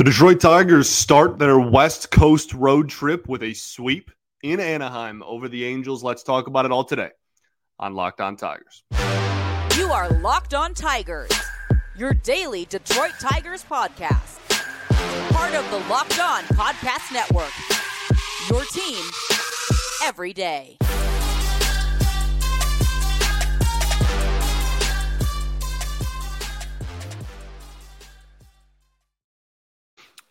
The 0.00 0.04
Detroit 0.04 0.40
Tigers 0.40 0.88
start 0.88 1.38
their 1.38 1.60
West 1.60 2.10
Coast 2.10 2.54
road 2.54 2.88
trip 2.88 3.28
with 3.28 3.42
a 3.42 3.52
sweep 3.52 4.10
in 4.42 4.58
Anaheim 4.58 5.22
over 5.22 5.46
the 5.46 5.66
Angels. 5.66 6.02
Let's 6.02 6.22
talk 6.22 6.46
about 6.46 6.64
it 6.64 6.72
all 6.72 6.84
today 6.84 7.10
on 7.78 7.92
Locked 7.92 8.22
On 8.22 8.34
Tigers. 8.34 8.82
You 9.76 9.92
are 9.92 10.08
Locked 10.08 10.54
On 10.54 10.72
Tigers, 10.72 11.30
your 11.94 12.14
daily 12.14 12.64
Detroit 12.64 13.12
Tigers 13.20 13.62
podcast. 13.62 14.38
Part 15.34 15.54
of 15.54 15.70
the 15.70 15.86
Locked 15.90 16.18
On 16.18 16.44
Podcast 16.44 17.12
Network. 17.12 17.52
Your 18.48 18.64
team 18.72 19.04
every 20.02 20.32
day. 20.32 20.78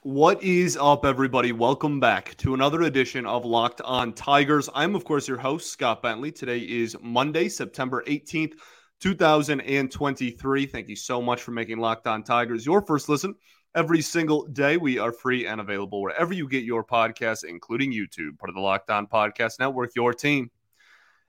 What 0.04 0.42
is 0.42 0.78
up, 0.78 1.04
everybody? 1.04 1.52
Welcome 1.52 2.00
back 2.00 2.34
to 2.38 2.54
another 2.54 2.84
edition 2.84 3.26
of 3.26 3.44
Locked 3.44 3.82
On 3.82 4.14
Tigers. 4.14 4.70
I'm, 4.74 4.96
of 4.96 5.04
course, 5.04 5.28
your 5.28 5.38
host, 5.38 5.74
Scott 5.74 6.02
Bentley. 6.02 6.32
Today 6.32 6.60
is 6.60 6.96
Monday, 7.02 7.50
September 7.50 8.02
18th, 8.08 8.54
2023. 9.02 10.66
Thank 10.68 10.88
you 10.88 10.96
so 10.96 11.22
much 11.22 11.42
for 11.42 11.52
making 11.52 11.80
Locked 11.80 12.08
On 12.08 12.24
Tigers 12.24 12.66
your 12.66 12.82
first 12.82 13.10
listen 13.10 13.36
every 13.76 14.02
single 14.02 14.48
day. 14.48 14.78
We 14.78 15.00
are 15.00 15.12
free 15.12 15.46
and 15.46 15.60
available 15.60 16.02
wherever 16.02 16.34
you 16.34 16.48
get 16.48 16.64
your 16.64 16.86
podcasts, 16.86 17.44
including 17.44 17.92
YouTube, 17.92 18.40
part 18.40 18.48
of 18.48 18.56
the 18.56 18.62
Locked 18.62 18.90
On 18.90 19.06
Podcast 19.06 19.60
Network, 19.60 19.92
your 19.98 20.14
team 20.14 20.50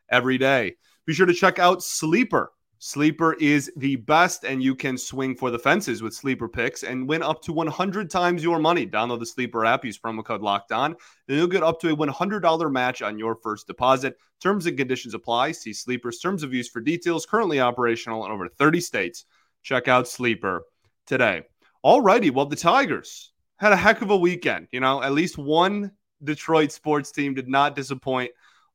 every 0.08 0.38
day. 0.38 0.76
Be 1.06 1.12
sure 1.12 1.26
to 1.26 1.34
check 1.34 1.58
out 1.58 1.82
Sleeper 1.82 2.52
Sleeper 2.82 3.34
is 3.34 3.70
the 3.76 3.96
best, 3.96 4.44
and 4.44 4.62
you 4.62 4.74
can 4.74 4.96
swing 4.96 5.36
for 5.36 5.50
the 5.50 5.58
fences 5.58 6.00
with 6.00 6.14
Sleeper 6.14 6.48
picks 6.48 6.82
and 6.82 7.06
win 7.06 7.22
up 7.22 7.42
to 7.42 7.52
100 7.52 8.08
times 8.08 8.42
your 8.42 8.58
money. 8.58 8.86
Download 8.86 9.18
the 9.18 9.26
Sleeper 9.26 9.66
app, 9.66 9.84
use 9.84 9.98
promo 9.98 10.24
code 10.24 10.40
Locked 10.40 10.72
On, 10.72 10.96
then 11.28 11.36
you'll 11.36 11.46
get 11.46 11.62
up 11.62 11.78
to 11.80 11.90
a 11.90 11.96
$100 11.96 12.72
match 12.72 13.02
on 13.02 13.18
your 13.18 13.34
first 13.34 13.66
deposit. 13.66 14.16
Terms 14.40 14.64
and 14.64 14.78
conditions 14.78 15.12
apply. 15.12 15.52
See 15.52 15.74
Sleeper's 15.74 16.20
terms 16.20 16.42
of 16.42 16.54
use 16.54 16.70
for 16.70 16.80
details. 16.80 17.26
Currently 17.26 17.60
operational 17.60 18.24
in 18.24 18.32
over 18.32 18.48
30 18.48 18.80
states. 18.80 19.26
Check 19.62 19.86
out 19.86 20.08
Sleeper 20.08 20.62
today. 21.06 21.42
Alrighty, 21.84 22.30
well 22.30 22.46
the 22.46 22.56
Tigers 22.56 23.32
had 23.56 23.72
a 23.72 23.76
heck 23.76 24.00
of 24.00 24.08
a 24.08 24.16
weekend. 24.16 24.68
You 24.72 24.80
know, 24.80 25.02
at 25.02 25.12
least 25.12 25.36
one 25.36 25.92
Detroit 26.24 26.72
sports 26.72 27.12
team 27.12 27.34
did 27.34 27.46
not 27.46 27.76
disappoint 27.76 28.30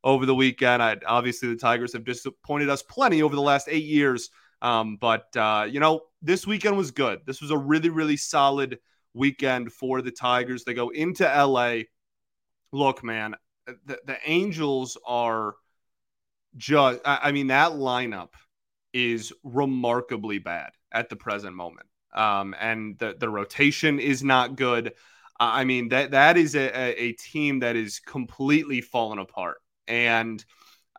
over 0.06 0.24
the 0.24 0.34
weekend. 0.34 0.80
I, 0.80 0.96
obviously, 1.04 1.48
the 1.48 1.56
Tigers 1.56 1.92
have 1.92 2.04
disappointed 2.04 2.70
us 2.70 2.80
plenty 2.80 3.22
over 3.22 3.34
the 3.34 3.42
last 3.42 3.66
eight 3.68 3.84
years. 3.84 4.30
Um, 4.62 4.98
but, 4.98 5.36
uh, 5.36 5.66
you 5.68 5.80
know, 5.80 6.02
this 6.22 6.46
weekend 6.46 6.78
was 6.78 6.92
good. 6.92 7.20
This 7.26 7.42
was 7.42 7.50
a 7.50 7.58
really, 7.58 7.90
really 7.90 8.16
solid 8.16 8.78
weekend 9.14 9.72
for 9.72 10.00
the 10.00 10.12
Tigers. 10.12 10.62
They 10.62 10.74
go 10.74 10.90
into 10.90 11.24
LA. 11.24 11.80
Look, 12.72 13.02
man, 13.02 13.34
the, 13.66 13.98
the 14.06 14.16
Angels 14.24 14.96
are 15.04 15.56
just, 16.56 17.00
I, 17.04 17.18
I 17.24 17.32
mean, 17.32 17.48
that 17.48 17.72
lineup 17.72 18.34
is 18.92 19.32
remarkably 19.42 20.38
bad 20.38 20.70
at 20.92 21.10
the 21.10 21.16
present 21.16 21.56
moment. 21.56 21.88
Um, 22.14 22.54
and 22.60 22.96
the, 22.98 23.16
the 23.18 23.28
rotation 23.28 23.98
is 23.98 24.22
not 24.22 24.56
good. 24.56 24.92
I 25.38 25.64
mean 25.64 25.90
that 25.90 26.12
that 26.12 26.38
is 26.38 26.54
a, 26.54 26.98
a 26.98 27.12
team 27.12 27.58
that 27.58 27.76
is 27.76 27.98
completely 27.98 28.80
fallen 28.80 29.18
apart 29.18 29.58
and 29.88 30.44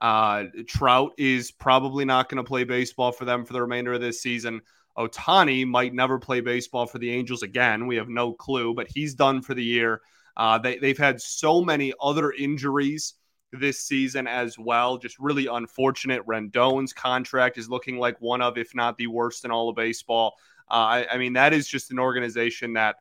uh, 0.02 0.46
Trout 0.68 1.14
is 1.18 1.52
probably 1.52 2.06
not 2.06 2.30
going 2.30 2.44
to 2.44 2.48
play 2.48 2.64
baseball 2.64 3.12
for 3.12 3.26
them 3.26 3.46
for 3.46 3.54
the 3.54 3.62
remainder 3.62 3.94
of 3.94 4.02
this 4.02 4.22
season. 4.22 4.62
Ohtani 4.98 5.66
might 5.66 5.94
never 5.94 6.18
play 6.18 6.42
baseball 6.42 6.88
for 6.88 6.98
the 6.98 7.12
Angels 7.12 7.44
again. 7.44 7.88
We 7.88 7.98
have 7.98 8.10
no 8.10 8.34
clue, 8.34 8.74
but 8.74 8.88
he's 8.88 9.14
done 9.14 9.42
for 9.42 9.54
the 9.54 9.64
year. 9.64 10.02
Uh, 10.36 10.58
they, 10.58 10.78
they've 10.78 10.98
had 10.98 11.22
so 11.22 11.62
many 11.64 11.94
other 12.02 12.32
injuries 12.32 13.16
this 13.52 13.80
season 13.80 14.28
as 14.28 14.58
well. 14.58 14.98
Just 14.98 15.20
really 15.20 15.48
unfortunate. 15.48 16.26
Rendon's 16.26 16.94
contract 16.94 17.58
is 17.58 17.70
looking 17.70 17.98
like 17.98 18.20
one 18.20 18.42
of, 18.42 18.58
if 18.58 18.76
not 18.76 18.98
the 18.98 19.08
worst 19.08 19.46
in 19.46 19.52
all 19.52 19.70
of 19.70 19.76
baseball. 19.76 20.36
Uh, 20.70 20.74
I, 20.74 21.08
I, 21.14 21.18
mean, 21.18 21.34
that 21.34 21.54
is 21.54 21.68
just 21.68 21.92
an 21.92 22.00
organization 22.00 22.74
that 22.74 22.98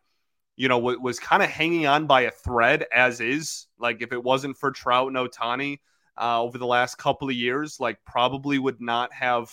you 0.56 0.68
know, 0.68 0.78
was 0.78 1.20
kind 1.20 1.42
of 1.42 1.50
hanging 1.50 1.86
on 1.86 2.06
by 2.06 2.22
a 2.22 2.30
thread 2.30 2.86
as 2.92 3.20
is. 3.20 3.66
Like 3.78 4.00
if 4.00 4.12
it 4.12 4.22
wasn't 4.22 4.56
for 4.56 4.70
Trout 4.70 5.08
and 5.08 5.16
Ohtani 5.16 5.80
uh, 6.20 6.42
over 6.42 6.56
the 6.56 6.66
last 6.66 6.96
couple 6.96 7.28
of 7.28 7.34
years, 7.34 7.78
like 7.78 7.98
probably 8.06 8.58
would 8.58 8.80
not 8.80 9.12
have 9.12 9.50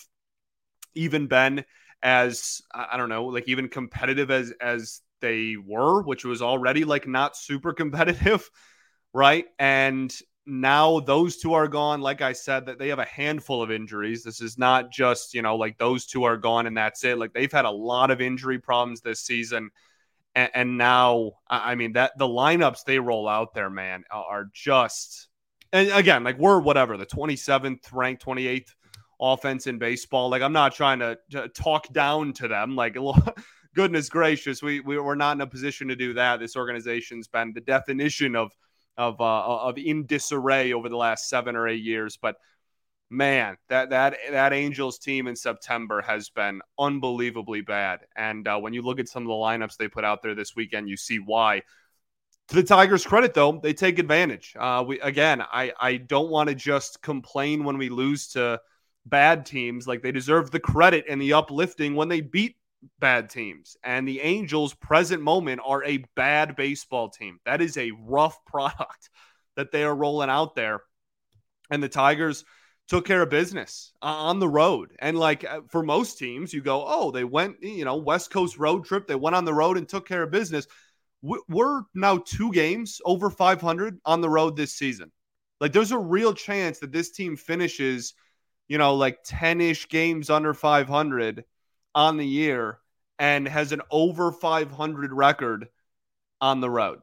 even 0.96 1.28
been 1.28 1.66
as 2.02 2.62
I 2.74 2.98
don't 2.98 3.10
know, 3.10 3.26
like 3.26 3.48
even 3.48 3.68
competitive 3.68 4.32
as 4.32 4.54
as 4.62 5.02
they 5.20 5.56
were, 5.58 6.02
which 6.04 6.26
was 6.26 6.42
already 6.42 6.86
like 6.86 7.08
not 7.08 7.38
super 7.38 7.74
competitive, 7.74 8.50
right? 9.14 9.46
And 9.60 10.14
now 10.46 11.00
those 11.00 11.38
two 11.38 11.54
are 11.54 11.68
gone. 11.68 12.02
Like 12.02 12.22
I 12.22 12.34
said, 12.34 12.66
that 12.66 12.80
they 12.80 12.90
have 12.90 13.00
a 13.00 13.06
handful 13.06 13.62
of 13.62 13.72
injuries. 13.72 14.24
This 14.24 14.42
is 14.42 14.58
not 14.58 14.92
just, 14.92 15.34
you 15.34 15.42
know, 15.42 15.56
like 15.56 15.78
those 15.78 16.06
two 16.06 16.26
are 16.26 16.36
gone 16.36 16.68
and 16.68 16.76
that's 16.76 17.04
it. 17.06 17.18
Like 17.18 17.34
they've 17.34 17.52
had 17.52 17.64
a 17.66 17.72
lot 17.72 18.12
of 18.12 18.20
injury 18.20 18.60
problems 18.60 19.00
this 19.00 19.22
season 19.22 19.70
and, 20.36 20.50
and 20.54 20.78
now 20.78 21.34
I 21.50 21.76
mean 21.76 21.94
that 21.94 22.18
the 22.18 22.28
lineups 22.28 22.86
they 22.86 23.00
roll 23.00 23.28
out 23.28 23.54
there, 23.54 23.70
man, 23.70 24.04
are 24.12 24.50
just 24.54 25.28
and 25.72 25.90
again, 25.92 26.24
like 26.24 26.38
we're 26.38 26.60
whatever 26.60 26.98
the 26.98 27.06
27th 27.06 27.92
ranked, 27.92 28.24
28th 28.24 28.76
offense 29.20 29.68
in 29.68 29.80
baseball. 29.80 30.30
Like 30.30 30.42
I'm 30.42 30.54
not 30.54 30.76
trying 30.76 31.00
to, 31.00 31.18
to 31.32 31.50
talk 31.50 31.92
down 31.92 32.34
to 32.34 32.48
them. 32.48 32.76
Like 32.76 32.96
goodness 33.76 34.10
gracious, 34.10 34.62
we, 34.62 34.80
we 34.82 35.00
we're 35.00 35.16
not 35.16 35.36
in 35.38 35.42
a 35.42 35.48
position 35.48 35.88
to 35.88 35.96
do 35.96 36.14
that. 36.14 36.40
This 36.40 36.56
organization's 36.56 37.28
been 37.28 37.54
the 37.54 37.62
definition 37.62 38.36
of 38.36 38.52
of 38.98 39.20
uh, 39.20 39.24
of 39.24 39.78
in 39.78 40.06
disarray 40.06 40.74
over 40.74 40.90
the 40.90 40.98
last 40.98 41.28
seven 41.28 41.56
or 41.56 41.68
eight 41.68 41.84
years. 41.84 42.18
But 42.22 42.36
man, 43.14 43.58
that 43.70 43.92
that 43.92 44.18
that 44.32 44.54
Angels 44.54 44.98
team 44.98 45.28
in 45.28 45.36
September 45.36 46.02
has 46.02 46.30
been 46.30 46.62
unbelievably 46.80 47.62
bad. 47.62 48.02
And 48.16 48.48
uh, 48.48 48.58
when 48.60 48.74
you 48.74 48.82
look 48.82 49.00
at 49.00 49.08
some 49.08 49.24
of 49.24 49.28
the 49.28 49.34
lineups 49.34 49.78
they 49.78 49.88
put 49.88 50.04
out 50.04 50.22
there 50.22 50.36
this 50.36 50.56
weekend, 50.56 50.90
you 50.90 50.98
see 50.98 51.20
why. 51.20 51.62
To 52.50 52.56
the 52.56 52.64
Tigers' 52.64 53.06
credit, 53.06 53.34
though, 53.34 53.60
they 53.64 53.74
take 53.74 54.00
advantage. 54.00 54.54
Uh, 54.60 54.84
we 54.86 55.00
again, 55.00 55.42
I 55.42 55.72
I 55.80 55.98
don't 55.98 56.30
want 56.30 56.50
to 56.50 56.56
just 56.56 57.02
complain 57.02 57.64
when 57.64 57.78
we 57.78 57.90
lose 57.90 58.28
to 58.30 58.60
bad 59.06 59.46
teams. 59.46 59.88
Like 59.88 60.02
they 60.02 60.12
deserve 60.12 60.52
the 60.52 60.60
credit 60.60 61.06
and 61.08 61.22
the 61.22 61.34
uplifting 61.34 61.96
when 61.96 62.10
they 62.10 62.22
beat 62.22 62.58
bad 63.00 63.30
teams. 63.30 63.78
And 63.84 64.08
the 64.08 64.22
Angels, 64.22 64.74
present 64.74 65.22
moment, 65.22 65.62
are 65.66 65.84
a 65.84 66.04
bad 66.16 66.56
baseball 66.56 67.10
team. 67.10 67.40
That 67.46 67.62
is 67.62 67.78
a 67.78 67.92
rough 67.92 68.44
product 68.46 69.10
that 69.56 69.72
they 69.72 69.84
are 69.84 69.96
rolling 69.96 70.30
out 70.30 70.56
there. 70.56 70.82
And 71.70 71.82
the 71.82 71.90
Tigers 71.90 72.44
took 72.94 73.08
care 73.08 73.24
of 73.24 73.30
business 73.32 73.92
uh, 74.04 74.06
on 74.06 74.38
the 74.38 74.48
road. 74.48 74.92
And 75.00 75.18
like 75.18 75.44
uh, 75.44 75.62
for 75.68 75.82
most 75.82 76.20
teams, 76.20 76.54
you 76.54 76.62
go, 76.62 76.86
oh, 76.88 77.10
they 77.10 77.24
went, 77.24 77.56
you 77.64 77.86
know, 77.86 77.96
West 77.96 78.30
Coast 78.30 78.60
road 78.60 78.86
trip. 78.86 79.08
They 79.08 79.16
went 79.16 79.36
on 79.36 79.46
the 79.46 79.54
road 79.54 79.78
and 79.78 79.90
took 79.90 80.08
care 80.08 80.22
of 80.22 80.30
business. 80.30 80.68
We're 81.24 81.82
now 81.96 82.18
two 82.18 82.52
games 82.52 83.02
over 83.04 83.32
500 83.32 84.00
on 84.06 84.22
the 84.22 84.30
road 84.30 84.56
this 84.56 84.76
season. 84.76 85.12
Like 85.60 85.74
there's 85.74 85.92
a 85.92 85.98
real 85.98 86.36
chance 86.36 86.80
that 86.80 86.92
this 86.92 87.10
team 87.10 87.36
finishes, 87.36 88.14
you 88.68 88.78
know, 88.78 88.94
like 88.94 89.20
10 89.26 89.60
ish 89.60 89.90
games 89.90 90.30
under 90.30 90.54
500 90.54 91.46
on 91.96 92.18
the 92.18 92.28
year 92.28 92.78
and 93.18 93.48
has 93.48 93.72
an 93.72 93.82
over 93.90 94.32
500 94.32 95.14
record 95.14 95.68
on 96.42 96.62
the 96.62 96.70
road, 96.70 97.00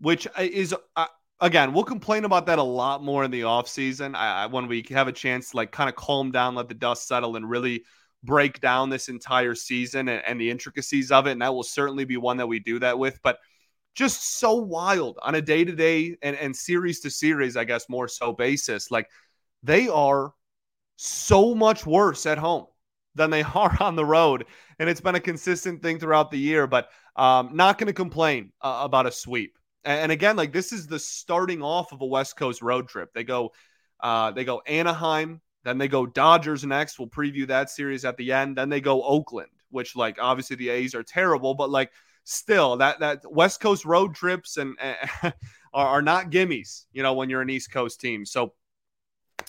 which 0.00 0.26
uh, 0.26 0.42
is, 0.42 0.74
uh, 0.96 1.06
again, 1.40 1.72
we'll 1.72 1.84
complain 1.84 2.24
about 2.24 2.46
that 2.46 2.58
a 2.58 2.62
lot 2.62 3.02
more 3.02 3.24
in 3.24 3.30
the 3.30 3.42
offseason 3.42 4.14
I, 4.14 4.44
I, 4.44 4.46
when 4.46 4.66
we 4.66 4.84
have 4.90 5.08
a 5.08 5.12
chance 5.12 5.50
to 5.50 5.56
like 5.56 5.72
kind 5.72 5.88
of 5.88 5.96
calm 5.96 6.30
down, 6.30 6.54
let 6.54 6.68
the 6.68 6.74
dust 6.74 7.08
settle, 7.08 7.36
and 7.36 7.48
really 7.48 7.84
break 8.22 8.60
down 8.60 8.90
this 8.90 9.08
entire 9.08 9.54
season 9.54 10.08
and, 10.08 10.22
and 10.26 10.40
the 10.40 10.50
intricacies 10.50 11.10
of 11.10 11.26
it. 11.26 11.32
And 11.32 11.42
that 11.42 11.54
will 11.54 11.62
certainly 11.62 12.04
be 12.04 12.16
one 12.16 12.36
that 12.36 12.46
we 12.46 12.58
do 12.58 12.78
that 12.80 12.98
with. 12.98 13.18
But 13.22 13.38
just 13.94 14.38
so 14.38 14.54
wild 14.54 15.18
on 15.22 15.34
a 15.34 15.42
day 15.42 15.64
to 15.64 15.72
day 15.72 16.16
and 16.22 16.54
series 16.54 17.00
to 17.00 17.10
series, 17.10 17.56
I 17.56 17.64
guess, 17.64 17.88
more 17.88 18.08
so 18.08 18.32
basis. 18.32 18.90
Like 18.90 19.08
they 19.62 19.88
are 19.88 20.32
so 20.96 21.54
much 21.54 21.86
worse 21.86 22.26
at 22.26 22.38
home 22.38 22.66
than 23.14 23.30
they 23.30 23.42
are 23.54 23.76
on 23.80 23.96
the 23.96 24.04
road. 24.04 24.46
And 24.78 24.88
it's 24.88 25.00
been 25.00 25.14
a 25.14 25.20
consistent 25.20 25.82
thing 25.82 25.98
throughout 25.98 26.30
the 26.30 26.38
year, 26.38 26.66
but 26.66 26.88
um, 27.16 27.50
not 27.54 27.78
going 27.78 27.88
to 27.88 27.92
complain 27.92 28.52
uh, 28.60 28.80
about 28.84 29.06
a 29.06 29.12
sweep. 29.12 29.58
And 29.84 30.12
again, 30.12 30.36
like 30.36 30.52
this 30.52 30.72
is 30.72 30.86
the 30.86 30.98
starting 30.98 31.62
off 31.62 31.92
of 31.92 32.00
a 32.02 32.06
West 32.06 32.36
Coast 32.36 32.62
road 32.62 32.88
trip. 32.88 33.12
They 33.14 33.24
go, 33.24 33.52
uh, 34.00 34.30
they 34.32 34.44
go 34.44 34.60
Anaheim, 34.66 35.40
then 35.64 35.78
they 35.78 35.88
go 35.88 36.06
Dodgers 36.06 36.64
next. 36.64 36.98
We'll 36.98 37.08
preview 37.08 37.46
that 37.48 37.70
series 37.70 38.04
at 38.04 38.16
the 38.16 38.32
end. 38.32 38.56
Then 38.56 38.68
they 38.68 38.80
go 38.80 39.02
Oakland, 39.02 39.50
which 39.70 39.96
like 39.96 40.18
obviously 40.20 40.56
the 40.56 40.68
A's 40.68 40.94
are 40.94 41.02
terrible, 41.02 41.54
but 41.54 41.70
like 41.70 41.90
still 42.24 42.76
that 42.78 43.00
that 43.00 43.22
West 43.30 43.60
Coast 43.60 43.84
road 43.84 44.14
trips 44.14 44.56
and 44.56 44.76
uh, 44.80 45.30
are, 45.74 45.86
are 45.86 46.02
not 46.02 46.30
gimmies, 46.30 46.84
you 46.92 47.02
know, 47.02 47.14
when 47.14 47.30
you're 47.30 47.42
an 47.42 47.50
East 47.50 47.72
Coast 47.72 48.00
team. 48.00 48.24
So 48.24 48.52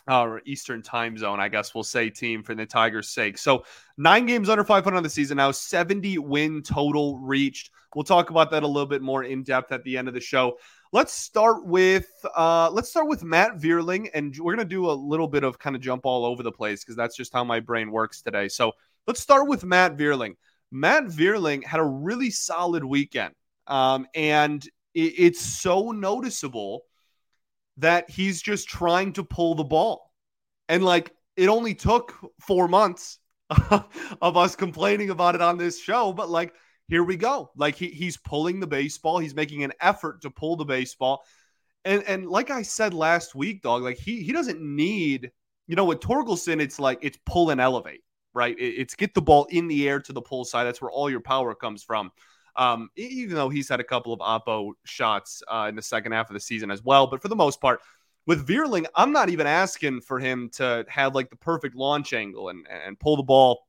uh, 0.07 0.37
Eastern 0.45 0.81
time 0.81 1.17
zone, 1.17 1.39
I 1.39 1.49
guess 1.49 1.73
we'll 1.73 1.83
say 1.83 2.09
team 2.09 2.43
for 2.43 2.55
the 2.55 2.65
Tigers' 2.65 3.09
sake. 3.09 3.37
So 3.37 3.65
nine 3.97 4.25
games 4.25 4.49
under 4.49 4.63
500 4.63 4.95
on 4.95 5.03
the 5.03 5.09
season 5.09 5.37
now, 5.37 5.51
70 5.51 6.17
win 6.19 6.61
total 6.61 7.17
reached. 7.17 7.71
We'll 7.95 8.03
talk 8.03 8.29
about 8.29 8.51
that 8.51 8.63
a 8.63 8.67
little 8.67 8.87
bit 8.87 9.01
more 9.01 9.23
in 9.23 9.43
depth 9.43 9.71
at 9.71 9.83
the 9.83 9.97
end 9.97 10.07
of 10.07 10.13
the 10.13 10.21
show. 10.21 10.57
Let's 10.93 11.13
start 11.13 11.65
with 11.65 12.09
uh, 12.35 12.69
let's 12.71 12.89
start 12.89 13.07
with 13.07 13.23
Matt 13.23 13.57
Vierling, 13.57 14.09
and 14.13 14.37
we're 14.37 14.55
gonna 14.55 14.65
do 14.65 14.89
a 14.89 14.93
little 14.93 15.27
bit 15.27 15.43
of 15.43 15.59
kind 15.59 15.75
of 15.75 15.81
jump 15.81 16.05
all 16.05 16.25
over 16.25 16.43
the 16.43 16.51
place 16.51 16.83
because 16.83 16.95
that's 16.95 17.15
just 17.15 17.33
how 17.33 17.43
my 17.43 17.59
brain 17.59 17.91
works 17.91 18.21
today. 18.21 18.47
So 18.47 18.73
let's 19.07 19.21
start 19.21 19.47
with 19.47 19.63
Matt 19.63 19.97
Vierling. 19.97 20.35
Matt 20.71 21.05
Vierling 21.05 21.63
had 21.63 21.79
a 21.79 21.85
really 21.85 22.29
solid 22.29 22.83
weekend, 22.83 23.33
um, 23.67 24.07
and 24.15 24.63
it, 24.93 25.13
it's 25.17 25.41
so 25.41 25.91
noticeable 25.91 26.83
that 27.77 28.09
he's 28.09 28.41
just 28.41 28.67
trying 28.67 29.13
to 29.13 29.23
pull 29.23 29.55
the 29.55 29.63
ball. 29.63 30.11
And 30.69 30.83
like 30.83 31.11
it 31.35 31.49
only 31.49 31.73
took 31.73 32.15
four 32.39 32.67
months 32.67 33.19
of 34.21 34.37
us 34.37 34.55
complaining 34.55 35.09
about 35.09 35.35
it 35.35 35.41
on 35.41 35.57
this 35.57 35.79
show, 35.81 36.13
but 36.13 36.29
like 36.29 36.53
here 36.87 37.03
we 37.03 37.15
go. 37.15 37.51
Like 37.55 37.75
he, 37.75 37.87
he's 37.87 38.17
pulling 38.17 38.59
the 38.59 38.67
baseball, 38.67 39.19
he's 39.19 39.35
making 39.35 39.63
an 39.63 39.73
effort 39.81 40.21
to 40.21 40.29
pull 40.29 40.55
the 40.55 40.65
baseball. 40.65 41.23
And 41.83 42.03
and 42.03 42.27
like 42.27 42.51
I 42.51 42.61
said 42.61 42.93
last 42.93 43.33
week, 43.33 43.61
dog, 43.61 43.81
like 43.81 43.97
he 43.97 44.21
he 44.23 44.31
doesn't 44.31 44.61
need, 44.61 45.31
you 45.67 45.75
know, 45.75 45.85
with 45.85 45.99
Torkelson, 45.99 46.61
it's 46.61 46.79
like 46.79 46.99
it's 47.01 47.17
pull 47.25 47.49
and 47.49 47.59
elevate, 47.59 48.01
right? 48.33 48.57
It, 48.57 48.75
it's 48.75 48.95
get 48.95 49.13
the 49.13 49.21
ball 49.21 49.47
in 49.49 49.67
the 49.67 49.89
air 49.89 49.99
to 50.01 50.13
the 50.13 50.21
pull 50.21 50.45
side. 50.45 50.65
That's 50.65 50.81
where 50.81 50.91
all 50.91 51.09
your 51.09 51.21
power 51.21 51.55
comes 51.55 51.83
from 51.83 52.11
um, 52.55 52.89
even 52.95 53.35
though 53.35 53.49
he's 53.49 53.69
had 53.69 53.79
a 53.79 53.83
couple 53.83 54.13
of 54.13 54.19
oppo 54.19 54.71
shots 54.83 55.41
uh, 55.47 55.67
in 55.69 55.75
the 55.75 55.81
second 55.81 56.11
half 56.11 56.29
of 56.29 56.33
the 56.33 56.39
season 56.39 56.71
as 56.71 56.83
well. 56.83 57.07
But 57.07 57.21
for 57.21 57.27
the 57.27 57.35
most 57.35 57.61
part, 57.61 57.81
with 58.25 58.47
Vierling, 58.47 58.85
I'm 58.95 59.11
not 59.11 59.29
even 59.29 59.47
asking 59.47 60.01
for 60.01 60.19
him 60.19 60.49
to 60.53 60.85
have 60.87 61.15
like 61.15 61.29
the 61.29 61.37
perfect 61.37 61.75
launch 61.75 62.13
angle 62.13 62.49
and, 62.49 62.67
and 62.69 62.99
pull 62.99 63.17
the 63.17 63.23
ball 63.23 63.67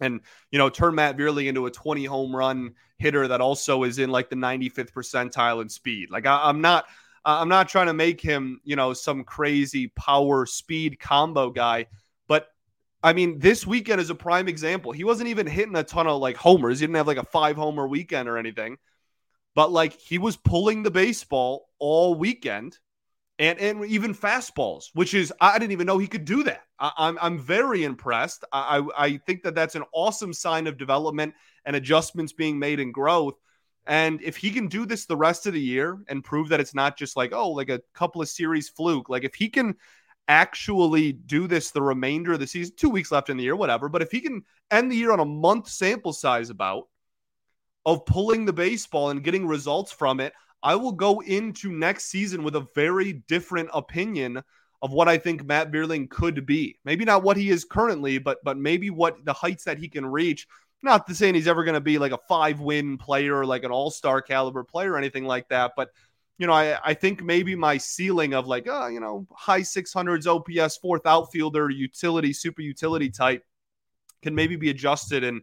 and, 0.00 0.20
you 0.50 0.58
know, 0.58 0.70
turn 0.70 0.94
Matt 0.94 1.16
Vierling 1.16 1.46
into 1.46 1.66
a 1.66 1.70
20 1.70 2.04
home 2.04 2.34
run 2.34 2.74
hitter 2.98 3.26
that 3.28 3.40
also 3.40 3.82
is 3.82 3.98
in 3.98 4.10
like 4.10 4.30
the 4.30 4.36
95th 4.36 4.92
percentile 4.92 5.60
in 5.60 5.68
speed. 5.68 6.10
Like 6.10 6.26
I, 6.26 6.48
I'm 6.48 6.60
not. 6.60 6.86
I'm 7.24 7.48
not 7.48 7.68
trying 7.68 7.88
to 7.88 7.94
make 7.94 8.22
him, 8.22 8.58
you 8.64 8.74
know, 8.74 8.94
some 8.94 9.22
crazy 9.22 9.88
power 9.88 10.46
speed 10.46 10.98
combo 10.98 11.50
guy, 11.50 11.86
I 13.02 13.12
mean, 13.12 13.38
this 13.38 13.66
weekend 13.66 14.00
is 14.00 14.10
a 14.10 14.14
prime 14.14 14.48
example. 14.48 14.92
He 14.92 15.04
wasn't 15.04 15.28
even 15.28 15.46
hitting 15.46 15.76
a 15.76 15.84
ton 15.84 16.06
of 16.06 16.20
like 16.20 16.36
homers. 16.36 16.80
He 16.80 16.86
didn't 16.86 16.96
have 16.96 17.06
like 17.06 17.18
a 17.18 17.24
five 17.24 17.56
homer 17.56 17.86
weekend 17.86 18.28
or 18.28 18.38
anything, 18.38 18.78
but 19.54 19.70
like 19.70 19.92
he 19.92 20.18
was 20.18 20.36
pulling 20.36 20.82
the 20.82 20.90
baseball 20.90 21.68
all 21.78 22.14
weekend 22.14 22.78
and, 23.38 23.58
and 23.60 23.84
even 23.84 24.14
fastballs, 24.14 24.86
which 24.94 25.14
is, 25.14 25.32
I 25.40 25.58
didn't 25.58 25.72
even 25.72 25.86
know 25.86 25.98
he 25.98 26.08
could 26.08 26.24
do 26.24 26.42
that. 26.44 26.62
I, 26.78 26.86
am 26.88 26.92
I'm, 26.96 27.18
I'm 27.20 27.38
very 27.38 27.84
impressed. 27.84 28.44
I, 28.52 28.82
I 28.96 29.18
think 29.18 29.44
that 29.44 29.54
that's 29.54 29.76
an 29.76 29.84
awesome 29.92 30.32
sign 30.32 30.66
of 30.66 30.76
development 30.76 31.34
and 31.64 31.76
adjustments 31.76 32.32
being 32.32 32.58
made 32.58 32.80
and 32.80 32.92
growth. 32.92 33.34
And 33.86 34.20
if 34.22 34.36
he 34.36 34.50
can 34.50 34.66
do 34.66 34.84
this 34.86 35.06
the 35.06 35.16
rest 35.16 35.46
of 35.46 35.54
the 35.54 35.60
year 35.60 35.98
and 36.08 36.24
prove 36.24 36.48
that 36.48 36.60
it's 36.60 36.74
not 36.74 36.98
just 36.98 37.16
like, 37.16 37.32
oh, 37.32 37.50
like 37.50 37.70
a 37.70 37.80
couple 37.94 38.20
of 38.20 38.28
series 38.28 38.68
fluke, 38.68 39.08
like 39.08 39.24
if 39.24 39.34
he 39.34 39.48
can 39.48 39.76
actually 40.28 41.12
do 41.12 41.46
this 41.46 41.70
the 41.70 41.82
remainder 41.82 42.34
of 42.34 42.40
the 42.40 42.46
season, 42.46 42.74
two 42.76 42.90
weeks 42.90 43.10
left 43.10 43.30
in 43.30 43.36
the 43.36 43.44
year, 43.44 43.56
whatever. 43.56 43.88
But 43.88 44.02
if 44.02 44.10
he 44.10 44.20
can 44.20 44.44
end 44.70 44.92
the 44.92 44.96
year 44.96 45.12
on 45.12 45.20
a 45.20 45.24
month 45.24 45.68
sample 45.68 46.12
size 46.12 46.50
about 46.50 46.88
of 47.86 48.04
pulling 48.04 48.44
the 48.44 48.52
baseball 48.52 49.10
and 49.10 49.24
getting 49.24 49.46
results 49.46 49.90
from 49.90 50.20
it, 50.20 50.34
I 50.62 50.74
will 50.74 50.92
go 50.92 51.20
into 51.20 51.72
next 51.72 52.06
season 52.06 52.42
with 52.42 52.56
a 52.56 52.66
very 52.74 53.14
different 53.28 53.70
opinion 53.72 54.42
of 54.82 54.92
what 54.92 55.08
I 55.08 55.18
think 55.18 55.44
Matt 55.44 55.72
Vierling 55.72 56.08
could 56.10 56.46
be. 56.46 56.78
Maybe 56.84 57.04
not 57.04 57.22
what 57.22 57.36
he 57.36 57.50
is 57.50 57.64
currently, 57.64 58.18
but 58.18 58.38
but 58.44 58.58
maybe 58.58 58.90
what 58.90 59.24
the 59.24 59.32
heights 59.32 59.64
that 59.64 59.78
he 59.78 59.88
can 59.88 60.06
reach. 60.06 60.46
Not 60.82 61.08
to 61.08 61.14
saying 61.14 61.34
he's 61.34 61.48
ever 61.48 61.64
going 61.64 61.74
to 61.74 61.80
be 61.80 61.98
like 61.98 62.12
a 62.12 62.20
five 62.28 62.60
win 62.60 62.98
player, 62.98 63.44
like 63.44 63.64
an 63.64 63.72
all 63.72 63.90
star 63.90 64.22
caliber 64.22 64.62
player, 64.62 64.92
or 64.92 64.98
anything 64.98 65.24
like 65.24 65.48
that, 65.48 65.72
but 65.76 65.90
you 66.38 66.46
know, 66.46 66.52
I, 66.52 66.78
I 66.82 66.94
think 66.94 67.22
maybe 67.22 67.54
my 67.56 67.76
ceiling 67.78 68.32
of 68.32 68.46
like, 68.46 68.66
oh, 68.70 68.86
you 68.86 69.00
know, 69.00 69.26
high 69.32 69.60
600s 69.60 70.26
OPS, 70.26 70.76
fourth 70.76 71.04
outfielder, 71.04 71.68
utility, 71.68 72.32
super 72.32 72.62
utility 72.62 73.10
type 73.10 73.44
can 74.22 74.34
maybe 74.34 74.54
be 74.54 74.70
adjusted. 74.70 75.24
And 75.24 75.42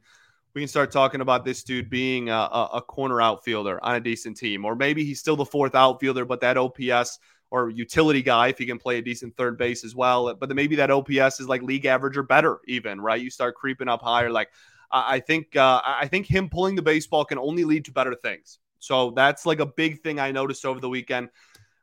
we 0.53 0.61
can 0.61 0.69
start 0.69 0.91
talking 0.91 1.19
about 1.19 1.43
this 1.43 1.63
dude 1.63 1.89
being 1.89 2.29
a, 2.29 2.69
a 2.73 2.81
corner 2.81 3.21
outfielder 3.21 3.83
on 3.83 3.95
a 3.95 3.99
decent 3.99 4.37
team. 4.37 4.63
Or 4.63 4.73
maybe 4.73 5.03
he's 5.03 5.19
still 5.19 5.35
the 5.35 5.45
fourth 5.45 5.75
outfielder, 5.75 6.23
but 6.23 6.39
that 6.41 6.57
OPS 6.57 7.19
or 7.51 7.69
utility 7.69 8.21
guy, 8.21 8.47
if 8.47 8.57
he 8.57 8.65
can 8.65 8.79
play 8.79 8.97
a 8.97 9.01
decent 9.01 9.35
third 9.35 9.57
base 9.57 9.83
as 9.83 9.95
well. 9.95 10.33
But 10.33 10.47
then 10.47 10.55
maybe 10.55 10.77
that 10.77 10.91
OPS 10.91 11.41
is 11.41 11.49
like 11.49 11.61
league 11.61 11.85
average 11.85 12.15
or 12.15 12.23
better, 12.23 12.59
even, 12.67 13.01
right? 13.01 13.21
You 13.21 13.29
start 13.29 13.55
creeping 13.55 13.89
up 13.89 14.01
higher. 14.01 14.29
Like, 14.29 14.49
I 14.91 15.19
think 15.19 15.55
uh, 15.57 15.81
I 15.83 16.07
think 16.07 16.25
him 16.25 16.47
pulling 16.47 16.75
the 16.75 16.81
baseball 16.81 17.25
can 17.25 17.37
only 17.37 17.65
lead 17.65 17.85
to 17.85 17.91
better 17.91 18.15
things. 18.15 18.59
So 18.79 19.11
that's 19.11 19.45
like 19.45 19.59
a 19.59 19.65
big 19.65 20.01
thing 20.01 20.19
I 20.19 20.31
noticed 20.31 20.65
over 20.65 20.79
the 20.79 20.89
weekend. 20.89 21.29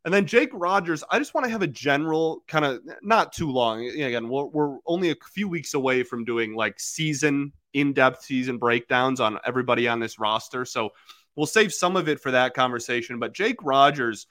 And 0.05 0.13
then 0.13 0.27
Jake 0.27 0.51
Rogers, 0.53 1.05
I 1.11 1.19
just 1.19 1.33
want 1.33 1.45
to 1.45 1.51
have 1.51 1.63
a 1.63 1.67
general 1.67 2.43
kind 2.49 2.65
of 2.65 2.81
not 3.03 3.33
too 3.33 3.51
long. 3.51 3.87
Again, 3.87 4.29
we're, 4.29 4.47
we're 4.47 4.79
only 4.87 5.11
a 5.11 5.17
few 5.33 5.49
weeks 5.49 5.75
away 5.75 6.03
from 6.03 6.25
doing 6.25 6.57
like 6.57 6.81
season 6.81 7.53
in 7.73 7.93
depth 7.93 8.25
season 8.25 8.59
breakdowns 8.59 9.21
on 9.21 9.39
everybody 9.45 9.87
on 9.87 10.01
this 10.01 10.19
roster. 10.19 10.65
So 10.65 10.91
we'll 11.37 11.47
save 11.47 11.73
some 11.73 11.97
of 11.97 12.09
it 12.09 12.21
for 12.21 12.33
that 12.33 12.55
conversation. 12.55 13.21
But 13.21 13.33
Jake 13.33 13.63
Rogers, 13.63 14.27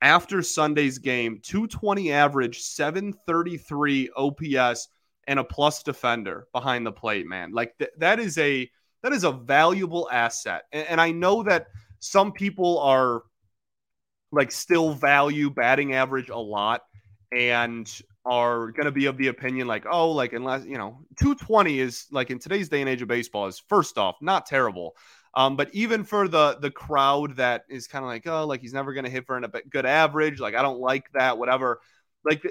after 0.00 0.42
Sunday's 0.42 0.98
game, 0.98 1.40
220 1.42 2.12
average, 2.12 2.60
733 2.60 4.10
OPS, 4.16 4.88
and 5.26 5.40
a 5.40 5.44
plus 5.44 5.82
defender 5.82 6.46
behind 6.52 6.86
the 6.86 6.92
plate, 6.92 7.26
man. 7.26 7.52
Like 7.52 7.76
th- 7.78 7.90
that 7.98 8.20
is 8.20 8.38
a 8.38 8.70
that 9.02 9.12
is 9.12 9.24
a 9.24 9.32
valuable 9.32 10.08
asset. 10.10 10.64
and, 10.72 10.86
and 10.88 11.00
I 11.00 11.10
know 11.10 11.42
that 11.42 11.66
some 12.00 12.32
people 12.32 12.78
are 12.80 13.22
like 14.32 14.52
still 14.52 14.92
value 14.92 15.50
batting 15.50 15.94
average 15.94 16.28
a 16.28 16.36
lot 16.36 16.82
and 17.32 18.00
are 18.24 18.72
going 18.72 18.86
to 18.86 18.92
be 18.92 19.06
of 19.06 19.16
the 19.16 19.28
opinion 19.28 19.66
like 19.66 19.84
oh 19.88 20.10
like 20.10 20.32
unless 20.32 20.64
you 20.64 20.76
know 20.76 20.98
220 21.20 21.78
is 21.78 22.06
like 22.10 22.30
in 22.30 22.38
today's 22.38 22.68
day 22.68 22.80
and 22.80 22.90
age 22.90 23.02
of 23.02 23.08
baseball 23.08 23.46
is 23.46 23.62
first 23.68 23.98
off 23.98 24.16
not 24.20 24.46
terrible. 24.46 24.96
Um, 25.34 25.54
but 25.54 25.68
even 25.74 26.02
for 26.02 26.28
the 26.28 26.56
the 26.60 26.70
crowd 26.70 27.36
that 27.36 27.64
is 27.68 27.86
kind 27.86 28.04
of 28.04 28.08
like 28.08 28.26
oh 28.26 28.46
like 28.46 28.62
he's 28.62 28.72
never 28.72 28.94
going 28.94 29.04
to 29.04 29.10
hit 29.10 29.26
for 29.26 29.36
a 29.36 29.48
good 29.68 29.84
average 29.84 30.40
like 30.40 30.54
i 30.54 30.62
don't 30.62 30.80
like 30.80 31.12
that 31.12 31.36
whatever 31.36 31.80
like 32.24 32.42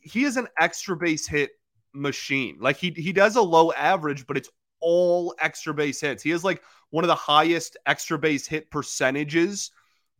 he 0.00 0.24
is 0.24 0.38
an 0.38 0.48
extra 0.58 0.96
base 0.96 1.26
hit 1.26 1.50
machine. 1.92 2.58
Like 2.60 2.76
he 2.76 2.90
he 2.90 3.12
does 3.12 3.36
a 3.36 3.42
low 3.42 3.72
average 3.72 4.26
but 4.26 4.36
it's 4.36 4.50
all 4.80 5.34
extra 5.40 5.74
base 5.74 6.00
hits 6.00 6.22
he 6.22 6.30
has 6.30 6.44
like 6.44 6.62
one 6.90 7.04
of 7.04 7.08
the 7.08 7.14
highest 7.14 7.76
extra 7.86 8.18
base 8.18 8.46
hit 8.46 8.70
percentages 8.70 9.70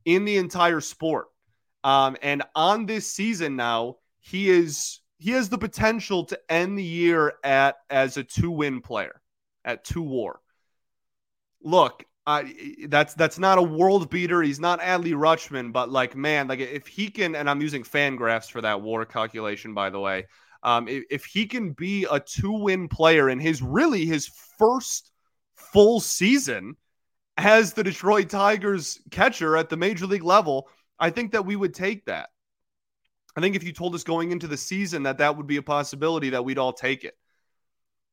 in 0.05 0.25
the 0.25 0.37
entire 0.37 0.81
sport. 0.81 1.26
Um, 1.85 2.17
and 2.23 2.43
on 2.55 2.87
this 2.87 3.11
season 3.11 3.57
now, 3.57 3.97
he 4.21 4.50
is 4.50 5.00
he 5.19 5.33
has 5.33 5.49
the 5.49 5.59
potential 5.59 6.25
to 6.25 6.38
end 6.49 6.79
the 6.79 6.85
year 6.85 7.35
at 7.45 7.76
as 7.88 8.17
a 8.17 8.25
two 8.25 8.50
win 8.50 8.81
player 8.81 9.21
at 9.64 9.85
two 9.85 10.02
war. 10.02 10.40
Look, 11.62 12.05
I, 12.26 12.55
that's 12.88 13.14
that's 13.14 13.38
not 13.38 13.59
a 13.59 13.62
world 13.62 14.11
beater. 14.11 14.43
He's 14.43 14.61
not 14.61 14.81
Adley 14.81 15.14
Rutschman, 15.14 15.73
but 15.73 15.90
like 15.90 16.14
man, 16.14 16.49
like 16.49 16.61
if 16.61 16.87
he 16.87 17.11
can, 17.11 17.35
and 17.35 17.49
I'm 17.49 17.62
using 17.62 17.83
FanGraphs 17.83 18.50
for 18.50 18.61
that 18.61 18.83
war 18.83 19.05
calculation, 19.05 19.75
by 19.75 19.90
the 19.90 20.00
way. 20.00 20.26
Um, 20.62 20.88
if, 20.88 21.05
if 21.11 21.25
he 21.25 21.47
can 21.47 21.73
be 21.73 22.07
a 22.11 22.21
two 22.21 22.52
win 22.52 22.88
player 22.88 23.29
in 23.29 23.38
his 23.38 23.62
really 23.62 24.05
his 24.07 24.31
first 24.59 25.11
full 25.55 26.00
season 26.00 26.76
as 27.37 27.73
the 27.73 27.85
Detroit 27.85 28.29
Tigers 28.29 29.00
catcher 29.11 29.57
at 29.57 29.69
the 29.69 29.76
major 29.76 30.07
league 30.07 30.25
level, 30.25 30.69
I 30.99 31.11
think 31.11 31.33
that 31.33 31.47
we 31.47 31.57
would 31.57 31.75
take 31.75 32.05
that. 32.07 32.29
I 33.37 33.40
think 33.40 33.57
if 33.57 33.64
you 33.64 33.73
told 33.73 33.95
us 33.95 34.05
going 34.05 34.33
into 34.33 34.47
the 34.47 34.57
season 34.57 35.05
that 35.05 35.19
that 35.19 35.37
would 35.37 35.47
be 35.47 35.57
a 35.57 35.62
possibility, 35.62 36.31
that 36.31 36.45
we'd 36.45 36.59
all 36.59 36.73
take 36.73 37.05
it. 37.05 37.14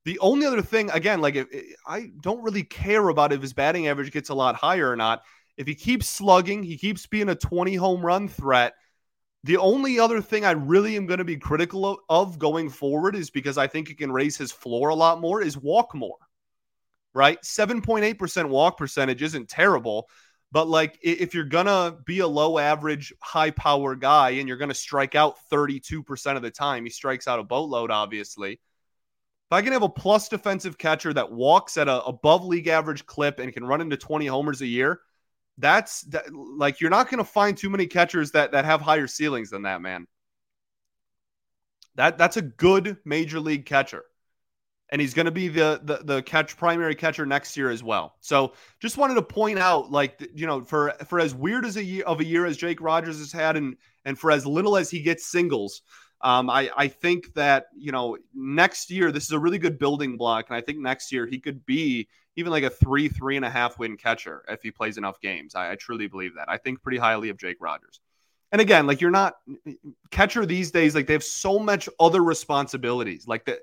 The 0.06 0.20
only 0.20 0.46
other 0.46 0.62
thing, 0.62 0.90
again, 0.92 1.20
like 1.20 1.36
if, 1.36 1.48
I 1.86 2.12
don't 2.22 2.44
really 2.44 2.64
care 2.64 3.10
about 3.10 3.34
if 3.34 3.42
his 3.42 3.54
batting 3.54 3.88
average 3.88 4.12
gets 4.12 4.30
a 4.30 4.36
lot 4.36 4.56
higher 4.56 4.90
or 4.90 4.96
not. 4.96 5.24
If 5.58 5.68
he 5.68 5.76
keeps 5.76 6.08
slugging, 6.08 6.64
he 6.64 6.78
keeps 6.78 7.08
being 7.08 7.30
a 7.30 7.36
20 7.36 7.76
home 7.76 8.06
run 8.06 8.28
threat. 8.28 8.74
The 9.48 9.58
only 9.58 10.00
other 10.00 10.22
thing 10.22 10.46
I 10.46 10.52
really 10.52 10.96
am 10.96 11.08
going 11.08 11.18
to 11.18 11.26
be 11.26 11.38
critical 11.38 12.00
of, 12.10 12.38
going 12.38 12.70
forward 12.70 13.16
is 13.16 13.30
because 13.30 13.58
I 13.58 13.66
think 13.68 13.90
it 13.90 13.98
can 13.98 14.12
raise 14.12 14.38
his 14.38 14.52
floor 14.52 14.90
a 14.90 14.96
lot 14.96 15.20
more 15.20 15.42
is 15.42 15.58
walk 15.58 15.96
more 15.96 16.18
right? 17.18 17.42
7.8% 17.42 18.48
walk 18.48 18.78
percentage 18.78 19.24
isn't 19.24 19.50
terrible. 19.50 20.08
But 20.52 20.68
like 20.68 21.00
if 21.02 21.34
you're 21.34 21.44
gonna 21.44 21.98
be 22.06 22.20
a 22.20 22.28
low 22.28 22.60
average, 22.60 23.12
high 23.22 23.50
power 23.50 23.96
guy 23.96 24.30
and 24.32 24.48
you're 24.48 24.58
gonna 24.58 24.74
strike 24.74 25.16
out 25.16 25.36
32% 25.52 26.38
of 26.38 26.44
the 26.44 26.52
time, 26.52 26.86
he 26.86 26.92
strikes 26.92 27.28
out 27.28 27.40
a 27.40 27.44
boatload, 27.44 27.90
obviously. 27.90 28.54
If 28.54 29.52
I 29.52 29.62
can 29.64 29.74
have 29.74 29.82
a 29.82 29.90
plus 29.90 30.30
defensive 30.30 30.78
catcher 30.78 31.12
that 31.14 31.32
walks 31.32 31.76
at 31.78 31.88
a 31.88 32.04
above 32.04 32.46
league 32.46 32.68
average 32.68 33.06
clip 33.08 33.40
and 33.40 33.52
can 33.52 33.66
run 33.66 33.82
into 33.82 33.98
20 33.98 34.28
homers 34.28 34.62
a 34.62 34.68
year, 34.68 35.02
that's 35.58 36.02
that, 36.02 36.34
like 36.34 36.80
you're 36.80 36.90
not 36.90 37.10
going 37.10 37.18
to 37.18 37.24
find 37.24 37.58
too 37.58 37.70
many 37.70 37.88
catchers 37.88 38.32
that 38.32 38.52
that 38.52 38.66
have 38.66 38.82
higher 38.82 39.08
ceilings 39.08 39.50
than 39.50 39.64
that 39.64 39.82
man. 39.82 40.08
That 41.96 42.18
that's 42.18 42.38
a 42.38 42.42
good 42.42 42.98
major 43.06 43.40
league 43.40 43.66
catcher. 43.66 44.04
And 44.90 45.02
he's 45.02 45.14
going 45.14 45.26
to 45.26 45.32
be 45.32 45.50
the, 45.50 45.82
the 45.84 45.98
the 46.04 46.22
catch 46.22 46.56
primary 46.56 46.96
catcher 46.96 47.26
next 47.26 47.58
year 47.58 47.70
as 47.70 47.84
well. 47.84 48.16
So 48.22 48.54
just 48.80 48.98
wanted 48.98 49.16
to 49.16 49.22
point 49.22 49.60
out, 49.60 49.92
like 49.92 50.30
you 50.34 50.48
know, 50.48 50.64
for 50.64 50.94
for 51.08 51.20
as 51.20 51.36
weird 51.36 51.66
as 51.66 51.76
a 51.76 51.84
year 51.84 52.06
of 52.06 52.22
a 52.22 52.26
year 52.26 52.46
as 52.46 52.56
Jake 52.56 52.80
Rogers 52.80 53.18
has 53.18 53.32
had, 53.32 53.58
and 53.58 53.76
and 54.06 54.18
for 54.18 54.32
as 54.32 54.46
little 54.46 54.78
as 54.78 54.90
he 54.90 55.02
gets 55.02 55.26
singles, 55.26 55.82
um, 56.22 56.50
I 56.50 56.70
I 56.78 56.88
think 56.88 57.34
that 57.34 57.66
you 57.76 57.92
know 57.92 58.18
next 58.34 58.90
year 58.90 59.12
this 59.12 59.26
is 59.26 59.32
a 59.32 59.40
really 59.40 59.60
good 59.60 59.78
building 59.78 60.16
block, 60.16 60.46
and 60.50 60.56
I 60.56 60.62
think 60.62 60.80
next 60.80 61.12
year 61.12 61.26
he 61.26 61.40
could 61.40 61.66
be 61.66 62.08
even 62.38 62.52
like 62.52 62.64
a 62.64 62.70
three 62.70 63.10
three 63.10 63.36
and 63.36 63.44
a 63.44 63.50
half 63.50 63.78
win 63.78 63.98
catcher 63.98 64.46
if 64.48 64.62
he 64.62 64.72
plays 64.72 64.98
enough 64.98 65.20
games. 65.20 65.56
I, 65.56 65.72
I 65.72 65.76
truly 65.76 66.08
believe 66.08 66.36
that. 66.36 66.48
I 66.48 66.58
think 66.58 66.82
pretty 66.82 67.00
highly 67.00 67.30
of 67.30 67.38
Jake 67.38 67.58
Rogers. 67.60 68.00
And 68.52 68.62
again, 68.62 68.88
like 68.88 69.02
you're 69.02 69.12
not 69.12 69.36
catcher 70.10 70.46
these 70.46 70.72
days, 70.72 70.96
like 70.96 71.08
they 71.08 71.14
have 71.14 71.24
so 71.24 71.60
much 71.60 71.90
other 72.00 72.24
responsibilities, 72.24 73.28
like 73.28 73.44
the, 73.44 73.60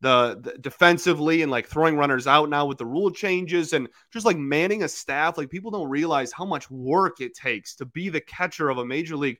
the, 0.00 0.38
the 0.40 0.58
defensively 0.58 1.42
and 1.42 1.50
like 1.50 1.66
throwing 1.66 1.96
runners 1.96 2.28
out 2.28 2.48
now 2.48 2.64
with 2.64 2.78
the 2.78 2.86
rule 2.86 3.10
changes 3.10 3.72
and 3.72 3.88
just 4.12 4.24
like 4.24 4.36
manning 4.36 4.84
a 4.84 4.88
staff. 4.88 5.36
Like 5.36 5.50
people 5.50 5.72
don't 5.72 5.88
realize 5.88 6.30
how 6.30 6.44
much 6.44 6.70
work 6.70 7.20
it 7.20 7.34
takes 7.34 7.74
to 7.76 7.86
be 7.86 8.10
the 8.10 8.20
catcher 8.20 8.68
of 8.68 8.78
a 8.78 8.84
major 8.84 9.16
league 9.16 9.38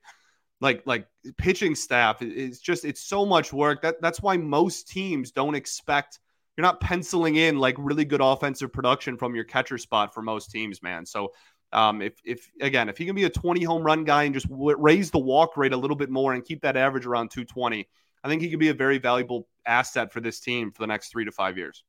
like 0.61 0.83
like 0.87 1.07
pitching 1.37 1.75
staff 1.76 2.21
it's 2.21 2.59
just 2.59 2.85
it's 2.85 3.00
so 3.00 3.25
much 3.25 3.52
work 3.52 3.83
that 3.83 4.00
that's 4.02 4.21
why 4.21 4.37
most 4.37 4.88
teams 4.88 5.30
don't 5.30 5.54
expect 5.54 6.18
you're 6.59 6.67
not 6.67 6.81
penciling 6.81 7.37
in 7.37 7.59
like 7.59 7.77
really 7.79 8.05
good 8.05 8.21
offensive 8.21 8.71
production 8.71 9.17
from 9.17 9.35
your 9.35 9.45
catcher 9.45 9.79
spot 9.79 10.12
for 10.12 10.21
most 10.21 10.50
teams 10.50 10.83
man 10.83 11.07
so 11.07 11.33
um, 11.73 12.00
if, 12.00 12.15
if 12.25 12.50
again, 12.61 12.88
if 12.88 12.97
he 12.97 13.05
can 13.05 13.15
be 13.15 13.25
a 13.25 13.31
20 13.31 13.62
home 13.62 13.83
run 13.83 14.05
guy 14.05 14.25
and 14.25 14.35
just 14.35 14.49
w- 14.49 14.77
raise 14.79 15.11
the 15.11 15.19
walk 15.19 15.57
rate 15.57 15.73
a 15.73 15.77
little 15.77 15.97
bit 15.97 16.11
more 16.11 16.33
and 16.33 16.45
keep 16.45 16.62
that 16.62 16.77
average 16.77 17.07
around 17.07 17.31
220, 17.31 17.87
I 18.25 18.29
think 18.29 18.43
he 18.43 18.50
could 18.50 18.59
be 18.59 18.71
a 18.71 18.75
very 18.75 18.99
valuable 18.99 19.47
asset 19.67 20.12
for 20.12 20.21
this 20.21 20.41
team 20.41 20.73
for 20.73 20.83
the 20.83 20.87
next 20.87 21.11
three 21.11 21.25
to 21.25 21.33
five 21.33 21.59
years. 21.59 21.85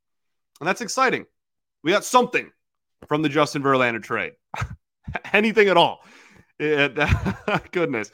And 0.60 0.68
that's 0.68 0.82
exciting. 0.82 1.26
We 1.84 1.92
got 1.92 2.04
something 2.04 2.52
from 3.08 3.22
the 3.22 3.30
Justin 3.30 3.64
Verlander 3.64 4.04
trade, 4.04 4.34
anything 5.34 5.70
at 5.70 5.78
all. 5.78 6.02
It, 6.60 7.00
goodness. 7.72 8.12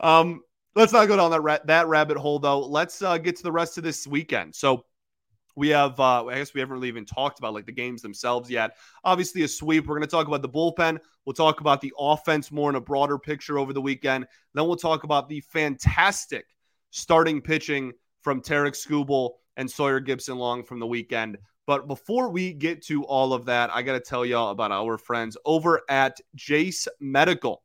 Um, 0.00 0.42
let's 0.74 0.92
not 0.92 1.06
go 1.06 1.16
down 1.16 1.30
that 1.30 1.40
ra- 1.40 1.58
that 1.66 1.86
rabbit 1.86 2.16
hole 2.16 2.40
though. 2.40 2.66
Let's 2.66 3.00
uh, 3.00 3.18
get 3.18 3.36
to 3.36 3.44
the 3.44 3.52
rest 3.52 3.78
of 3.78 3.84
this 3.84 4.08
weekend. 4.08 4.56
So 4.56 4.85
we 5.56 5.70
have, 5.70 5.98
uh, 5.98 6.26
I 6.26 6.36
guess 6.36 6.54
we 6.54 6.60
haven't 6.60 6.74
really 6.74 6.88
even 6.88 7.06
talked 7.06 7.38
about 7.38 7.54
like 7.54 7.66
the 7.66 7.72
games 7.72 8.02
themselves 8.02 8.50
yet. 8.50 8.76
Obviously, 9.02 9.42
a 9.42 9.48
sweep. 9.48 9.86
We're 9.86 9.96
going 9.96 10.02
to 10.02 10.06
talk 10.06 10.28
about 10.28 10.42
the 10.42 10.48
bullpen. 10.48 10.98
We'll 11.24 11.32
talk 11.32 11.60
about 11.60 11.80
the 11.80 11.92
offense 11.98 12.52
more 12.52 12.70
in 12.70 12.76
a 12.76 12.80
broader 12.80 13.18
picture 13.18 13.58
over 13.58 13.72
the 13.72 13.80
weekend. 13.80 14.26
Then 14.54 14.66
we'll 14.66 14.76
talk 14.76 15.04
about 15.04 15.28
the 15.28 15.40
fantastic 15.40 16.46
starting 16.90 17.40
pitching 17.40 17.92
from 18.20 18.42
Tarek 18.42 18.72
Skubal 18.72 19.32
and 19.56 19.70
Sawyer 19.70 20.00
Gipson-Long 20.00 20.62
from 20.62 20.78
the 20.78 20.86
weekend. 20.86 21.38
But 21.66 21.88
before 21.88 22.28
we 22.28 22.52
get 22.52 22.84
to 22.84 23.04
all 23.04 23.32
of 23.32 23.46
that, 23.46 23.70
I 23.74 23.82
got 23.82 23.94
to 23.94 24.00
tell 24.00 24.24
y'all 24.24 24.50
about 24.50 24.70
our 24.70 24.98
friends 24.98 25.36
over 25.44 25.82
at 25.88 26.20
Jase 26.36 26.86
Medical 27.00 27.62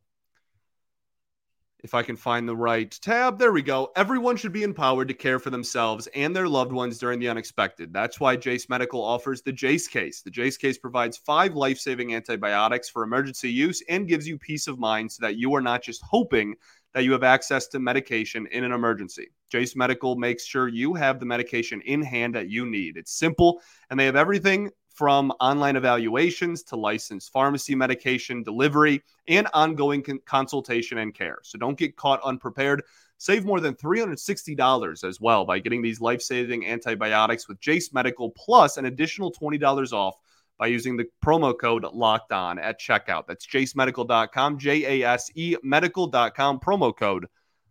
if 1.83 1.93
I 1.93 2.03
can 2.03 2.15
find 2.15 2.47
the 2.47 2.55
right 2.55 2.91
tab. 3.01 3.39
There 3.39 3.51
we 3.51 3.61
go. 3.61 3.91
Everyone 3.95 4.37
should 4.37 4.53
be 4.53 4.63
empowered 4.63 5.07
to 5.07 5.13
care 5.13 5.39
for 5.39 5.49
themselves 5.49 6.07
and 6.15 6.35
their 6.35 6.47
loved 6.47 6.71
ones 6.71 6.97
during 6.97 7.19
the 7.19 7.29
unexpected. 7.29 7.93
That's 7.93 8.19
why 8.19 8.35
Jase 8.35 8.69
Medical 8.69 9.03
offers 9.03 9.41
the 9.41 9.51
Jase 9.51 9.87
case. 9.87 10.21
The 10.21 10.31
Jase 10.31 10.57
case 10.57 10.77
provides 10.77 11.17
five 11.17 11.55
life 11.55 11.79
saving 11.79 12.13
antibiotics 12.13 12.89
for 12.89 13.03
emergency 13.03 13.51
use 13.51 13.81
and 13.89 14.07
gives 14.07 14.27
you 14.27 14.37
peace 14.37 14.67
of 14.67 14.79
mind 14.79 15.11
so 15.11 15.25
that 15.25 15.37
you 15.37 15.53
are 15.55 15.61
not 15.61 15.83
just 15.83 16.01
hoping 16.03 16.55
that 16.93 17.03
you 17.03 17.11
have 17.13 17.23
access 17.23 17.67
to 17.67 17.79
medication 17.79 18.47
in 18.51 18.63
an 18.63 18.71
emergency. 18.71 19.31
Jase 19.49 19.75
Medical 19.75 20.15
makes 20.15 20.45
sure 20.45 20.67
you 20.67 20.93
have 20.93 21.19
the 21.19 21.25
medication 21.25 21.81
in 21.81 22.01
hand 22.01 22.35
that 22.35 22.49
you 22.49 22.65
need. 22.65 22.97
It's 22.97 23.13
simple, 23.13 23.61
and 23.89 23.99
they 23.99 24.05
have 24.05 24.15
everything 24.15 24.69
from 25.01 25.33
online 25.39 25.77
evaluations 25.77 26.61
to 26.61 26.75
licensed 26.75 27.33
pharmacy 27.33 27.73
medication 27.73 28.43
delivery 28.43 29.01
and 29.27 29.47
ongoing 29.51 30.03
con- 30.03 30.19
consultation 30.27 30.99
and 30.99 31.15
care. 31.15 31.39
So 31.41 31.57
don't 31.57 31.75
get 31.75 31.95
caught 31.95 32.21
unprepared. 32.23 32.83
Save 33.17 33.43
more 33.43 33.59
than 33.59 33.73
$360 33.73 35.03
as 35.03 35.19
well 35.19 35.43
by 35.43 35.57
getting 35.57 35.81
these 35.81 36.01
life 36.01 36.21
saving 36.21 36.67
antibiotics 36.67 37.47
with 37.47 37.59
Jase 37.59 37.91
Medical 37.91 38.29
plus 38.29 38.77
an 38.77 38.85
additional 38.85 39.33
$20 39.33 39.91
off 39.91 40.17
by 40.59 40.67
using 40.67 40.97
the 40.97 41.07
promo 41.25 41.59
code 41.59 41.83
locked 41.83 42.31
on 42.31 42.59
at 42.59 42.79
checkout. 42.79 43.25
That's 43.25 43.47
jasemedical.com, 43.47 44.59
J 44.59 45.01
A 45.01 45.07
S 45.07 45.31
E 45.33 45.55
medical.com, 45.63 46.59
promo 46.59 46.95
code 46.95 47.25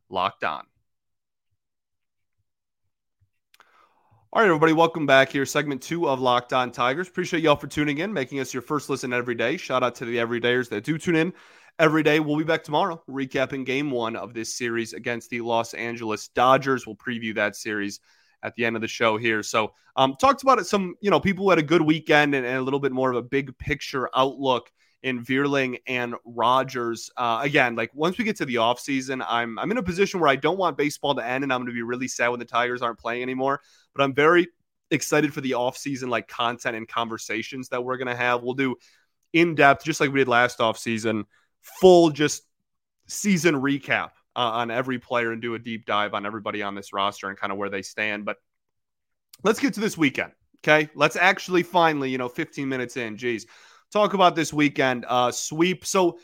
locked 0.08 0.42
on. 0.42 0.64
All 4.32 4.40
right, 4.40 4.46
everybody, 4.46 4.72
welcome 4.72 5.06
back 5.06 5.32
here. 5.32 5.44
Segment 5.44 5.82
two 5.82 6.08
of 6.08 6.20
Locked 6.20 6.52
On 6.52 6.70
Tigers. 6.70 7.08
Appreciate 7.08 7.42
y'all 7.42 7.56
for 7.56 7.66
tuning 7.66 7.98
in, 7.98 8.12
making 8.12 8.38
us 8.38 8.54
your 8.54 8.62
first 8.62 8.88
listen 8.88 9.12
every 9.12 9.34
day. 9.34 9.56
Shout 9.56 9.82
out 9.82 9.96
to 9.96 10.04
the 10.04 10.18
everydayers 10.18 10.68
that 10.68 10.84
do 10.84 10.98
tune 10.98 11.16
in 11.16 11.32
every 11.80 12.04
day. 12.04 12.20
We'll 12.20 12.38
be 12.38 12.44
back 12.44 12.62
tomorrow, 12.62 13.02
recapping 13.10 13.66
game 13.66 13.90
one 13.90 14.14
of 14.14 14.32
this 14.32 14.54
series 14.54 14.92
against 14.92 15.30
the 15.30 15.40
Los 15.40 15.74
Angeles 15.74 16.28
Dodgers. 16.28 16.86
We'll 16.86 16.94
preview 16.94 17.34
that 17.34 17.56
series 17.56 17.98
at 18.44 18.54
the 18.54 18.64
end 18.64 18.76
of 18.76 18.82
the 18.82 18.88
show 18.88 19.16
here. 19.16 19.42
So, 19.42 19.72
um, 19.96 20.14
talked 20.20 20.44
about 20.44 20.60
it. 20.60 20.66
Some, 20.66 20.94
you 21.00 21.10
know, 21.10 21.18
people 21.18 21.50
had 21.50 21.58
a 21.58 21.62
good 21.62 21.82
weekend 21.82 22.32
and, 22.36 22.46
and 22.46 22.56
a 22.56 22.62
little 22.62 22.78
bit 22.78 22.92
more 22.92 23.10
of 23.10 23.16
a 23.16 23.22
big 23.22 23.58
picture 23.58 24.08
outlook 24.14 24.70
in 25.02 25.24
Vierling 25.24 25.80
and 25.86 26.14
Rogers. 26.24 27.10
Uh, 27.16 27.40
again, 27.42 27.74
like 27.74 27.90
once 27.94 28.18
we 28.18 28.24
get 28.24 28.36
to 28.36 28.44
the 28.44 28.56
offseason, 28.56 29.24
I'm 29.28 29.58
I'm 29.58 29.70
in 29.70 29.78
a 29.78 29.82
position 29.82 30.20
where 30.20 30.28
I 30.28 30.36
don't 30.36 30.58
want 30.58 30.76
baseball 30.76 31.14
to 31.14 31.24
end 31.24 31.44
and 31.44 31.52
I'm 31.52 31.60
going 31.60 31.68
to 31.68 31.74
be 31.74 31.82
really 31.82 32.08
sad 32.08 32.28
when 32.28 32.38
the 32.38 32.44
Tigers 32.44 32.82
aren't 32.82 32.98
playing 32.98 33.22
anymore. 33.22 33.60
But 33.94 34.02
I'm 34.02 34.14
very 34.14 34.48
excited 34.90 35.32
for 35.32 35.40
the 35.40 35.52
offseason 35.52 36.08
like 36.08 36.28
content 36.28 36.76
and 36.76 36.86
conversations 36.86 37.68
that 37.68 37.82
we're 37.82 37.96
going 37.96 38.08
to 38.08 38.16
have. 38.16 38.42
We'll 38.42 38.54
do 38.54 38.76
in 39.32 39.54
depth, 39.54 39.84
just 39.84 40.00
like 40.00 40.12
we 40.12 40.20
did 40.20 40.28
last 40.28 40.58
offseason, 40.58 41.24
full 41.60 42.10
just 42.10 42.42
season 43.06 43.54
recap 43.56 44.10
uh, 44.36 44.50
on 44.50 44.70
every 44.70 44.98
player 44.98 45.32
and 45.32 45.42
do 45.42 45.54
a 45.54 45.58
deep 45.58 45.86
dive 45.86 46.14
on 46.14 46.26
everybody 46.26 46.62
on 46.62 46.74
this 46.74 46.92
roster 46.92 47.28
and 47.28 47.38
kind 47.38 47.52
of 47.52 47.58
where 47.58 47.70
they 47.70 47.82
stand. 47.82 48.24
But 48.24 48.36
let's 49.42 49.60
get 49.60 49.74
to 49.74 49.80
this 49.80 49.96
weekend. 49.96 50.32
Okay. 50.62 50.90
Let's 50.94 51.16
actually 51.16 51.62
finally, 51.62 52.10
you 52.10 52.18
know, 52.18 52.28
15 52.28 52.68
minutes 52.68 52.96
in, 52.96 53.16
geez, 53.16 53.46
talk 53.90 54.14
about 54.14 54.34
this 54.36 54.52
weekend 54.52 55.04
uh, 55.08 55.30
sweep. 55.30 55.84
So, 55.84 56.18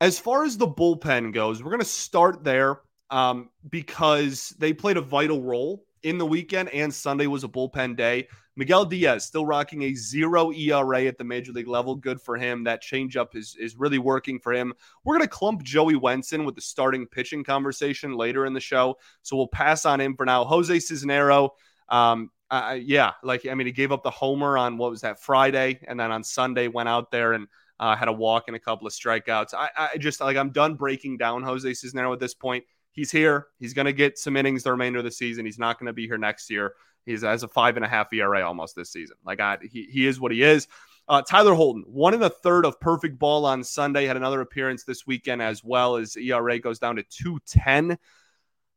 as 0.00 0.18
far 0.18 0.44
as 0.44 0.56
the 0.56 0.68
bullpen 0.68 1.32
goes, 1.32 1.62
we're 1.62 1.70
going 1.70 1.80
to 1.80 1.86
start 1.86 2.44
there 2.44 2.80
um, 3.10 3.50
because 3.68 4.54
they 4.58 4.72
played 4.72 4.96
a 4.96 5.00
vital 5.00 5.40
role 5.42 5.84
in 6.02 6.18
the 6.18 6.26
weekend, 6.26 6.68
and 6.70 6.92
Sunday 6.92 7.26
was 7.26 7.44
a 7.44 7.48
bullpen 7.48 7.96
day. 7.96 8.28
Miguel 8.56 8.84
Diaz 8.84 9.24
still 9.24 9.46
rocking 9.46 9.82
a 9.82 9.94
zero 9.94 10.52
ERA 10.52 11.04
at 11.04 11.18
the 11.18 11.24
major 11.24 11.52
league 11.52 11.66
level. 11.66 11.96
Good 11.96 12.20
for 12.20 12.36
him. 12.36 12.64
That 12.64 12.82
changeup 12.82 13.34
is 13.34 13.56
is 13.58 13.76
really 13.76 13.98
working 13.98 14.38
for 14.38 14.52
him. 14.52 14.72
We're 15.04 15.16
gonna 15.16 15.28
clump 15.28 15.62
Joey 15.62 15.96
Wentz 15.96 16.32
with 16.32 16.54
the 16.54 16.60
starting 16.60 17.06
pitching 17.06 17.42
conversation 17.42 18.14
later 18.16 18.46
in 18.46 18.52
the 18.52 18.60
show, 18.60 18.96
so 19.22 19.36
we'll 19.36 19.48
pass 19.48 19.84
on 19.84 20.00
him 20.00 20.14
for 20.14 20.24
now. 20.26 20.44
Jose 20.44 20.76
Cisnero, 20.76 21.50
um, 21.88 22.30
uh, 22.50 22.78
yeah, 22.80 23.12
like 23.22 23.46
I 23.46 23.54
mean, 23.54 23.66
he 23.66 23.72
gave 23.72 23.92
up 23.92 24.02
the 24.02 24.10
homer 24.10 24.56
on 24.58 24.76
what 24.78 24.90
was 24.90 25.00
that 25.00 25.20
Friday, 25.20 25.80
and 25.88 25.98
then 25.98 26.10
on 26.10 26.22
Sunday 26.22 26.68
went 26.68 26.88
out 26.88 27.10
there 27.10 27.32
and 27.32 27.46
uh, 27.80 27.96
had 27.96 28.08
a 28.08 28.12
walk 28.12 28.44
and 28.46 28.56
a 28.56 28.60
couple 28.60 28.86
of 28.86 28.92
strikeouts. 28.92 29.54
I, 29.54 29.68
I 29.76 29.98
just 29.98 30.20
like 30.20 30.36
I'm 30.36 30.50
done 30.50 30.74
breaking 30.74 31.16
down 31.16 31.42
Jose 31.42 31.68
Cisnero 31.68 32.12
at 32.12 32.20
this 32.20 32.34
point 32.34 32.64
he's 32.94 33.10
here. 33.10 33.48
He's 33.58 33.74
going 33.74 33.86
to 33.86 33.92
get 33.92 34.18
some 34.18 34.36
innings 34.36 34.62
the 34.62 34.70
remainder 34.70 35.00
of 35.00 35.04
the 35.04 35.10
season. 35.10 35.44
He's 35.44 35.58
not 35.58 35.78
going 35.78 35.88
to 35.88 35.92
be 35.92 36.06
here 36.06 36.16
next 36.16 36.48
year. 36.48 36.74
He's 37.04 37.22
has 37.22 37.42
a 37.42 37.48
five 37.48 37.76
and 37.76 37.84
a 37.84 37.88
half 37.88 38.10
ERA 38.12 38.46
almost 38.46 38.74
this 38.74 38.90
season. 38.90 39.16
Like 39.26 39.40
I, 39.40 39.58
he, 39.70 39.86
he 39.90 40.06
is 40.06 40.18
what 40.18 40.32
he 40.32 40.42
is. 40.42 40.66
Uh, 41.06 41.20
Tyler 41.20 41.52
Holton, 41.52 41.84
one 41.86 42.14
and 42.14 42.24
a 42.24 42.30
third 42.30 42.64
of 42.64 42.80
perfect 42.80 43.18
ball 43.18 43.44
on 43.44 43.62
Sunday, 43.62 44.06
had 44.06 44.16
another 44.16 44.40
appearance 44.40 44.84
this 44.84 45.06
weekend 45.06 45.42
as 45.42 45.62
well 45.62 45.96
as 45.96 46.16
ERA 46.16 46.58
goes 46.58 46.78
down 46.78 46.96
to 46.96 47.02
210 47.02 47.98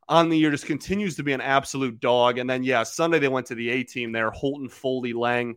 on 0.10 0.30
the 0.30 0.38
year, 0.38 0.52
just 0.52 0.66
continues 0.66 1.16
to 1.18 1.24
be 1.24 1.34
an 1.34 1.42
absolute 1.42 2.00
dog. 2.00 2.38
And 2.38 2.50
then, 2.50 2.64
yeah, 2.64 2.84
Sunday 2.84 3.20
they 3.20 3.28
went 3.28 3.48
to 3.48 3.56
the 3.56 3.70
A 3.70 3.84
team 3.84 4.12
there. 4.12 4.32
Holton, 4.32 4.70
Foley, 4.70 5.14
Lange. 5.14 5.56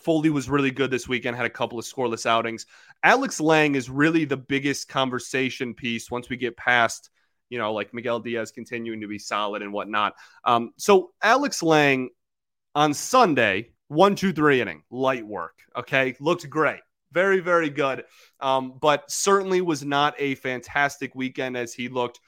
Foley 0.00 0.30
was 0.30 0.48
really 0.48 0.70
good 0.70 0.90
this 0.90 1.08
weekend, 1.08 1.36
had 1.36 1.46
a 1.46 1.50
couple 1.50 1.78
of 1.78 1.84
scoreless 1.84 2.26
outings. 2.26 2.66
Alex 3.02 3.40
Lange 3.40 3.74
is 3.74 3.88
really 3.88 4.24
the 4.24 4.36
biggest 4.36 4.88
conversation 4.88 5.72
piece 5.72 6.10
once 6.10 6.28
we 6.28 6.36
get 6.36 6.56
past 6.56 7.10
you 7.54 7.58
know, 7.58 7.72
like 7.72 7.94
Miguel 7.94 8.20
Diaz 8.20 8.50
continuing 8.50 9.00
to 9.00 9.06
be 9.06 9.18
solid 9.18 9.62
and 9.62 9.72
whatnot. 9.72 10.14
Um, 10.44 10.72
so 10.76 11.12
Alex 11.22 11.62
Lange 11.62 12.10
on 12.74 12.94
Sunday, 12.94 13.70
one, 13.88 14.16
two, 14.16 14.32
three 14.32 14.60
inning, 14.60 14.82
light 14.90 15.26
work. 15.26 15.60
Okay. 15.76 16.16
Looked 16.20 16.48
great. 16.48 16.80
Very, 17.12 17.40
very 17.40 17.70
good. 17.70 18.04
Um, 18.40 18.78
but 18.80 19.08
certainly 19.10 19.60
was 19.60 19.84
not 19.84 20.14
a 20.18 20.34
fantastic 20.36 21.14
weekend 21.14 21.56
as 21.56 21.72
he 21.72 21.88
looked 21.88 22.18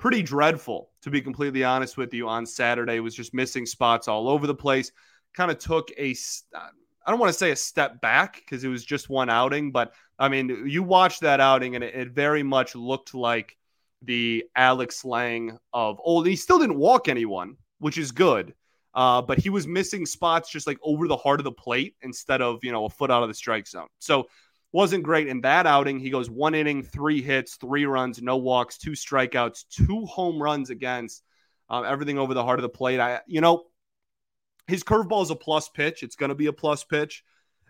pretty 0.00 0.22
dreadful, 0.22 0.90
to 1.02 1.10
be 1.10 1.20
completely 1.20 1.62
honest 1.62 1.96
with 1.98 2.12
you, 2.14 2.26
on 2.26 2.46
Saturday. 2.46 2.98
Was 2.98 3.14
just 3.14 3.34
missing 3.34 3.66
spots 3.66 4.08
all 4.08 4.28
over 4.28 4.46
the 4.46 4.54
place. 4.54 4.90
Kind 5.34 5.50
of 5.50 5.58
took 5.58 5.90
a, 5.96 6.16
I 6.56 7.10
don't 7.10 7.20
want 7.20 7.30
to 7.30 7.38
say 7.38 7.52
a 7.52 7.56
step 7.56 8.00
back 8.00 8.36
because 8.36 8.64
it 8.64 8.68
was 8.68 8.84
just 8.84 9.10
one 9.10 9.30
outing, 9.30 9.70
but 9.70 9.92
I 10.18 10.28
mean, 10.28 10.66
you 10.66 10.82
watched 10.82 11.20
that 11.20 11.38
outing 11.38 11.76
and 11.76 11.84
it, 11.84 11.94
it 11.94 12.08
very 12.10 12.42
much 12.42 12.74
looked 12.74 13.14
like 13.14 13.56
the 14.02 14.44
Alex 14.56 15.04
Lange 15.04 15.58
of 15.72 16.00
old. 16.02 16.26
He 16.26 16.34
still 16.34 16.58
didn't 16.58 16.78
walk 16.78 17.08
anyone, 17.08 17.56
which 17.78 17.98
is 17.98 18.10
good. 18.10 18.54
Uh, 18.92 19.22
but 19.22 19.38
he 19.38 19.50
was 19.50 19.68
missing 19.68 20.04
spots 20.04 20.50
just 20.50 20.66
like 20.66 20.78
over 20.82 21.06
the 21.06 21.16
heart 21.16 21.38
of 21.38 21.44
the 21.44 21.52
plate 21.52 21.94
instead 22.02 22.42
of, 22.42 22.58
you 22.64 22.72
know, 22.72 22.86
a 22.86 22.90
foot 22.90 23.10
out 23.10 23.22
of 23.22 23.28
the 23.28 23.34
strike 23.34 23.68
zone. 23.68 23.86
So 24.00 24.26
wasn't 24.72 25.02
great 25.02 25.26
in 25.26 25.40
that 25.42 25.66
outing. 25.66 25.98
He 25.98 26.10
goes 26.10 26.30
one 26.30 26.54
inning, 26.54 26.82
three 26.82 27.22
hits, 27.22 27.56
three 27.56 27.86
runs, 27.86 28.22
no 28.22 28.36
walks, 28.36 28.78
two 28.78 28.92
strikeouts, 28.92 29.64
two 29.68 30.06
home 30.06 30.40
runs 30.40 30.70
against 30.70 31.22
um, 31.68 31.84
everything 31.84 32.18
over 32.18 32.34
the 32.34 32.44
heart 32.44 32.58
of 32.58 32.62
the 32.62 32.68
plate. 32.68 33.00
I, 33.00 33.20
you 33.26 33.40
know, 33.40 33.64
his 34.66 34.84
curveball 34.84 35.22
is 35.22 35.30
a 35.30 35.36
plus 35.36 35.68
pitch. 35.68 36.02
It's 36.02 36.16
going 36.16 36.28
to 36.28 36.34
be 36.34 36.46
a 36.46 36.52
plus 36.52 36.84
pitch 36.84 37.24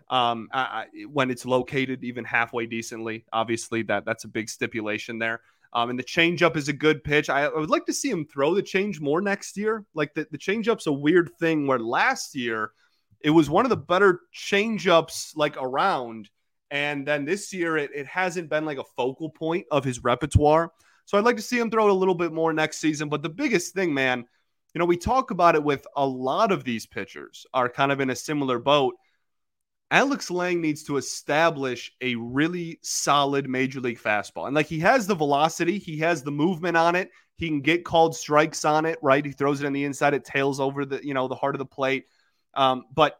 um, 0.09 0.49
I, 0.53 0.85
when 1.11 1.31
it's 1.31 1.45
located 1.45 2.03
even 2.03 2.25
halfway 2.25 2.65
decently. 2.65 3.25
Obviously, 3.31 3.83
that 3.83 4.05
that's 4.05 4.25
a 4.25 4.27
big 4.27 4.49
stipulation 4.49 5.17
there. 5.19 5.41
Um, 5.73 5.89
and 5.89 5.97
the 5.97 6.03
changeup 6.03 6.57
is 6.57 6.67
a 6.67 6.73
good 6.73 7.03
pitch. 7.03 7.29
I, 7.29 7.45
I, 7.45 7.57
would 7.57 7.69
like 7.69 7.85
to 7.85 7.93
see 7.93 8.09
him 8.09 8.25
throw 8.25 8.53
the 8.53 8.61
change 8.61 8.99
more 8.99 9.21
next 9.21 9.55
year. 9.55 9.85
Like 9.93 10.13
the, 10.13 10.27
the 10.29 10.37
changeup's 10.37 10.85
a 10.85 10.91
weird 10.91 11.31
thing 11.39 11.65
where 11.65 11.79
last 11.79 12.35
year 12.35 12.71
it 13.21 13.29
was 13.29 13.49
one 13.49 13.65
of 13.65 13.69
the 13.69 13.77
better 13.77 14.19
changeups 14.35 15.37
like 15.37 15.55
around. 15.57 16.29
And 16.71 17.05
then 17.05 17.25
this 17.25 17.53
year 17.53 17.77
it, 17.77 17.91
it 17.93 18.07
hasn't 18.07 18.49
been 18.49 18.65
like 18.65 18.77
a 18.77 18.83
focal 18.95 19.29
point 19.29 19.65
of 19.69 19.83
his 19.83 20.03
repertoire. 20.03 20.71
So 21.05 21.17
I'd 21.17 21.25
like 21.25 21.35
to 21.35 21.41
see 21.41 21.59
him 21.59 21.69
throw 21.69 21.87
it 21.87 21.91
a 21.91 21.93
little 21.93 22.15
bit 22.15 22.31
more 22.31 22.53
next 22.53 22.79
season. 22.79 23.09
But 23.09 23.21
the 23.21 23.29
biggest 23.29 23.73
thing, 23.73 23.93
man, 23.93 24.25
you 24.73 24.79
know, 24.79 24.85
we 24.85 24.95
talk 24.95 25.31
about 25.31 25.55
it 25.55 25.63
with 25.63 25.85
a 25.97 26.05
lot 26.05 26.51
of 26.51 26.63
these 26.63 26.85
pitchers 26.85 27.45
are 27.53 27.67
kind 27.67 27.91
of 27.91 27.99
in 27.99 28.09
a 28.09 28.15
similar 28.15 28.57
boat. 28.57 28.95
Alex 29.91 30.31
Lange 30.31 30.61
needs 30.61 30.83
to 30.83 30.95
establish 30.95 31.91
a 31.99 32.15
really 32.15 32.79
solid 32.81 33.49
major 33.49 33.81
league 33.81 33.99
fastball. 33.99 34.47
And 34.47 34.55
like 34.55 34.67
he 34.67 34.79
has 34.79 35.05
the 35.05 35.15
velocity, 35.15 35.77
he 35.77 35.97
has 35.97 36.23
the 36.23 36.31
movement 36.31 36.77
on 36.77 36.95
it. 36.95 37.09
He 37.35 37.49
can 37.49 37.59
get 37.59 37.83
called 37.83 38.15
strikes 38.15 38.63
on 38.63 38.85
it, 38.85 38.97
right? 39.01 39.25
He 39.25 39.33
throws 39.33 39.61
it 39.61 39.65
on 39.65 39.73
the 39.73 39.83
inside, 39.83 40.13
it 40.13 40.23
tails 40.23 40.61
over 40.61 40.85
the, 40.85 41.05
you 41.05 41.13
know, 41.13 41.27
the 41.27 41.35
heart 41.35 41.55
of 41.55 41.59
the 41.59 41.65
plate. 41.65 42.05
Um, 42.53 42.85
but 42.93 43.19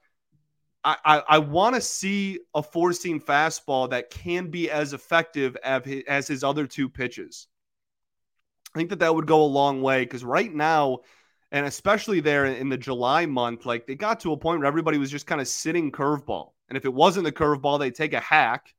I, 0.83 1.21
I, 1.29 1.37
want 1.37 1.75
to 1.75 1.81
see 1.81 2.39
a 2.55 2.63
four 2.63 2.91
seam 2.93 3.19
fastball 3.19 3.91
that 3.91 4.09
can 4.09 4.49
be 4.49 4.71
as 4.71 4.93
effective 4.93 5.55
as 5.63 5.85
his, 5.85 6.03
as 6.07 6.27
his 6.27 6.43
other 6.43 6.65
two 6.65 6.89
pitches. 6.89 7.47
I 8.73 8.79
think 8.79 8.89
that 8.89 8.99
that 8.99 9.13
would 9.13 9.27
go 9.27 9.43
a 9.43 9.45
long 9.45 9.81
way 9.81 10.03
because 10.03 10.23
right 10.23 10.51
now, 10.51 10.99
and 11.51 11.65
especially 11.65 12.19
there 12.19 12.45
in 12.45 12.69
the 12.69 12.77
July 12.77 13.27
month, 13.27 13.65
like 13.65 13.85
they 13.85 13.95
got 13.95 14.21
to 14.21 14.31
a 14.31 14.37
point 14.37 14.59
where 14.59 14.67
everybody 14.67 14.97
was 14.97 15.11
just 15.11 15.27
kind 15.27 15.41
of 15.41 15.47
sitting 15.47 15.91
curveball. 15.91 16.51
And 16.69 16.77
if 16.77 16.85
it 16.85 16.93
wasn't 16.93 17.25
the 17.25 17.31
curveball, 17.31 17.79
they'd 17.79 17.93
take 17.93 18.13
a 18.13 18.19
hack. 18.19 18.73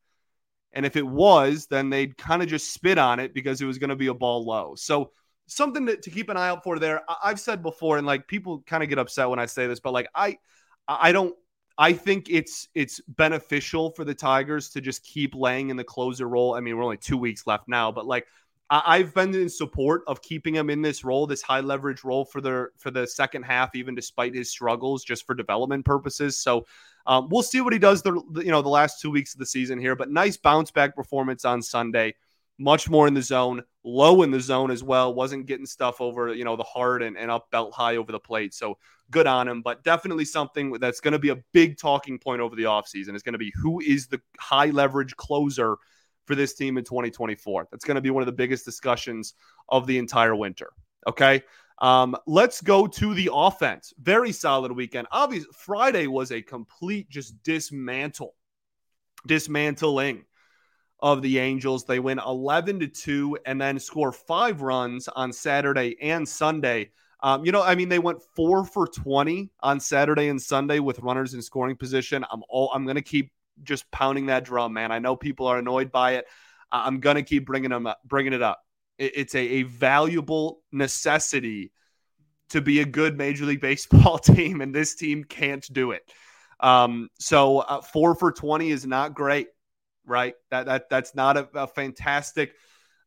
And 0.73 0.87
if 0.87 0.97
it 0.97 1.07
was, 1.07 1.67
then 1.67 1.91
they'd 1.91 2.17
kind 2.17 2.43
of 2.43 2.49
just 2.49 2.73
spit 2.73 2.99
on 2.99 3.21
it 3.21 3.35
because 3.35 3.61
it 3.61 3.67
was 3.67 3.79
going 3.79 3.91
to 3.91 3.97
be 3.97 4.07
a 4.07 4.15
ball 4.15 4.45
low. 4.45 4.75
So 4.75 5.11
something 5.47 5.87
to, 5.87 5.97
to, 5.99 6.11
keep 6.11 6.31
an 6.31 6.39
eye 6.39 6.49
out 6.49 6.65
for 6.65 6.79
there. 6.79 7.03
I, 7.09 7.29
have 7.29 7.41
said 7.41 7.63
before, 7.63 7.99
and 7.99 8.07
like 8.07 8.27
people 8.27 8.63
kind 8.67 8.83
of 8.83 8.89
get 8.89 8.99
upset 8.99 9.29
when 9.29 9.39
I 9.39 9.47
say 9.47 9.67
this, 9.67 9.81
but 9.81 9.93
like 9.93 10.09
I, 10.15 10.39
I 10.89 11.13
don't. 11.13 11.35
I 11.79 11.93
think 11.93 12.29
it's 12.29 12.69
it's 12.75 13.01
beneficial 13.09 13.91
for 13.91 14.05
the 14.05 14.15
Tigers 14.15 14.71
to 14.71 14.81
just 14.81 15.05
keep 15.05 15.35
Lange 15.35 15.71
in 15.71 15.77
the 15.77 15.85
closer 15.85 16.29
role. 16.29 16.55
I 16.55 16.61
mean, 16.61 16.77
we're 16.77 16.85
only 16.85 16.97
two 16.97 17.17
weeks 17.17 17.47
left 17.47 17.69
now, 17.69 17.91
but 17.91 18.07
like 18.07 18.27
I've 18.71 19.13
been 19.13 19.35
in 19.35 19.51
support 19.51 20.03
of 20.07 20.23
keeping 20.23 20.55
him 20.55 20.71
in 20.71 20.81
this 20.81 21.05
role, 21.05 21.27
this 21.27 21.43
high 21.43 21.61
leverage 21.61 22.05
role 22.05 22.25
for 22.25 22.41
the 22.41 22.69
for 22.79 22.91
the 22.91 23.07
second 23.07 23.43
half, 23.43 23.75
even 23.75 23.95
despite 23.95 24.35
his 24.35 24.51
struggles, 24.51 25.05
just 25.05 25.27
for 25.27 25.35
development 25.35 25.85
purposes. 25.85 26.39
So 26.39 26.65
um, 27.07 27.29
we'll 27.31 27.43
see 27.43 27.61
what 27.61 27.75
he 27.75 27.79
does 27.79 28.01
the 28.01 28.13
you 28.37 28.51
know 28.51 28.63
the 28.63 28.71
last 28.71 29.01
two 29.01 29.11
weeks 29.11 29.35
of 29.35 29.41
the 29.41 29.47
season 29.47 29.79
here. 29.79 29.95
But 29.95 30.11
nice 30.11 30.39
bounce 30.39 30.71
back 30.71 30.97
performance 30.97 31.45
on 31.45 31.61
Sunday. 31.61 32.15
Much 32.63 32.89
more 32.89 33.09
in 33.09 33.15
the 33.15 33.23
zone, 33.23 33.63
low 33.83 34.23
in 34.23 34.31
the 34.31 34.41
zone 34.41 34.71
as 34.71 34.85
well. 34.85 35.13
Wasn't 35.13 35.47
getting 35.47 35.67
stuff 35.67 36.01
over 36.01 36.33
you 36.33 36.45
know 36.45 36.57
the 36.57 36.63
heart 36.63 37.03
and, 37.03 37.19
and 37.19 37.31
up 37.31 37.51
belt 37.51 37.75
high 37.75 37.97
over 37.97 38.13
the 38.13 38.21
plate. 38.21 38.55
So 38.55 38.79
good 39.11 39.27
on 39.27 39.49
him. 39.49 39.63
But 39.63 39.83
definitely 39.83 40.25
something 40.25 40.73
that's 40.75 41.01
going 41.01 41.13
to 41.13 41.19
be 41.19 41.31
a 41.31 41.43
big 41.53 41.77
talking 41.77 42.19
point 42.19 42.41
over 42.41 42.55
the 42.55 42.65
offseason 42.65 43.17
is 43.17 43.23
going 43.23 43.33
to 43.33 43.39
be 43.39 43.53
who 43.61 43.81
is 43.81 44.07
the 44.07 44.21
high 44.39 44.71
leverage 44.71 45.17
closer 45.17 45.77
for 46.25 46.35
this 46.35 46.55
team 46.55 46.79
in 46.79 46.85
2024. 46.85 47.69
That's 47.71 47.85
going 47.85 47.97
to 47.97 48.01
be 48.01 48.11
one 48.11 48.23
of 48.23 48.27
the 48.27 48.33
biggest 48.33 48.65
discussions 48.65 49.35
of 49.69 49.87
the 49.87 49.99
entire 49.99 50.37
winter. 50.37 50.71
Okay. 51.07 51.43
Um, 51.81 52.17
let's 52.27 52.61
go 52.61 52.87
to 52.87 53.15
the 53.15 53.31
offense. 53.33 53.93
Very 54.01 54.31
solid 54.31 54.71
weekend. 54.71 55.09
Obviously, 55.11 55.51
Friday 55.53 56.07
was 56.07 56.31
a 56.31 56.41
complete 56.41 57.11
just 57.11 57.43
dismantle, 57.43 58.35
dismantling 59.27 60.25
of 61.03 61.21
the 61.21 61.39
Angels. 61.39 61.85
They 61.85 62.01
win 62.01 62.19
11 62.19 62.81
to 62.81 62.89
2 62.89 63.39
and 63.45 63.61
then 63.61 63.79
score 63.79 64.13
five 64.13 64.63
runs 64.63 65.09
on 65.09 65.33
Saturday 65.33 66.01
and 66.01 66.27
Sunday. 66.27 66.91
Um, 67.21 67.45
you 67.45 67.53
know, 67.53 67.63
I 67.63 67.75
mean, 67.75 67.89
they 67.89 67.99
went 67.99 68.23
four 68.35 68.65
for 68.65 68.87
20 68.87 69.51
on 69.61 69.81
Saturday 69.81 70.29
and 70.29 70.41
Sunday 70.41 70.79
with 70.79 70.99
runners 71.01 71.35
in 71.35 71.43
scoring 71.43 71.77
position. 71.77 72.25
I'm 72.31 72.43
all 72.49 72.71
I'm 72.73 72.85
going 72.85 72.97
to 72.97 73.03
keep 73.03 73.31
just 73.63 73.91
pounding 73.91 74.27
that 74.27 74.45
drum, 74.45 74.73
man. 74.73 74.91
I 74.91 74.99
know 74.99 75.15
people 75.15 75.47
are 75.47 75.59
annoyed 75.59 75.93
by 75.93 76.13
it. 76.13 76.25
I'm 76.73 77.01
going 77.01 77.17
to 77.17 77.23
keep 77.23 77.45
bringing 77.45 77.71
them 77.71 77.87
up, 77.87 78.01
bringing 78.07 78.33
it 78.33 78.43
up 78.43 78.63
it's 79.03 79.35
a, 79.35 79.41
a 79.41 79.63
valuable 79.65 80.63
necessity 80.71 81.73
to 82.51 82.61
be 82.61 82.81
a 82.81 82.85
good 82.85 83.17
Major 83.17 83.45
League 83.45 83.61
Baseball 83.63 84.19
team, 84.19 84.61
and 84.61 84.75
this 84.75 84.95
team 84.95 85.25
can't 85.25 85.67
do 85.73 85.93
it. 85.93 86.03
Um, 86.61 87.09
so 87.19 87.59
uh, 87.59 87.81
four 87.81 88.15
for 88.15 88.31
twenty 88.31 88.71
is 88.71 88.87
not 88.87 89.15
great, 89.15 89.49
right? 90.07 90.35
That 90.51 90.67
that 90.67 90.91
that's 90.91 91.15
not 91.15 91.37
a, 91.37 91.49
a 91.55 91.67
fantastic 91.67 92.55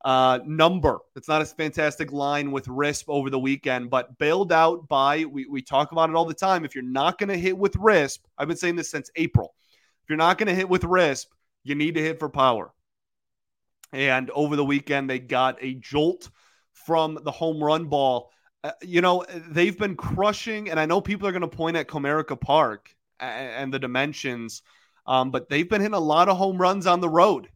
uh, 0.03 0.39
number. 0.45 0.99
It's 1.15 1.27
not 1.27 1.41
a 1.41 1.45
fantastic 1.45 2.11
line 2.11 2.51
with 2.51 2.67
RISP 2.67 3.05
over 3.07 3.29
the 3.29 3.39
weekend, 3.39 3.89
but 3.89 4.17
bailed 4.17 4.51
out 4.51 4.87
by 4.87 5.25
we 5.25 5.45
we 5.47 5.61
talk 5.61 5.91
about 5.91 6.09
it 6.09 6.15
all 6.15 6.25
the 6.25 6.33
time. 6.33 6.63
If 6.63 6.75
you're 6.75 6.83
not 6.83 7.17
going 7.17 7.29
to 7.29 7.37
hit 7.37 7.57
with 7.57 7.73
RISP, 7.73 8.19
I've 8.37 8.47
been 8.47 8.57
saying 8.57 8.75
this 8.75 8.91
since 8.91 9.09
April. 9.15 9.55
If 10.03 10.09
you're 10.09 10.17
not 10.17 10.37
going 10.37 10.47
to 10.47 10.55
hit 10.55 10.69
with 10.69 10.83
RISP, 10.83 11.25
you 11.63 11.73
need 11.73 11.95
to 11.95 12.01
hit 12.01 12.19
for 12.19 12.29
power. 12.29 12.71
And 13.91 14.29
over 14.31 14.55
the 14.55 14.65
weekend, 14.65 15.09
they 15.09 15.19
got 15.19 15.57
a 15.61 15.73
jolt 15.73 16.29
from 16.73 17.17
the 17.23 17.31
home 17.31 17.63
run 17.63 17.85
ball. 17.85 18.29
Uh, 18.63 18.71
you 18.83 19.01
know, 19.01 19.25
they've 19.49 19.77
been 19.77 19.95
crushing, 19.95 20.69
and 20.69 20.79
I 20.79 20.85
know 20.85 21.01
people 21.01 21.27
are 21.27 21.31
going 21.31 21.41
to 21.41 21.47
point 21.47 21.77
at 21.77 21.87
Comerica 21.87 22.39
Park 22.39 22.95
and, 23.19 23.49
and 23.49 23.73
the 23.73 23.79
dimensions, 23.79 24.61
um, 25.05 25.31
but 25.31 25.49
they've 25.49 25.69
been 25.69 25.81
hitting 25.81 25.95
a 25.95 25.99
lot 25.99 26.29
of 26.29 26.37
home 26.37 26.57
runs 26.57 26.87
on 26.87 26.99
the 26.99 27.09
road 27.09 27.49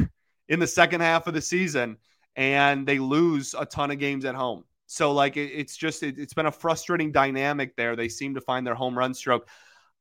in 0.48 0.58
the 0.58 0.66
second 0.66 1.00
half 1.00 1.26
of 1.26 1.34
the 1.34 1.40
season, 1.40 1.96
and 2.34 2.86
they 2.86 2.98
lose 2.98 3.54
a 3.58 3.64
ton 3.64 3.90
of 3.90 3.98
games 3.98 4.24
at 4.24 4.34
home. 4.34 4.64
So, 4.86 5.12
like, 5.12 5.36
it, 5.36 5.50
it's 5.52 5.76
just, 5.76 6.02
it, 6.02 6.18
it's 6.18 6.34
been 6.34 6.46
a 6.46 6.52
frustrating 6.52 7.12
dynamic 7.12 7.76
there. 7.76 7.96
They 7.96 8.08
seem 8.08 8.34
to 8.34 8.40
find 8.40 8.66
their 8.66 8.74
home 8.74 8.96
run 8.96 9.14
stroke. 9.14 9.48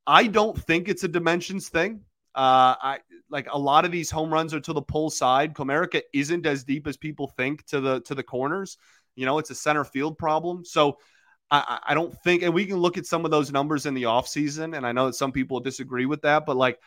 I 0.07 0.27
don't 0.27 0.57
think 0.57 0.87
it's 0.87 1.03
a 1.03 1.07
dimensions 1.07 1.69
thing. 1.69 2.01
Uh, 2.35 2.75
I 2.81 2.99
like 3.29 3.47
a 3.51 3.57
lot 3.57 3.85
of 3.85 3.91
these 3.91 4.11
home 4.11 4.31
runs 4.31 4.53
are 4.53 4.59
to 4.59 4.73
the 4.73 4.81
pull 4.81 5.09
side. 5.09 5.53
Comerica 5.53 6.01
isn't 6.13 6.45
as 6.45 6.63
deep 6.63 6.85
as 6.85 6.97
people 6.97 7.27
think 7.27 7.65
to 7.67 7.79
the 7.79 8.01
to 8.01 8.13
the 8.13 8.23
corners. 8.23 8.77
You 9.15 9.25
know, 9.25 9.39
it's 9.39 9.49
a 9.51 9.55
center 9.55 9.85
field 9.85 10.17
problem. 10.17 10.65
So 10.65 10.97
I, 11.49 11.79
I 11.87 11.93
don't 11.93 12.13
think, 12.23 12.43
and 12.43 12.53
we 12.53 12.65
can 12.65 12.77
look 12.77 12.97
at 12.97 13.05
some 13.05 13.23
of 13.23 13.31
those 13.31 13.51
numbers 13.51 13.85
in 13.85 13.93
the 13.93 14.03
offseason, 14.03 14.75
and 14.75 14.85
I 14.85 14.91
know 14.91 15.07
that 15.07 15.13
some 15.13 15.31
people 15.31 15.59
disagree 15.59 16.05
with 16.05 16.23
that, 16.23 16.45
but 16.45 16.57
like 16.57 16.79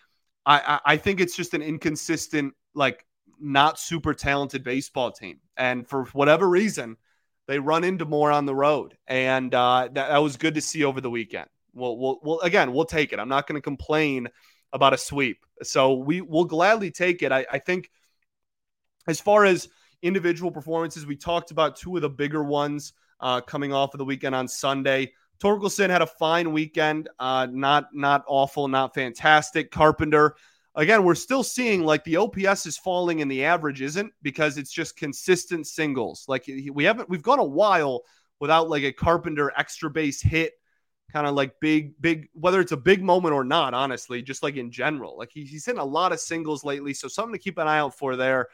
I, 0.49 0.81
I 0.85 0.97
think 0.97 1.21
it's 1.21 1.37
just 1.37 1.53
an 1.53 1.61
inconsistent, 1.63 2.55
like 2.75 3.05
not 3.39 3.79
super 3.79 4.15
talented 4.15 4.65
baseball 4.65 5.13
team. 5.13 5.41
And 5.57 5.87
for 5.87 6.05
whatever 6.07 6.49
reason, 6.49 6.97
they 7.47 7.59
run 7.59 7.85
into 7.85 8.07
more 8.07 8.31
on 8.31 8.47
the 8.47 8.55
road. 8.55 8.97
And 9.07 9.55
uh, 9.55 9.89
that, 9.93 10.09
that 10.09 10.19
was 10.19 10.39
good 10.39 10.55
to 10.55 10.61
see 10.61 10.85
over 10.85 11.01
the 11.01 11.11
weekend. 11.11 11.49
Well, 11.75 11.97
we'll, 11.99 12.19
we'll 12.23 12.41
again, 12.41 12.73
we'll 12.73 12.87
take 12.87 13.13
it. 13.13 13.19
I'm 13.19 13.29
not 13.29 13.47
going 13.47 13.61
to 13.61 13.63
complain 13.63 14.29
about 14.73 14.95
a 14.95 14.99
sweep. 14.99 15.45
So 15.63 15.95
we 15.95 16.23
will 16.23 16.45
gladly 16.45 16.91
take 16.91 17.23
it. 17.23 17.31
I, 17.31 17.47
I 17.53 17.59
think 17.59 17.91
as 19.07 19.21
far 19.21 19.45
as 19.45 19.69
individual 20.03 20.51
performances, 20.51 21.07
we 21.07 21.17
talked 21.17 21.51
about 21.51 21.77
two 21.77 21.95
of 21.97 22.03
the 22.03 22.11
bigger 22.11 22.43
ones 22.43 22.93
uh, 23.21 23.41
coming 23.41 23.73
off 23.73 23.95
of 23.95 23.99
the 23.99 24.05
weekend 24.05 24.35
on 24.35 24.49
Sunday. 24.49 25.13
Torkelson 25.41 25.91
had 25.91 26.03
a 26.03 26.07
fine 26.07 26.53
weekend, 26.53 27.09
uh, 27.19 27.47
not 27.51 27.95
not 27.95 28.25
awful, 28.27 28.69
not 28.69 28.95
fantastic. 28.95 29.71
Carpenter, 29.71 30.37
again, 30.75 31.05
we're 31.05 31.15
still 31.15 31.43
seeing 31.43 31.85
like 31.85 32.05
the 32.05 32.17
OPS 32.17 32.67
is 32.67 32.77
falling 32.77 33.23
and 33.23 33.31
the 33.31 33.45
average 33.45 33.81
isn't 33.81 34.13
because 34.23 34.59
it's 34.59 34.73
just 34.73 34.97
consistent 34.97 35.67
singles. 35.67 36.25
Like 36.29 36.51
we 36.73 36.85
haven't, 36.85 37.09
we've 37.09 37.23
gone 37.23 37.39
a 37.39 37.45
while 37.45 38.03
without 38.41 38.69
like 38.69 38.83
a 38.83 38.93
Carpenter 38.93 39.53
extra 39.57 39.91
base 39.91 40.21
hit 40.21 40.55
kind 41.13 41.27
of 41.27 41.35
like 41.35 41.59
big, 41.61 42.01
big, 42.01 42.29
whether 42.35 42.61
it's 42.61 42.73
a 42.73 42.77
big 42.77 43.03
moment 43.03 43.35
or 43.35 43.45
not, 43.45 43.75
honestly, 43.75 44.23
just 44.23 44.43
like 44.43 44.57
in 44.57 44.71
general. 44.71 45.17
Like 45.17 45.31
he, 45.33 45.45
he's 45.45 45.65
hitting 45.65 45.81
a 45.81 45.85
lot 45.85 46.13
of 46.13 46.21
singles 46.21 46.65
lately. 46.65 46.93
So 46.95 47.09
something 47.09 47.33
to 47.33 47.39
keep 47.39 47.59
an 47.59 47.67
eye 47.67 47.79
out 47.79 47.97
for 47.97 48.17
there. 48.17 48.49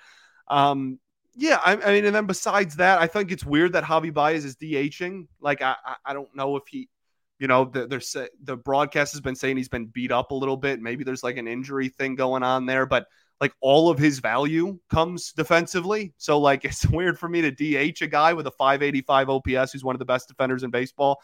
Um, 0.48 1.00
yeah, 1.36 1.60
I, 1.64 1.72
I, 1.72 1.92
mean, 1.92 2.04
and 2.04 2.14
then 2.14 2.26
besides 2.26 2.76
that, 2.76 3.00
I 3.00 3.06
think 3.06 3.32
it's 3.32 3.44
weird 3.44 3.72
that 3.72 3.84
Javi 3.84 4.12
Baez 4.12 4.44
is 4.44 4.56
DHing. 4.56 5.26
Like, 5.40 5.62
I, 5.62 5.74
I 6.04 6.12
don't 6.12 6.34
know 6.34 6.56
if 6.56 6.64
he, 6.68 6.88
you 7.38 7.48
know, 7.48 7.64
the, 7.64 7.86
there's 7.86 8.16
the 8.42 8.56
broadcast 8.56 9.12
has 9.12 9.20
been 9.20 9.34
saying 9.34 9.56
he's 9.56 9.68
been 9.68 9.86
beat 9.86 10.12
up 10.12 10.30
a 10.30 10.34
little 10.34 10.56
bit. 10.56 10.80
Maybe 10.80 11.02
there's 11.02 11.24
like 11.24 11.36
an 11.36 11.48
injury 11.48 11.88
thing 11.88 12.14
going 12.14 12.42
on 12.42 12.66
there, 12.66 12.86
but 12.86 13.06
like 13.40 13.52
all 13.60 13.90
of 13.90 13.98
his 13.98 14.20
value 14.20 14.78
comes 14.90 15.32
defensively. 15.32 16.14
So 16.18 16.38
like 16.38 16.64
it's 16.64 16.86
weird 16.86 17.18
for 17.18 17.28
me 17.28 17.42
to 17.42 17.50
DH 17.50 18.02
a 18.02 18.06
guy 18.06 18.32
with 18.32 18.46
a 18.46 18.52
585 18.52 19.30
OPS 19.30 19.72
who's 19.72 19.84
one 19.84 19.94
of 19.94 19.98
the 19.98 20.04
best 20.04 20.28
defenders 20.28 20.62
in 20.62 20.70
baseball. 20.70 21.20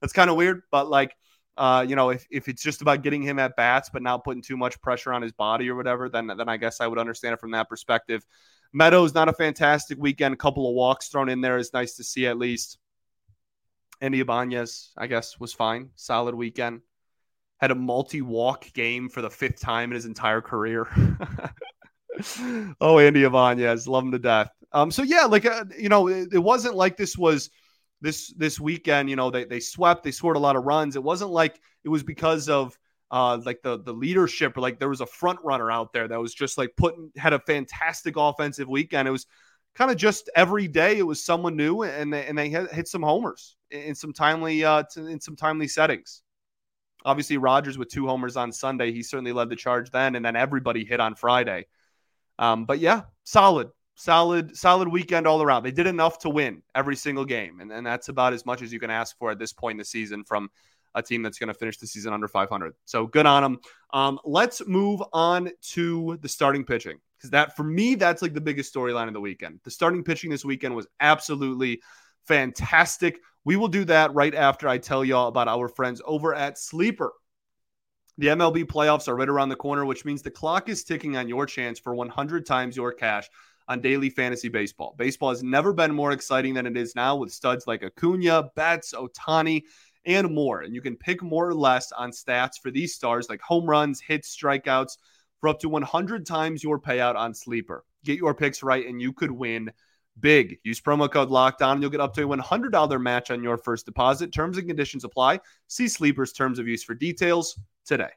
That's 0.00 0.12
kind 0.12 0.28
of 0.28 0.36
weird, 0.36 0.62
but 0.70 0.88
like 0.88 1.14
uh, 1.56 1.86
you 1.88 1.94
know, 1.94 2.10
if, 2.10 2.26
if 2.30 2.48
it's 2.48 2.62
just 2.62 2.82
about 2.82 3.02
getting 3.02 3.22
him 3.22 3.38
at 3.38 3.56
bats 3.56 3.88
but 3.92 4.02
not 4.02 4.24
putting 4.24 4.42
too 4.42 4.56
much 4.56 4.80
pressure 4.80 5.12
on 5.12 5.22
his 5.22 5.32
body 5.32 5.70
or 5.70 5.76
whatever, 5.76 6.08
then 6.08 6.26
then 6.26 6.48
I 6.48 6.56
guess 6.56 6.80
I 6.80 6.86
would 6.86 6.98
understand 6.98 7.34
it 7.34 7.40
from 7.40 7.52
that 7.52 7.68
perspective. 7.68 8.26
Meadows 8.74 9.14
not 9.14 9.28
a 9.28 9.32
fantastic 9.32 9.98
weekend, 9.98 10.34
a 10.34 10.36
couple 10.36 10.68
of 10.68 10.74
walks 10.74 11.06
thrown 11.06 11.28
in 11.28 11.40
there 11.40 11.58
is 11.58 11.72
nice 11.72 11.94
to 11.94 12.04
see 12.04 12.26
at 12.26 12.36
least. 12.36 12.76
Andy 14.00 14.18
Ibanez, 14.18 14.90
I 14.98 15.06
guess, 15.06 15.38
was 15.38 15.52
fine. 15.52 15.90
Solid 15.94 16.34
weekend. 16.34 16.80
Had 17.58 17.70
a 17.70 17.76
multi 17.76 18.20
walk 18.20 18.72
game 18.72 19.08
for 19.08 19.22
the 19.22 19.30
fifth 19.30 19.60
time 19.60 19.92
in 19.92 19.94
his 19.94 20.06
entire 20.06 20.40
career. 20.40 20.88
oh, 22.80 22.98
Andy 22.98 23.22
Ibanez, 23.22 23.86
love 23.86 24.04
him 24.04 24.10
to 24.10 24.18
death. 24.18 24.50
Um, 24.72 24.90
so 24.90 25.04
yeah, 25.04 25.26
like 25.26 25.46
uh, 25.46 25.64
you 25.78 25.88
know, 25.88 26.08
it, 26.08 26.30
it 26.32 26.38
wasn't 26.38 26.74
like 26.74 26.96
this 26.96 27.16
was 27.16 27.50
this 28.00 28.34
this 28.36 28.58
weekend. 28.58 29.08
You 29.08 29.14
know, 29.14 29.30
they 29.30 29.44
they 29.44 29.60
swept, 29.60 30.02
they 30.02 30.10
scored 30.10 30.36
a 30.36 30.40
lot 30.40 30.56
of 30.56 30.64
runs. 30.64 30.96
It 30.96 31.02
wasn't 31.02 31.30
like 31.30 31.60
it 31.84 31.88
was 31.88 32.02
because 32.02 32.48
of 32.48 32.76
uh, 33.14 33.38
like 33.44 33.62
the 33.62 33.78
the 33.78 33.92
leadership 33.92 34.56
or 34.56 34.60
like 34.60 34.80
there 34.80 34.88
was 34.88 35.00
a 35.00 35.06
front 35.06 35.38
runner 35.44 35.70
out 35.70 35.92
there 35.92 36.08
that 36.08 36.20
was 36.20 36.34
just 36.34 36.58
like 36.58 36.74
putting 36.76 37.12
had 37.16 37.32
a 37.32 37.38
fantastic 37.38 38.16
offensive 38.16 38.68
weekend. 38.68 39.06
It 39.06 39.12
was 39.12 39.28
kind 39.76 39.92
of 39.92 39.96
just 39.96 40.28
every 40.34 40.66
day 40.66 40.98
it 40.98 41.06
was 41.06 41.24
someone 41.24 41.54
new 41.54 41.82
and 41.82 42.12
they, 42.12 42.26
and 42.26 42.36
they 42.36 42.48
hit 42.48 42.88
some 42.88 43.02
homers 43.02 43.56
in 43.70 43.94
some 43.94 44.12
timely 44.12 44.64
uh, 44.64 44.82
in 44.96 45.20
some 45.20 45.36
timely 45.36 45.68
settings. 45.68 46.22
Obviously, 47.04 47.36
Rogers 47.36 47.78
with 47.78 47.88
two 47.88 48.08
homers 48.08 48.36
on 48.36 48.50
Sunday, 48.50 48.90
he 48.90 49.04
certainly 49.04 49.32
led 49.32 49.48
the 49.48 49.54
charge 49.54 49.92
then, 49.92 50.16
and 50.16 50.24
then 50.24 50.34
everybody 50.34 50.84
hit 50.84 50.98
on 50.98 51.14
Friday. 51.14 51.66
Um, 52.40 52.64
but 52.64 52.80
yeah, 52.80 53.02
solid, 53.22 53.68
solid, 53.94 54.56
solid 54.56 54.88
weekend 54.88 55.28
all 55.28 55.40
around. 55.40 55.62
They 55.62 55.70
did 55.70 55.86
enough 55.86 56.18
to 56.20 56.30
win 56.30 56.62
every 56.74 56.96
single 56.96 57.26
game, 57.26 57.60
and, 57.60 57.70
and 57.70 57.86
that's 57.86 58.08
about 58.08 58.32
as 58.32 58.44
much 58.44 58.60
as 58.60 58.72
you 58.72 58.80
can 58.80 58.90
ask 58.90 59.16
for 59.18 59.30
at 59.30 59.38
this 59.38 59.52
point 59.52 59.74
in 59.74 59.78
the 59.78 59.84
season 59.84 60.24
from 60.24 60.48
a 60.94 61.02
team 61.02 61.22
that's 61.22 61.38
going 61.38 61.48
to 61.48 61.54
finish 61.54 61.78
the 61.78 61.86
season 61.86 62.12
under 62.12 62.28
500. 62.28 62.74
So 62.84 63.06
good 63.06 63.26
on 63.26 63.42
them. 63.42 63.58
Um, 63.92 64.18
let's 64.24 64.66
move 64.66 65.02
on 65.12 65.50
to 65.72 66.18
the 66.20 66.28
starting 66.28 66.64
pitching 66.64 66.98
because 67.16 67.30
that 67.30 67.56
for 67.56 67.64
me 67.64 67.94
that's 67.94 68.22
like 68.22 68.34
the 68.34 68.40
biggest 68.40 68.74
storyline 68.74 69.08
of 69.08 69.14
the 69.14 69.20
weekend. 69.20 69.60
The 69.64 69.70
starting 69.70 70.04
pitching 70.04 70.30
this 70.30 70.44
weekend 70.44 70.74
was 70.74 70.86
absolutely 71.00 71.80
fantastic. 72.26 73.20
We 73.44 73.56
will 73.56 73.68
do 73.68 73.84
that 73.86 74.14
right 74.14 74.34
after 74.34 74.68
I 74.68 74.78
tell 74.78 75.04
y'all 75.04 75.28
about 75.28 75.48
our 75.48 75.68
friends 75.68 76.00
over 76.04 76.34
at 76.34 76.58
Sleeper. 76.58 77.12
The 78.16 78.28
MLB 78.28 78.64
playoffs 78.64 79.08
are 79.08 79.16
right 79.16 79.28
around 79.28 79.48
the 79.48 79.56
corner, 79.56 79.84
which 79.84 80.04
means 80.04 80.22
the 80.22 80.30
clock 80.30 80.68
is 80.68 80.84
ticking 80.84 81.16
on 81.16 81.28
your 81.28 81.46
chance 81.46 81.78
for 81.80 81.94
100 81.94 82.46
times 82.46 82.76
your 82.76 82.92
cash 82.92 83.28
on 83.66 83.80
daily 83.80 84.10
fantasy 84.10 84.48
baseball. 84.48 84.94
Baseball 84.98 85.30
has 85.30 85.42
never 85.42 85.72
been 85.72 85.94
more 85.94 86.12
exciting 86.12 86.54
than 86.54 86.66
it 86.66 86.76
is 86.76 86.94
now 86.94 87.16
with 87.16 87.32
studs 87.32 87.66
like 87.66 87.82
Acuna, 87.82 88.50
Betts, 88.54 88.94
Ohtani, 88.94 89.62
and 90.06 90.34
more. 90.34 90.60
And 90.60 90.74
you 90.74 90.80
can 90.80 90.96
pick 90.96 91.22
more 91.22 91.48
or 91.48 91.54
less 91.54 91.92
on 91.92 92.10
stats 92.10 92.60
for 92.62 92.70
these 92.70 92.94
stars 92.94 93.28
like 93.28 93.40
home 93.40 93.66
runs, 93.66 94.00
hits, 94.00 94.36
strikeouts 94.36 94.98
for 95.40 95.48
up 95.48 95.60
to 95.60 95.68
100 95.68 96.26
times 96.26 96.62
your 96.62 96.80
payout 96.80 97.16
on 97.16 97.34
Sleeper. 97.34 97.84
Get 98.04 98.18
your 98.18 98.34
picks 98.34 98.62
right, 98.62 98.86
and 98.86 99.00
you 99.00 99.12
could 99.12 99.30
win 99.30 99.70
big. 100.20 100.58
Use 100.62 100.80
promo 100.80 101.10
code 101.10 101.30
LOCKEDON 101.30 101.72
and 101.72 101.82
You'll 101.82 101.90
get 101.90 102.00
up 102.00 102.14
to 102.14 102.22
a 102.22 102.36
$100 102.36 103.00
match 103.00 103.30
on 103.30 103.42
your 103.42 103.58
first 103.58 103.86
deposit. 103.86 104.32
Terms 104.32 104.58
and 104.58 104.66
conditions 104.66 105.04
apply. 105.04 105.40
See 105.68 105.88
Sleeper's 105.88 106.32
terms 106.32 106.58
of 106.58 106.68
use 106.68 106.84
for 106.84 106.94
details 106.94 107.58
today. 107.84 108.10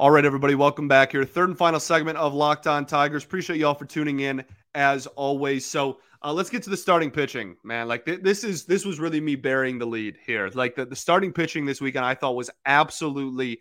All 0.00 0.10
right, 0.10 0.24
everybody, 0.24 0.54
welcome 0.54 0.88
back 0.88 1.12
here. 1.12 1.26
Third 1.26 1.50
and 1.50 1.58
final 1.58 1.78
segment 1.78 2.16
of 2.16 2.32
Locked 2.32 2.66
On 2.66 2.86
Tigers. 2.86 3.22
Appreciate 3.22 3.58
y'all 3.58 3.74
for 3.74 3.84
tuning 3.84 4.20
in 4.20 4.42
as 4.74 5.06
always. 5.08 5.66
So 5.66 6.00
uh, 6.24 6.32
let's 6.32 6.48
get 6.48 6.62
to 6.62 6.70
the 6.70 6.76
starting 6.78 7.10
pitching, 7.10 7.54
man. 7.64 7.86
Like 7.86 8.06
th- 8.06 8.22
this 8.22 8.42
is 8.42 8.64
this 8.64 8.86
was 8.86 8.98
really 8.98 9.20
me 9.20 9.36
bearing 9.36 9.78
the 9.78 9.84
lead 9.84 10.16
here. 10.24 10.48
Like 10.54 10.74
the, 10.74 10.86
the 10.86 10.96
starting 10.96 11.34
pitching 11.34 11.66
this 11.66 11.82
weekend, 11.82 12.06
I 12.06 12.14
thought 12.14 12.34
was 12.34 12.48
absolutely 12.64 13.60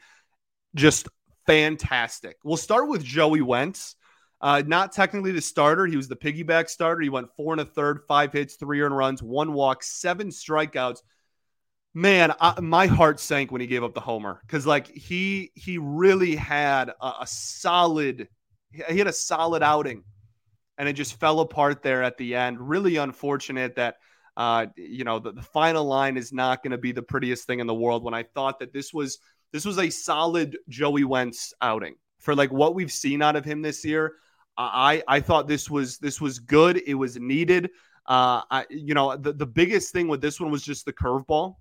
just 0.76 1.10
fantastic. 1.46 2.38
We'll 2.46 2.56
start 2.56 2.88
with 2.88 3.04
Joey 3.04 3.42
Wentz. 3.42 3.98
Uh, 4.40 4.64
not 4.66 4.94
technically 4.94 5.34
the 5.34 5.42
starter. 5.42 5.88
He 5.88 5.98
was 5.98 6.08
the 6.08 6.16
piggyback 6.16 6.70
starter. 6.70 7.02
He 7.02 7.10
went 7.10 7.36
four 7.36 7.52
and 7.52 7.60
a 7.60 7.66
third, 7.66 8.00
five 8.08 8.32
hits, 8.32 8.56
three 8.56 8.80
earned 8.80 8.96
runs, 8.96 9.22
one 9.22 9.52
walk, 9.52 9.84
seven 9.84 10.30
strikeouts. 10.30 11.02
Man, 12.00 12.34
I, 12.40 12.58
my 12.62 12.88
heart 12.88 13.20
sank 13.20 13.52
when 13.52 13.60
he 13.60 13.68
gave 13.68 13.84
up 13.84 13.94
the 13.94 14.00
homer 14.00 14.40
because, 14.48 14.66
like, 14.66 14.88
he 14.88 15.52
he 15.54 15.78
really 15.78 16.34
had 16.34 16.88
a, 17.02 17.08
a 17.20 17.28
solid, 17.28 18.30
he 18.72 18.98
had 18.98 19.08
a 19.08 19.12
solid 19.12 19.62
outing, 19.62 20.06
and 20.78 20.88
it 20.88 20.94
just 20.94 21.20
fell 21.20 21.42
apart 21.42 21.84
there 21.84 22.02
at 22.02 22.18
the 22.18 22.36
end. 22.36 22.58
Really 22.58 22.96
unfortunate 22.96 23.76
that 23.76 23.98
uh, 24.38 24.68
you 24.78 25.04
know 25.04 25.20
the, 25.20 25.34
the 25.34 25.42
final 25.42 25.84
line 25.84 26.16
is 26.16 26.32
not 26.32 26.64
going 26.64 26.72
to 26.72 26.78
be 26.78 26.94
the 26.94 27.02
prettiest 27.02 27.46
thing 27.46 27.60
in 27.60 27.68
the 27.68 27.76
world. 27.76 28.02
When 28.06 28.14
I 28.14 28.24
thought 28.24 28.60
that 28.60 28.72
this 28.72 28.94
was 28.94 29.20
this 29.52 29.66
was 29.66 29.78
a 29.78 29.90
solid 29.90 30.58
Joey 30.70 31.04
Wentz 31.04 31.54
outing 31.62 31.96
for 32.20 32.34
like 32.34 32.54
what 32.54 32.76
we've 32.76 32.94
seen 32.94 33.22
out 33.22 33.36
of 33.36 33.44
him 33.44 33.62
this 33.62 33.84
year. 33.84 34.14
I 34.58 35.04
I 35.06 35.20
thought 35.20 35.50
this 35.50 35.70
was 35.70 35.98
this 35.98 36.22
was 36.22 36.40
good. 36.40 36.82
It 36.88 36.94
was 36.96 37.20
needed. 37.20 37.72
Uh, 38.06 38.44
I 38.50 38.66
you 38.70 38.94
know 38.94 39.18
the 39.18 39.34
the 39.34 39.46
biggest 39.46 39.92
thing 39.92 40.08
with 40.08 40.22
this 40.22 40.40
one 40.40 40.50
was 40.50 40.64
just 40.64 40.86
the 40.86 40.94
curveball. 40.94 41.56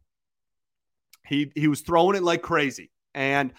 He 1.29 1.53
he 1.55 1.69
was 1.69 1.83
throwing 1.83 2.17
it 2.17 2.23
like 2.23 2.43
crazy, 2.43 2.91
and 3.15 3.53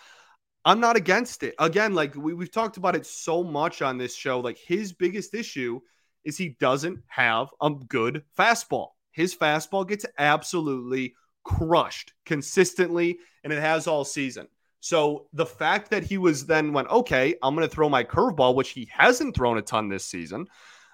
I'm 0.65 0.79
not 0.79 0.97
against 0.97 1.43
it. 1.43 1.55
Again, 1.59 1.93
like 1.93 2.15
we, 2.15 2.33
we've 2.33 2.51
talked 2.51 2.77
about 2.77 2.95
it 2.95 3.05
so 3.05 3.43
much 3.43 3.81
on 3.81 3.97
this 3.97 4.15
show. 4.15 4.39
Like 4.39 4.57
his 4.57 4.93
biggest 4.93 5.33
issue 5.33 5.79
is 6.23 6.37
he 6.37 6.57
doesn't 6.59 6.99
have 7.07 7.47
a 7.61 7.71
good 7.71 8.23
fastball. 8.37 8.89
His 9.11 9.35
fastball 9.35 9.87
gets 9.87 10.05
absolutely 10.17 11.15
crushed 11.43 12.13
consistently, 12.25 13.19
and 13.43 13.53
it 13.53 13.59
has 13.59 13.87
all 13.87 14.05
season. 14.05 14.47
So 14.81 15.27
the 15.33 15.45
fact 15.45 15.89
that 15.91 16.03
he 16.03 16.17
was 16.17 16.45
then 16.45 16.71
went, 16.73 16.89
okay, 16.89 17.35
I'm 17.41 17.55
going 17.55 17.67
to 17.67 17.73
throw 17.73 17.89
my 17.89 18.03
curveball, 18.03 18.55
which 18.55 18.69
he 18.69 18.89
hasn't 18.91 19.35
thrown 19.35 19.57
a 19.57 19.61
ton 19.61 19.89
this 19.89 20.05
season. 20.05 20.47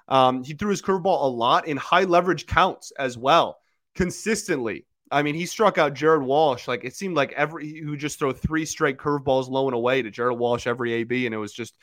Um, 0.08 0.44
he 0.44 0.54
threw 0.54 0.70
his 0.70 0.82
curveball 0.82 1.24
a 1.24 1.28
lot 1.28 1.68
in 1.68 1.78
high 1.78 2.04
leverage 2.04 2.46
counts 2.48 2.92
as 2.98 3.18
well, 3.18 3.58
consistently. 3.94 4.86
I 5.12 5.22
mean, 5.22 5.36
he 5.36 5.46
struck 5.46 5.78
out 5.78 5.94
Jared 5.94 6.24
Walsh. 6.24 6.68
Like 6.68 6.84
it 6.84 6.96
seemed 6.96 7.16
like 7.16 7.32
every 7.34 7.84
would 7.86 8.00
just 8.00 8.20
throw 8.20 8.32
three 8.32 8.66
straight 8.66 8.98
curveballs 8.98 9.50
low 9.50 9.68
and 9.68 9.76
away 9.76 10.02
to 10.02 10.10
Jared 10.10 10.38
Walsh 10.38 10.68
every 10.68 10.94
AB, 10.94 11.26
and 11.26 11.36
it 11.36 11.38
was 11.38 11.54
just 11.54 11.78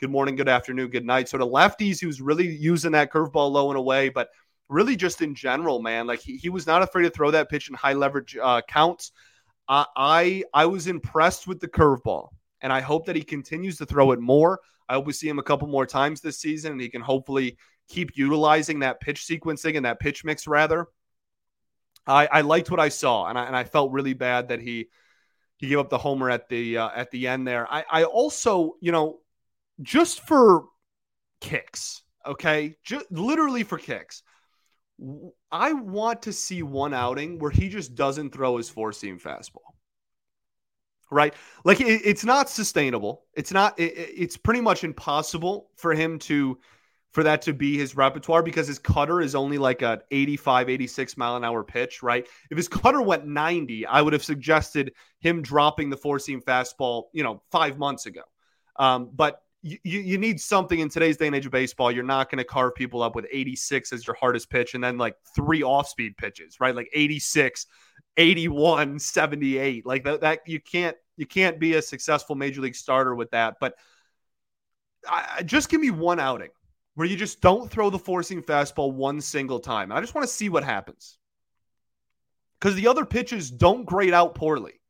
good 0.00 0.10
morning, 0.10 0.36
good 0.36 0.48
afternoon, 0.48 0.90
good 0.90 1.04
night. 1.04 1.28
So 1.28 1.38
the 1.38 1.46
lefties, 1.46 1.98
he 1.98 2.06
was 2.06 2.20
really 2.20 2.46
using 2.46 2.92
that 2.92 3.12
curveball 3.12 3.50
low 3.50 3.70
and 3.70 3.78
away, 3.78 4.10
but 4.10 4.28
really 4.68 4.96
just 4.96 5.22
in 5.22 5.34
general, 5.34 5.80
man, 5.80 6.06
like 6.06 6.20
he, 6.20 6.36
he 6.36 6.50
was 6.50 6.66
not 6.66 6.82
afraid 6.82 7.02
to 7.02 7.10
throw 7.10 7.30
that 7.32 7.48
pitch 7.48 7.68
in 7.68 7.74
high 7.74 7.94
leverage 7.94 8.36
uh, 8.40 8.60
counts. 8.68 9.12
Uh, 9.68 9.84
I 9.96 10.44
I 10.54 10.66
was 10.66 10.86
impressed 10.86 11.46
with 11.46 11.60
the 11.60 11.68
curveball, 11.68 12.28
and 12.60 12.72
I 12.72 12.80
hope 12.80 13.06
that 13.06 13.16
he 13.16 13.22
continues 13.22 13.76
to 13.78 13.86
throw 13.86 14.12
it 14.12 14.20
more. 14.20 14.60
I 14.88 14.94
hope 14.94 15.06
we 15.06 15.12
see 15.12 15.28
him 15.28 15.38
a 15.38 15.42
couple 15.42 15.68
more 15.68 15.84
times 15.84 16.20
this 16.20 16.38
season, 16.38 16.72
and 16.72 16.80
he 16.80 16.88
can 16.88 17.02
hopefully 17.02 17.58
keep 17.88 18.16
utilizing 18.16 18.78
that 18.80 19.00
pitch 19.00 19.26
sequencing 19.26 19.76
and 19.76 19.84
that 19.84 20.00
pitch 20.00 20.24
mix 20.24 20.46
rather. 20.46 20.86
I, 22.08 22.26
I 22.26 22.40
liked 22.40 22.70
what 22.70 22.80
I 22.80 22.88
saw, 22.88 23.26
and 23.26 23.38
I, 23.38 23.44
and 23.44 23.56
I 23.56 23.64
felt 23.64 23.92
really 23.92 24.14
bad 24.14 24.48
that 24.48 24.60
he 24.60 24.88
he 25.56 25.68
gave 25.68 25.78
up 25.78 25.90
the 25.90 25.98
homer 25.98 26.30
at 26.30 26.48
the 26.48 26.78
uh, 26.78 26.90
at 26.94 27.10
the 27.10 27.28
end 27.28 27.46
there. 27.46 27.66
I, 27.70 27.84
I 27.90 28.04
also, 28.04 28.76
you 28.80 28.92
know, 28.92 29.20
just 29.82 30.26
for 30.26 30.64
kicks, 31.40 32.02
okay, 32.26 32.76
just 32.82 33.10
literally 33.12 33.62
for 33.62 33.78
kicks. 33.78 34.22
I 35.52 35.72
want 35.74 36.22
to 36.22 36.32
see 36.32 36.64
one 36.64 36.92
outing 36.92 37.38
where 37.38 37.52
he 37.52 37.68
just 37.68 37.94
doesn't 37.94 38.32
throw 38.32 38.56
his 38.56 38.68
four 38.68 38.92
seam 38.92 39.20
fastball. 39.20 39.74
Right? 41.10 41.34
Like 41.64 41.80
it, 41.80 42.02
it's 42.04 42.24
not 42.24 42.50
sustainable. 42.50 43.22
It's 43.34 43.52
not, 43.52 43.78
it, 43.78 43.92
it's 43.94 44.36
pretty 44.36 44.60
much 44.60 44.82
impossible 44.84 45.70
for 45.76 45.94
him 45.94 46.18
to, 46.20 46.58
for 47.18 47.24
that 47.24 47.42
to 47.42 47.52
be 47.52 47.76
his 47.76 47.96
repertoire 47.96 48.44
because 48.44 48.68
his 48.68 48.78
cutter 48.78 49.20
is 49.20 49.34
only 49.34 49.58
like 49.58 49.82
a 49.82 50.00
85, 50.12 50.70
86 50.70 51.16
mile 51.16 51.34
an 51.34 51.42
hour 51.42 51.64
pitch, 51.64 52.00
right? 52.00 52.24
If 52.48 52.56
his 52.56 52.68
cutter 52.68 53.02
went 53.02 53.26
90, 53.26 53.86
I 53.86 54.02
would 54.02 54.12
have 54.12 54.22
suggested 54.22 54.92
him 55.18 55.42
dropping 55.42 55.90
the 55.90 55.96
four 55.96 56.20
seam 56.20 56.40
fastball, 56.40 57.06
you 57.12 57.24
know, 57.24 57.42
five 57.50 57.76
months 57.76 58.06
ago. 58.06 58.20
Um, 58.76 59.10
but 59.12 59.42
you, 59.62 59.78
you 59.82 60.16
need 60.16 60.40
something 60.40 60.78
in 60.78 60.90
today's 60.90 61.16
day 61.16 61.26
and 61.26 61.34
age 61.34 61.44
of 61.44 61.50
baseball. 61.50 61.90
You're 61.90 62.04
not 62.04 62.30
going 62.30 62.38
to 62.38 62.44
carve 62.44 62.76
people 62.76 63.02
up 63.02 63.16
with 63.16 63.26
86 63.32 63.92
as 63.92 64.06
your 64.06 64.14
hardest 64.14 64.48
pitch 64.48 64.74
and 64.74 64.84
then 64.84 64.96
like 64.96 65.16
three 65.34 65.64
off 65.64 65.88
speed 65.88 66.16
pitches, 66.18 66.60
right? 66.60 66.76
Like 66.76 66.88
86, 66.92 67.66
81, 68.16 69.00
78. 69.00 69.84
Like 69.84 70.04
that, 70.04 70.20
that 70.20 70.40
you 70.46 70.60
can't 70.60 70.96
you 71.16 71.26
can't 71.26 71.58
be 71.58 71.74
a 71.74 71.82
successful 71.82 72.36
major 72.36 72.60
league 72.60 72.76
starter 72.76 73.12
with 73.12 73.32
that. 73.32 73.56
But 73.58 73.74
I, 75.04 75.42
just 75.44 75.68
give 75.68 75.80
me 75.80 75.90
one 75.90 76.20
outing 76.20 76.50
where 76.98 77.06
you 77.06 77.14
just 77.14 77.40
don't 77.40 77.70
throw 77.70 77.90
the 77.90 77.98
four 77.98 78.24
seam 78.24 78.42
fastball 78.42 78.92
one 78.92 79.20
single 79.20 79.60
time. 79.60 79.92
I 79.92 80.00
just 80.00 80.16
want 80.16 80.26
to 80.26 80.34
see 80.34 80.48
what 80.48 80.64
happens 80.64 81.16
because 82.58 82.74
the 82.74 82.88
other 82.88 83.04
pitches 83.04 83.52
don't 83.52 83.86
grade 83.86 84.12
out 84.12 84.34
poorly. 84.34 84.80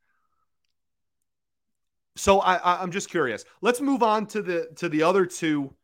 So 2.15 2.39
I, 2.39 2.81
I'm 2.81 2.89
just 2.89 3.11
curious. 3.11 3.45
Let's 3.61 3.79
move 3.79 4.01
on 4.01 4.25
to 4.25 4.41
the 4.41 4.69
to 4.77 4.89
the 4.89 5.03
other 5.03 5.27
two 5.27 5.75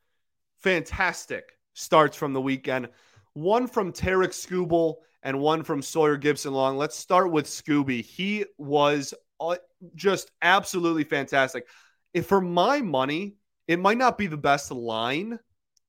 fantastic 0.64 1.44
starts 1.76 2.18
from 2.18 2.34
the 2.34 2.42
weekend. 2.42 2.90
One 3.34 3.68
from 3.68 3.94
Tarek 3.94 4.30
Skubal 4.30 4.96
and 5.22 5.40
one 5.40 5.62
from 5.62 5.84
Sawyer 5.84 6.18
Gipson-Long. 6.18 6.76
Let's 6.76 6.96
start 6.96 7.32
with 7.32 7.46
Scooby. 7.46 8.04
He 8.04 8.46
was 8.58 9.14
uh, 9.40 9.58
just 9.94 10.32
absolutely 10.42 11.04
fantastic. 11.04 11.68
If 12.16 12.26
for 12.26 12.42
my 12.42 12.82
money, 12.82 13.36
it 13.68 13.78
might 13.78 14.00
not 14.00 14.18
be 14.18 14.26
the 14.26 14.38
best 14.38 14.72
line 14.72 15.38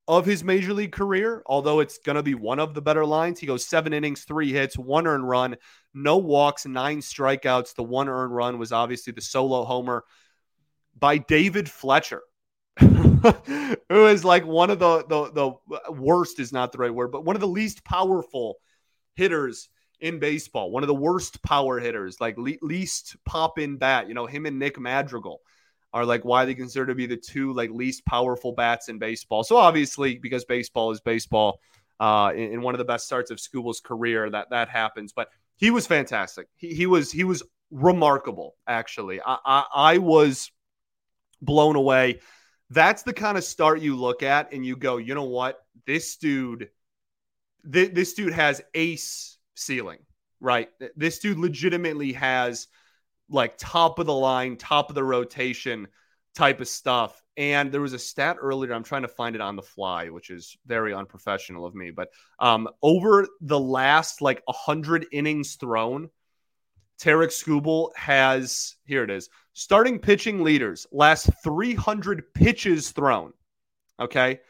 of 0.08 0.24
his 0.24 0.44
major 0.44 0.72
league 0.72 0.92
career, 0.92 1.42
although 1.46 1.80
it's 1.80 1.98
going 1.98 2.16
to 2.16 2.22
be 2.22 2.34
one 2.34 2.58
of 2.58 2.74
the 2.74 2.82
better 2.82 3.04
lines. 3.04 3.40
He 3.40 3.46
goes 3.46 3.66
seven 3.66 3.92
innings, 3.92 4.24
three 4.24 4.52
hits, 4.52 4.78
one 4.78 5.06
earned 5.06 5.28
run, 5.28 5.56
no 5.94 6.18
walks, 6.18 6.66
nine 6.66 6.98
strikeouts. 6.98 7.74
The 7.74 7.82
one 7.82 8.08
earned 8.08 8.34
run 8.34 8.58
was 8.58 8.72
obviously 8.72 9.12
the 9.12 9.20
solo 9.20 9.64
homer 9.64 10.04
by 10.98 11.18
David 11.18 11.68
Fletcher. 11.68 12.22
who 12.80 14.06
is 14.06 14.22
like 14.22 14.44
one 14.44 14.68
of 14.68 14.78
the, 14.78 15.02
the 15.06 15.32
the 15.32 15.92
worst 15.92 16.38
is 16.38 16.52
not 16.52 16.72
the 16.72 16.78
right 16.78 16.94
word, 16.94 17.10
but 17.10 17.24
one 17.24 17.34
of 17.34 17.40
the 17.40 17.48
least 17.48 17.82
powerful 17.84 18.56
hitters 19.14 19.70
in 19.98 20.18
baseball. 20.18 20.70
One 20.70 20.82
of 20.82 20.88
the 20.88 20.94
worst 20.94 21.42
power 21.42 21.80
hitters, 21.80 22.20
like 22.20 22.36
le- 22.36 22.52
least 22.60 23.16
pop 23.24 23.58
in 23.58 23.78
bat. 23.78 24.08
You 24.08 24.14
know, 24.14 24.26
him 24.26 24.44
and 24.44 24.58
Nick 24.58 24.78
Madrigal 24.78 25.40
are 25.96 26.04
like 26.04 26.26
why 26.26 26.44
they 26.44 26.54
consider 26.54 26.84
to 26.84 26.94
be 26.94 27.06
the 27.06 27.16
two 27.16 27.54
like 27.54 27.70
least 27.70 28.04
powerful 28.04 28.52
bats 28.52 28.90
in 28.90 28.98
baseball. 28.98 29.42
So 29.42 29.56
obviously, 29.56 30.18
because 30.18 30.44
baseball 30.44 30.90
is 30.90 31.00
baseball, 31.00 31.58
uh, 31.98 32.32
in, 32.34 32.52
in 32.52 32.60
one 32.60 32.74
of 32.74 32.78
the 32.78 32.84
best 32.84 33.06
starts 33.06 33.30
of 33.30 33.38
Skubal's 33.38 33.80
career, 33.80 34.28
that 34.28 34.50
that 34.50 34.68
happens. 34.68 35.14
But 35.14 35.30
he 35.56 35.70
was 35.70 35.86
fantastic. 35.86 36.48
He, 36.56 36.74
he 36.74 36.84
was 36.84 37.10
he 37.10 37.24
was 37.24 37.42
remarkable. 37.70 38.56
Actually, 38.66 39.22
I, 39.22 39.38
I, 39.42 39.64
I 39.74 39.98
was 39.98 40.52
blown 41.40 41.76
away. 41.76 42.20
That's 42.68 43.02
the 43.02 43.14
kind 43.14 43.38
of 43.38 43.44
start 43.44 43.80
you 43.80 43.96
look 43.96 44.22
at 44.22 44.52
and 44.52 44.66
you 44.66 44.76
go, 44.76 44.98
you 44.98 45.14
know 45.14 45.24
what, 45.24 45.64
this 45.86 46.16
dude, 46.16 46.68
th- 47.72 47.94
this 47.94 48.12
dude 48.12 48.34
has 48.34 48.60
ace 48.74 49.38
ceiling, 49.54 50.00
right? 50.40 50.68
This 50.94 51.20
dude 51.20 51.38
legitimately 51.38 52.12
has 52.12 52.68
like 53.28 53.56
top 53.58 53.98
of 53.98 54.06
the 54.06 54.14
line, 54.14 54.56
top 54.56 54.88
of 54.88 54.94
the 54.94 55.04
rotation 55.04 55.88
type 56.34 56.60
of 56.60 56.68
stuff. 56.68 57.22
And 57.36 57.72
there 57.72 57.80
was 57.80 57.92
a 57.92 57.98
stat 57.98 58.36
earlier. 58.40 58.72
I'm 58.72 58.84
trying 58.84 59.02
to 59.02 59.08
find 59.08 59.34
it 59.34 59.42
on 59.42 59.56
the 59.56 59.62
fly, 59.62 60.08
which 60.08 60.30
is 60.30 60.56
very 60.66 60.94
unprofessional 60.94 61.66
of 61.66 61.74
me. 61.74 61.90
But 61.90 62.08
um, 62.38 62.68
over 62.82 63.26
the 63.40 63.60
last 63.60 64.22
like 64.22 64.42
100 64.46 65.06
innings 65.12 65.56
thrown, 65.56 66.08
Tarek 67.00 67.28
Skubal 67.28 67.94
has 67.94 68.76
here 68.86 69.04
it 69.04 69.10
is 69.10 69.28
starting 69.52 69.98
pitching 69.98 70.42
leaders 70.42 70.86
last 70.90 71.28
300 71.44 72.32
pitches 72.32 72.90
thrown. 72.90 73.32
Okay, 74.00 74.40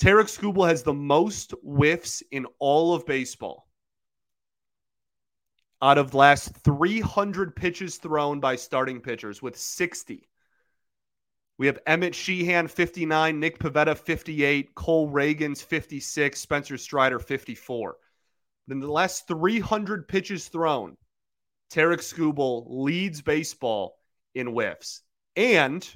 Tarek 0.00 0.26
Skubal 0.26 0.68
has 0.68 0.82
the 0.82 0.92
most 0.92 1.54
whiffs 1.62 2.22
in 2.30 2.46
all 2.58 2.94
of 2.94 3.06
baseball 3.06 3.65
out 5.82 5.98
of 5.98 6.14
last 6.14 6.54
300 6.56 7.54
pitches 7.54 7.96
thrown 7.98 8.40
by 8.40 8.56
starting 8.56 9.00
pitchers 9.00 9.42
with 9.42 9.56
60. 9.56 10.28
We 11.58 11.66
have 11.66 11.78
Emmett 11.86 12.14
Sheehan 12.14 12.68
59, 12.68 13.40
Nick 13.40 13.58
Pivetta 13.58 13.96
58, 13.96 14.74
Cole 14.74 15.10
Ragans 15.10 15.62
56, 15.62 16.38
Spencer 16.38 16.76
Strider 16.76 17.18
54. 17.18 17.96
Then 18.68 18.80
the 18.80 18.90
last 18.90 19.26
300 19.26 20.08
pitches 20.08 20.48
thrown, 20.48 20.96
Tarek 21.70 22.00
Skubal 22.00 22.66
leads 22.68 23.22
baseball 23.22 23.96
in 24.34 24.48
whiffs. 24.48 25.02
And 25.34 25.88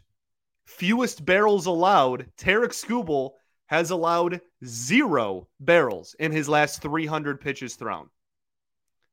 fewest 0.65 1.25
barrels 1.25 1.67
allowed, 1.67 2.27
Tarek 2.37 2.71
Skubal 2.71 3.33
has 3.67 3.91
allowed 3.91 4.41
zero 4.65 5.49
barrels 5.61 6.15
in 6.19 6.33
his 6.33 6.49
last 6.49 6.83
300 6.83 7.41
pitches 7.41 7.77
thrown. 7.77 8.09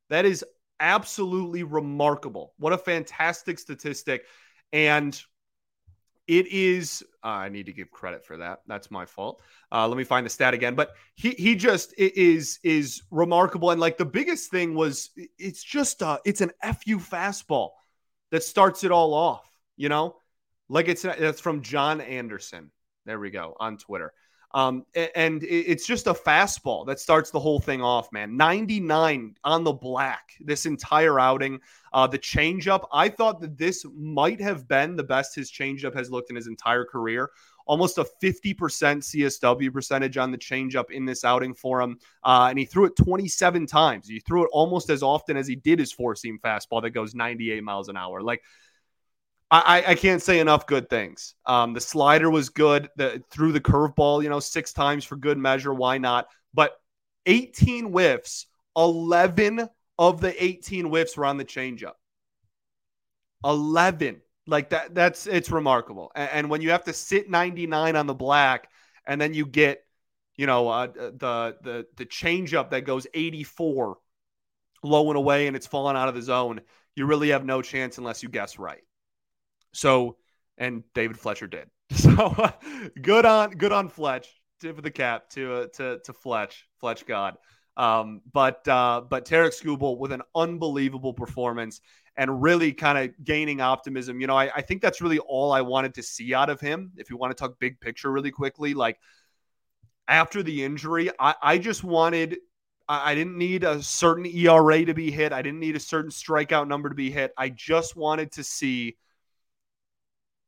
That 0.09 0.25
is 0.25 0.45
absolutely 0.79 1.63
remarkable. 1.63 2.53
What 2.57 2.73
a 2.73 2.77
fantastic 2.77 3.59
statistic. 3.59 4.25
And 4.73 5.19
it 6.27 6.47
is 6.47 7.03
uh, 7.23 7.27
I 7.27 7.49
need 7.49 7.67
to 7.67 7.73
give 7.73 7.89
credit 7.89 8.25
for 8.25 8.37
that. 8.37 8.61
That's 8.67 8.91
my 8.91 9.05
fault. 9.05 9.41
Uh, 9.71 9.87
let 9.87 9.97
me 9.97 10.03
find 10.03 10.25
the 10.25 10.29
stat 10.29 10.53
again. 10.53 10.75
But 10.75 10.91
he 11.15 11.31
he 11.31 11.55
just 11.55 11.93
is 11.97 12.59
is 12.63 13.01
remarkable. 13.11 13.71
And 13.71 13.79
like 13.79 13.97
the 13.97 14.05
biggest 14.05 14.51
thing 14.51 14.75
was 14.75 15.09
it's 15.37 15.63
just 15.63 16.03
uh 16.03 16.19
it's 16.25 16.41
an 16.41 16.51
fu 16.61 16.99
fastball 16.99 17.71
that 18.31 18.43
starts 18.43 18.83
it 18.83 18.91
all 18.91 19.13
off. 19.13 19.49
You 19.77 19.89
know, 19.89 20.17
like 20.69 20.87
it's 20.89 21.03
that's 21.03 21.41
from 21.41 21.61
John 21.61 22.01
Anderson. 22.01 22.71
There 23.05 23.19
we 23.19 23.29
go 23.29 23.55
on 23.59 23.77
Twitter. 23.77 24.13
Um, 24.51 24.85
and 25.15 25.43
it's 25.43 25.85
just 25.85 26.07
a 26.07 26.13
fastball 26.13 26.85
that 26.87 26.99
starts 26.99 27.31
the 27.31 27.39
whole 27.39 27.59
thing 27.59 27.81
off, 27.81 28.11
man. 28.13 28.37
99 28.37 29.35
on 29.43 29.63
the 29.63 29.73
black 29.73 30.35
this 30.39 30.65
entire 30.65 31.19
outing. 31.19 31.59
Uh, 31.93 32.07
the 32.07 32.17
changeup, 32.17 32.87
I 32.93 33.09
thought 33.09 33.41
that 33.41 33.57
this 33.57 33.85
might 33.93 34.39
have 34.39 34.67
been 34.67 34.95
the 34.95 35.03
best 35.03 35.35
his 35.35 35.51
changeup 35.51 35.93
has 35.95 36.09
looked 36.09 36.29
in 36.29 36.35
his 36.35 36.47
entire 36.47 36.85
career. 36.85 37.31
Almost 37.65 37.97
a 37.97 38.07
50% 38.23 38.55
CSW 38.55 39.73
percentage 39.73 40.15
on 40.15 40.31
the 40.31 40.37
changeup 40.37 40.91
in 40.91 41.03
this 41.03 41.25
outing 41.25 41.53
for 41.53 41.81
him. 41.81 41.99
Uh, 42.23 42.47
and 42.49 42.57
he 42.57 42.63
threw 42.63 42.85
it 42.85 42.95
27 42.95 43.65
times. 43.65 44.07
He 44.07 44.21
threw 44.21 44.45
it 44.45 44.49
almost 44.53 44.89
as 44.89 45.03
often 45.03 45.35
as 45.35 45.47
he 45.47 45.55
did 45.55 45.77
his 45.77 45.91
four 45.91 46.15
seam 46.15 46.39
fastball 46.41 46.81
that 46.83 46.91
goes 46.91 47.13
98 47.13 47.61
miles 47.63 47.89
an 47.89 47.97
hour. 47.97 48.21
Like, 48.21 48.41
I, 49.49 49.83
I 49.87 49.95
can't 49.95 50.21
say 50.21 50.39
enough 50.39 50.67
good 50.67 50.89
things. 50.89 51.33
Um, 51.45 51.73
the 51.73 51.79
slider 51.79 52.29
was 52.29 52.49
good. 52.49 52.89
The 52.97 53.23
threw 53.31 53.53
the 53.53 53.61
curveball, 53.61 54.21
you 54.21 54.29
know, 54.29 54.41
six 54.41 54.73
times 54.73 55.05
for 55.05 55.15
good 55.15 55.37
measure. 55.37 55.73
Why 55.73 55.97
not? 55.97 56.27
But 56.53 56.73
18 57.25 57.85
whiffs, 57.85 58.47
11 58.75 59.69
of 59.97 60.19
the 60.19 60.43
18 60.43 60.85
whiffs 60.85 61.15
were 61.15 61.25
on 61.25 61.37
the 61.37 61.45
changeup. 61.45 61.93
11. 63.45 64.21
Like 64.47 64.69
that, 64.71 64.93
that's 64.93 65.27
it's 65.27 65.49
remarkable. 65.49 66.11
And, 66.15 66.29
and, 66.31 66.49
when 66.49 66.61
you 66.61 66.71
have 66.71 66.85
to 66.85 66.93
sit 66.93 67.29
99 67.29 67.95
on 67.95 68.07
the 68.07 68.13
black, 68.13 68.69
and 69.05 69.19
then 69.19 69.33
you 69.33 69.45
get, 69.45 69.83
you 70.35 70.45
know, 70.45 70.69
uh, 70.69 70.87
the 70.87 71.57
the 71.61 71.85
the 71.97 72.05
changeup 72.05 72.69
that 72.69 72.85
goes 72.85 73.07
84 73.13 73.97
low 74.83 75.09
and 75.09 75.17
away, 75.17 75.47
and 75.47 75.55
it's 75.55 75.67
falling 75.67 75.97
out 75.97 76.07
of 76.07 76.15
the 76.15 76.21
zone, 76.21 76.61
you 76.95 77.05
really 77.05 77.29
have 77.29 77.45
no 77.45 77.61
chance 77.61 77.97
unless 77.97 78.23
you 78.23 78.29
guess 78.29 78.57
right. 78.57 78.86
So, 79.77 80.17
and 80.57 80.83
David 80.95 81.19
Fletcher 81.19 81.47
did. 81.47 81.69
So 81.95 82.51
good 83.01 83.25
on 83.25 83.51
good 83.51 83.71
on 83.71 83.89
Fletch. 83.89 84.27
Tip 84.59 84.77
of 84.77 84.83
the 84.83 84.91
cap 84.91 85.29
to 85.31 85.53
uh, 85.53 85.67
to 85.75 85.99
to 86.03 86.13
Fletch, 86.13 86.67
Fletch 86.79 87.05
God. 87.05 87.37
Um, 87.77 88.21
but 88.33 88.67
uh, 88.67 89.01
but 89.09 89.25
Tarek 89.25 89.53
Skubal 89.53 89.99
with 89.99 90.11
an 90.11 90.23
unbelievable 90.35 91.13
performance 91.13 91.79
and 92.17 92.41
really 92.41 92.73
kind 92.73 92.97
of 92.97 93.23
gaining 93.23 93.61
optimism. 93.61 94.19
You 94.19 94.27
know, 94.27 94.35
I, 94.35 94.51
I 94.55 94.61
think 94.61 94.81
that's 94.81 94.99
really 94.99 95.19
all 95.19 95.51
I 95.51 95.61
wanted 95.61 95.93
to 95.93 96.03
see 96.03 96.33
out 96.33 96.49
of 96.49 96.59
him. 96.59 96.91
If 96.97 97.09
you 97.09 97.17
want 97.17 97.31
to 97.31 97.35
talk 97.35 97.59
big 97.59 97.79
picture 97.79 98.11
really 98.11 98.31
quickly, 98.31 98.73
like 98.73 98.97
after 100.07 100.41
the 100.41 100.63
injury, 100.63 101.11
I, 101.19 101.35
I 101.41 101.57
just 101.59 101.83
wanted 101.83 102.37
I 102.89 103.13
didn't 103.13 103.37
need 103.37 103.63
a 103.63 103.83
certain 103.83 104.25
ERA 104.25 104.85
to 104.85 104.93
be 104.93 105.11
hit. 105.11 105.33
I 105.33 105.41
didn't 105.41 105.59
need 105.59 105.75
a 105.75 105.79
certain 105.79 106.11
strikeout 106.11 106.67
number 106.67 106.89
to 106.89 106.95
be 106.95 107.11
hit. 107.11 107.31
I 107.37 107.49
just 107.49 107.95
wanted 107.95 108.31
to 108.33 108.43
see 108.43 108.97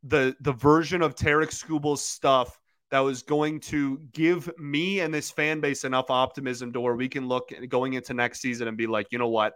the 0.03 0.35
the 0.41 0.53
version 0.53 1.01
of 1.01 1.15
Tarek 1.15 1.51
Skubal's 1.51 2.03
stuff 2.03 2.59
that 2.91 2.99
was 2.99 3.21
going 3.21 3.59
to 3.59 3.99
give 4.13 4.49
me 4.57 4.99
and 5.01 5.13
this 5.13 5.29
fan 5.29 5.59
base 5.59 5.83
enough 5.83 6.09
optimism 6.09 6.73
to 6.73 6.81
where 6.81 6.95
we 6.95 7.07
can 7.07 7.27
look 7.27 7.51
going 7.67 7.93
into 7.93 8.13
next 8.13 8.41
season 8.41 8.67
and 8.67 8.77
be 8.77 8.87
like, 8.87 9.07
you 9.11 9.19
know 9.19 9.27
what, 9.27 9.53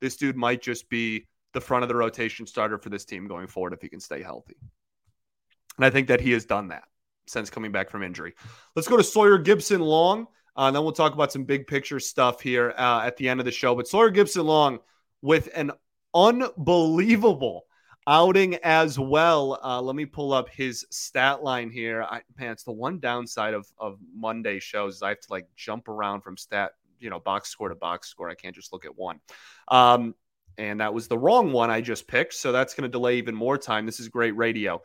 this 0.00 0.16
dude 0.16 0.36
might 0.36 0.62
just 0.62 0.88
be 0.88 1.26
the 1.52 1.60
front 1.60 1.82
of 1.82 1.88
the 1.88 1.94
rotation 1.94 2.46
starter 2.46 2.78
for 2.78 2.88
this 2.88 3.04
team 3.04 3.26
going 3.26 3.46
forward 3.46 3.74
if 3.74 3.82
he 3.82 3.88
can 3.88 4.00
stay 4.00 4.22
healthy. 4.22 4.56
And 5.76 5.84
I 5.84 5.90
think 5.90 6.08
that 6.08 6.20
he 6.20 6.32
has 6.32 6.46
done 6.46 6.68
that 6.68 6.84
since 7.26 7.50
coming 7.50 7.72
back 7.72 7.90
from 7.90 8.02
injury. 8.02 8.34
Let's 8.74 8.88
go 8.88 8.96
to 8.96 9.04
Sawyer 9.04 9.38
Gipson-Long. 9.38 10.26
Uh, 10.54 10.66
and 10.66 10.76
then 10.76 10.82
we'll 10.82 10.92
talk 10.92 11.14
about 11.14 11.32
some 11.32 11.44
big 11.44 11.66
picture 11.66 11.98
stuff 11.98 12.40
here 12.40 12.74
uh, 12.76 13.02
at 13.04 13.16
the 13.16 13.28
end 13.28 13.40
of 13.40 13.46
the 13.46 13.52
show. 13.52 13.74
But 13.74 13.88
Sawyer 13.88 14.10
Gipson-Long 14.10 14.80
with 15.22 15.48
an 15.54 15.72
unbelievable 16.14 17.64
outing 18.06 18.56
as 18.56 18.98
well. 18.98 19.58
Uh, 19.62 19.80
let 19.80 19.96
me 19.96 20.04
pull 20.04 20.32
up 20.32 20.48
his 20.48 20.86
stat 20.90 21.42
line 21.42 21.70
here. 21.70 22.02
I, 22.02 22.22
man, 22.38 22.52
it's 22.52 22.64
the 22.64 22.72
one 22.72 22.98
downside 22.98 23.54
of 23.54 23.66
of 23.78 23.98
Monday 24.14 24.58
shows 24.60 24.96
is 24.96 25.02
I 25.02 25.10
have 25.10 25.20
to 25.20 25.30
like 25.30 25.46
jump 25.56 25.88
around 25.88 26.22
from 26.22 26.36
stat, 26.36 26.72
you 26.98 27.10
know, 27.10 27.20
box 27.20 27.48
score 27.48 27.68
to 27.68 27.74
box 27.74 28.08
score. 28.08 28.30
I 28.30 28.34
can't 28.34 28.54
just 28.54 28.72
look 28.72 28.84
at 28.84 28.96
one. 28.96 29.20
Um, 29.68 30.14
and 30.58 30.80
that 30.80 30.92
was 30.92 31.08
the 31.08 31.18
wrong 31.18 31.52
one 31.52 31.70
I 31.70 31.80
just 31.80 32.06
picked, 32.06 32.34
so 32.34 32.52
that's 32.52 32.74
going 32.74 32.82
to 32.82 32.88
delay 32.88 33.18
even 33.18 33.34
more 33.34 33.56
time. 33.56 33.86
This 33.86 34.00
is 34.00 34.08
great 34.08 34.36
radio. 34.36 34.82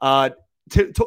Uh, 0.00 0.30
t- 0.70 0.92
t- 0.92 1.04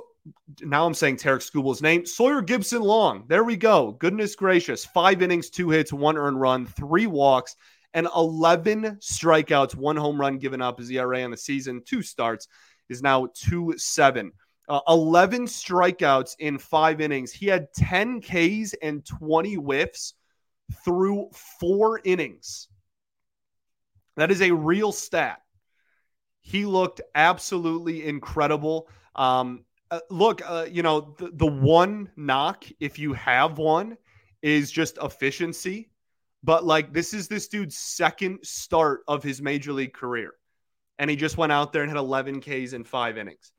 now 0.62 0.86
I'm 0.86 0.93
saying 0.93 1.17
Tarek 1.17 1.50
Skubal's 1.50 1.82
name. 1.82 2.06
Sawyer 2.06 2.41
Gipson-Long. 2.41 3.26
There 3.28 3.43
we 3.43 3.56
go. 3.56 3.93
Goodness 3.93 4.36
gracious. 4.36 4.86
Five 4.86 5.21
innings, 5.21 5.50
two 5.50 5.69
hits, 5.69 5.93
one 5.93 6.17
earned 6.17 6.39
run, 6.39 6.65
three 6.65 7.08
walks, 7.08 7.56
and 7.93 8.08
11 8.15 8.97
strikeouts, 9.01 9.75
one 9.75 9.97
home 9.97 10.19
run 10.19 10.38
given 10.38 10.62
up. 10.62 10.80
His 10.80 10.89
ERA 10.89 11.23
on 11.23 11.32
the 11.32 11.38
season, 11.38 11.82
two 11.86 12.01
starts 12.01 12.47
is 12.89 13.01
now 13.01 13.27
2 13.34 13.75
7. 13.77 14.32
Uh, 14.69 14.80
11 14.88 15.47
strikeouts 15.47 16.36
in 16.39 16.58
five 16.58 17.01
innings. 17.01 17.32
He 17.32 17.47
had 17.47 17.73
10 17.73 18.21
Ks 18.21 18.73
and 18.82 19.06
20 19.06 19.56
whiffs 19.56 20.13
through 20.86 21.30
four 21.60 21.99
innings. 22.04 22.69
That 24.15 24.32
is 24.32 24.41
a 24.41 24.51
real 24.51 24.91
stat. 24.91 25.41
He 26.41 26.65
looked 26.65 27.01
absolutely 27.15 28.08
incredible. 28.08 28.88
Um, 29.15 29.65
uh, 29.89 29.99
look, 30.10 30.41
uh, 30.45 30.67
you 30.69 30.84
know, 30.84 31.15
the, 31.17 31.32
the 31.34 31.45
one 31.45 32.10
knock, 32.15 32.63
if 32.80 32.97
you 32.97 33.13
have 33.13 33.58
one, 33.58 33.97
is 34.41 34.71
just 34.71 34.97
efficiency. 35.01 35.90
But 36.43 36.65
like, 36.65 36.93
this 36.93 37.13
is 37.13 37.27
this 37.27 37.47
dude's 37.47 37.77
second 37.77 38.39
start 38.43 39.01
of 39.08 39.23
his 39.23 39.41
major 39.41 39.73
league 39.73 39.93
career. 39.93 40.34
And 40.97 41.10
he 41.10 41.15
just 41.15 41.38
went 41.38 41.51
out 41.51 41.73
there 41.73 41.82
and 41.84 41.89
had 41.89 41.97
11 41.97 42.41
Ks 42.41 42.73
in 42.73 42.84
five 42.84 43.17
innings. 43.17 43.51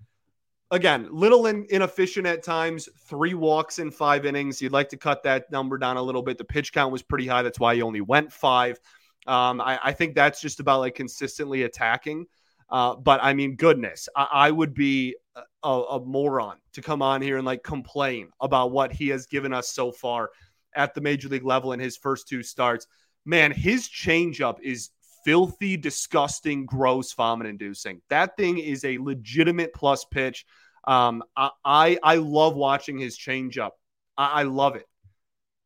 Again, 0.71 1.09
little 1.11 1.47
in, 1.47 1.66
inefficient 1.71 2.27
at 2.27 2.42
times, 2.42 2.88
three 3.07 3.35
walks 3.35 3.79
in 3.79 3.90
five 3.90 4.25
innings. 4.25 4.62
You'd 4.62 4.73
like 4.73 4.88
to 4.90 4.97
cut 4.97 5.23
that 5.25 5.51
number 5.51 5.77
down 5.77 5.97
a 5.97 6.03
little 6.03 6.23
bit. 6.23 6.38
The 6.38 6.45
pitch 6.45 6.73
count 6.73 6.92
was 6.92 7.03
pretty 7.03 7.27
high. 7.27 7.42
That's 7.42 7.61
why 7.61 7.75
he 7.75 7.83
only 7.83 8.01
went 8.01 8.33
five. 8.33 8.81
Um, 9.27 9.61
I, 9.61 9.79
I, 9.83 9.92
think 9.92 10.14
that's 10.14 10.40
just 10.40 10.61
about 10.61 10.81
like 10.81 10.95
consistently 10.95 11.62
attacking. 11.62 12.27
Uh, 12.68 12.97
but 12.97 13.21
I 13.23 13.35
mean, 13.35 13.55
goodness, 13.55 14.09
I, 14.16 14.29
I 14.33 14.51
would 14.51 14.75
be 14.75 15.14
a, 15.62 15.68
a, 15.68 16.01
moron 16.01 16.57
to 16.73 16.83
come 16.83 17.03
on 17.03 17.23
here 17.23 17.37
and 17.37 17.47
like 17.47 17.62
complain 17.62 18.31
about 18.40 18.73
what 18.73 18.92
he 18.92 19.09
has 19.09 19.27
given 19.27 19.53
us 19.53 19.68
so 19.68 19.92
far 19.92 20.31
at 20.74 20.94
the 20.94 21.00
major 21.00 21.28
league 21.28 21.44
level 21.44 21.72
in 21.72 21.80
his 21.80 21.96
first 21.96 22.28
two 22.28 22.42
starts. 22.42 22.87
Man, 23.24 23.52
his 23.52 23.88
changeup 23.88 24.56
is 24.62 24.90
filthy, 25.24 25.76
disgusting, 25.76 26.66
gross, 26.66 27.12
vomit 27.12 27.46
inducing. 27.46 28.02
That 28.11 28.37
thing 28.37 28.58
is 28.58 28.85
a 28.85 28.98
legitimate 28.98 29.72
plus 29.72 30.04
pitch. 30.04 30.44
Um, 30.85 31.22
I, 31.37 31.50
I, 31.64 31.98
I 32.02 32.14
love 32.16 32.56
watching 32.56 32.98
his 32.98 33.16
changeup. 33.16 33.70
I, 34.16 34.40
I 34.40 34.42
love 34.42 34.76
it 34.76 34.87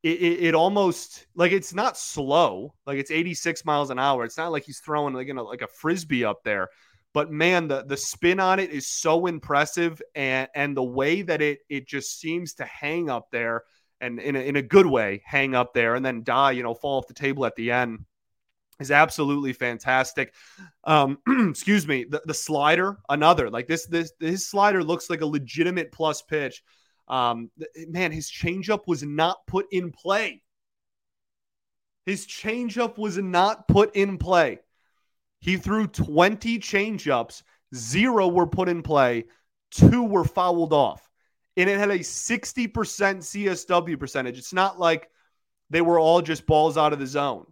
it, 0.07 0.23
it, 0.23 0.45
it, 0.45 0.55
almost 0.55 1.27
like 1.35 1.51
it's 1.51 1.75
not 1.75 1.99
slow, 1.99 2.73
like 2.87 2.99
it's 2.99 3.11
86 3.11 3.65
miles 3.65 3.91
an 3.91 3.99
hour. 3.99 4.25
It's 4.25 4.37
not 4.37 4.53
like 4.53 4.65
he's 4.65 4.79
throwing 4.79 5.15
like 5.15 5.27
know 5.27 5.43
like 5.43 5.63
a 5.63 5.67
frisbee 5.67 6.25
up 6.25 6.45
there. 6.45 6.69
But 7.13 7.33
man, 7.33 7.67
the 7.67 7.83
the 7.85 7.97
spin 7.97 8.39
on 8.39 8.61
it 8.61 8.71
is 8.71 8.87
so 8.87 9.27
impressive, 9.27 10.01
and 10.15 10.49
and 10.55 10.77
the 10.77 10.85
way 10.85 11.23
that 11.23 11.43
it 11.43 11.59
it 11.69 11.89
just 11.89 12.21
seems 12.21 12.55
to 12.55 12.65
hang 12.65 13.11
up 13.11 13.27
there, 13.33 13.65
and 14.01 14.19
in 14.19 14.37
a, 14.37 14.41
in 14.41 14.57
a 14.57 14.63
good 14.63 14.87
way, 14.87 15.23
hang 15.25 15.55
up 15.55 15.75
there, 15.75 15.95
and 15.95 16.05
then 16.05 16.23
die, 16.23 16.53
you 16.53 16.63
know, 16.63 16.75
fall 16.75 16.99
off 16.99 17.07
the 17.07 17.15
table 17.15 17.47
at 17.47 17.57
the 17.57 17.71
end 17.71 18.05
is 18.81 18.91
absolutely 18.91 19.53
fantastic. 19.53 20.35
Um, 20.85 21.19
excuse 21.51 21.87
me, 21.87 22.05
the, 22.05 22.23
the 22.27 22.35
slider, 22.35 22.99
another 23.09 23.51
like 23.51 23.67
this 23.67 23.87
this 23.87 24.13
this 24.21 24.47
slider 24.47 24.83
looks 24.83 25.09
like 25.11 25.21
a 25.21 25.27
legitimate 25.27 25.93
plus 25.93 26.23
pitch. 26.23 26.63
Um, 27.09 27.51
man, 27.89 28.13
his 28.13 28.31
changeup 28.31 28.87
was 28.87 29.03
not 29.03 29.47
put 29.47 29.67
in 29.71 29.93
play. 29.93 30.43
His 32.05 32.27
changeup 32.27 32.99
was 32.99 33.19
not 33.19 33.67
put 33.69 33.95
in 33.97 34.19
play. 34.19 34.61
He 35.41 35.57
threw 35.57 35.87
20 35.87 36.59
changeups, 36.59 37.43
zero 37.75 38.29
were 38.29 38.47
put 38.47 38.69
in 38.69 38.83
play, 38.83 39.25
two 39.71 40.03
were 40.03 40.25
fouled 40.25 40.73
off. 40.73 41.09
And 41.57 41.71
it 41.71 41.79
had 41.79 41.91
a 41.91 41.99
60% 42.01 42.73
CSW 42.73 43.99
percentage. 43.99 44.39
It's 44.39 44.53
not 44.53 44.79
like 44.79 45.11
they 45.71 45.81
were 45.81 45.99
all 45.99 46.21
just 46.21 46.47
balls 46.47 46.77
out 46.77 46.93
of 46.93 46.99
the 46.99 47.07
zone. 47.07 47.47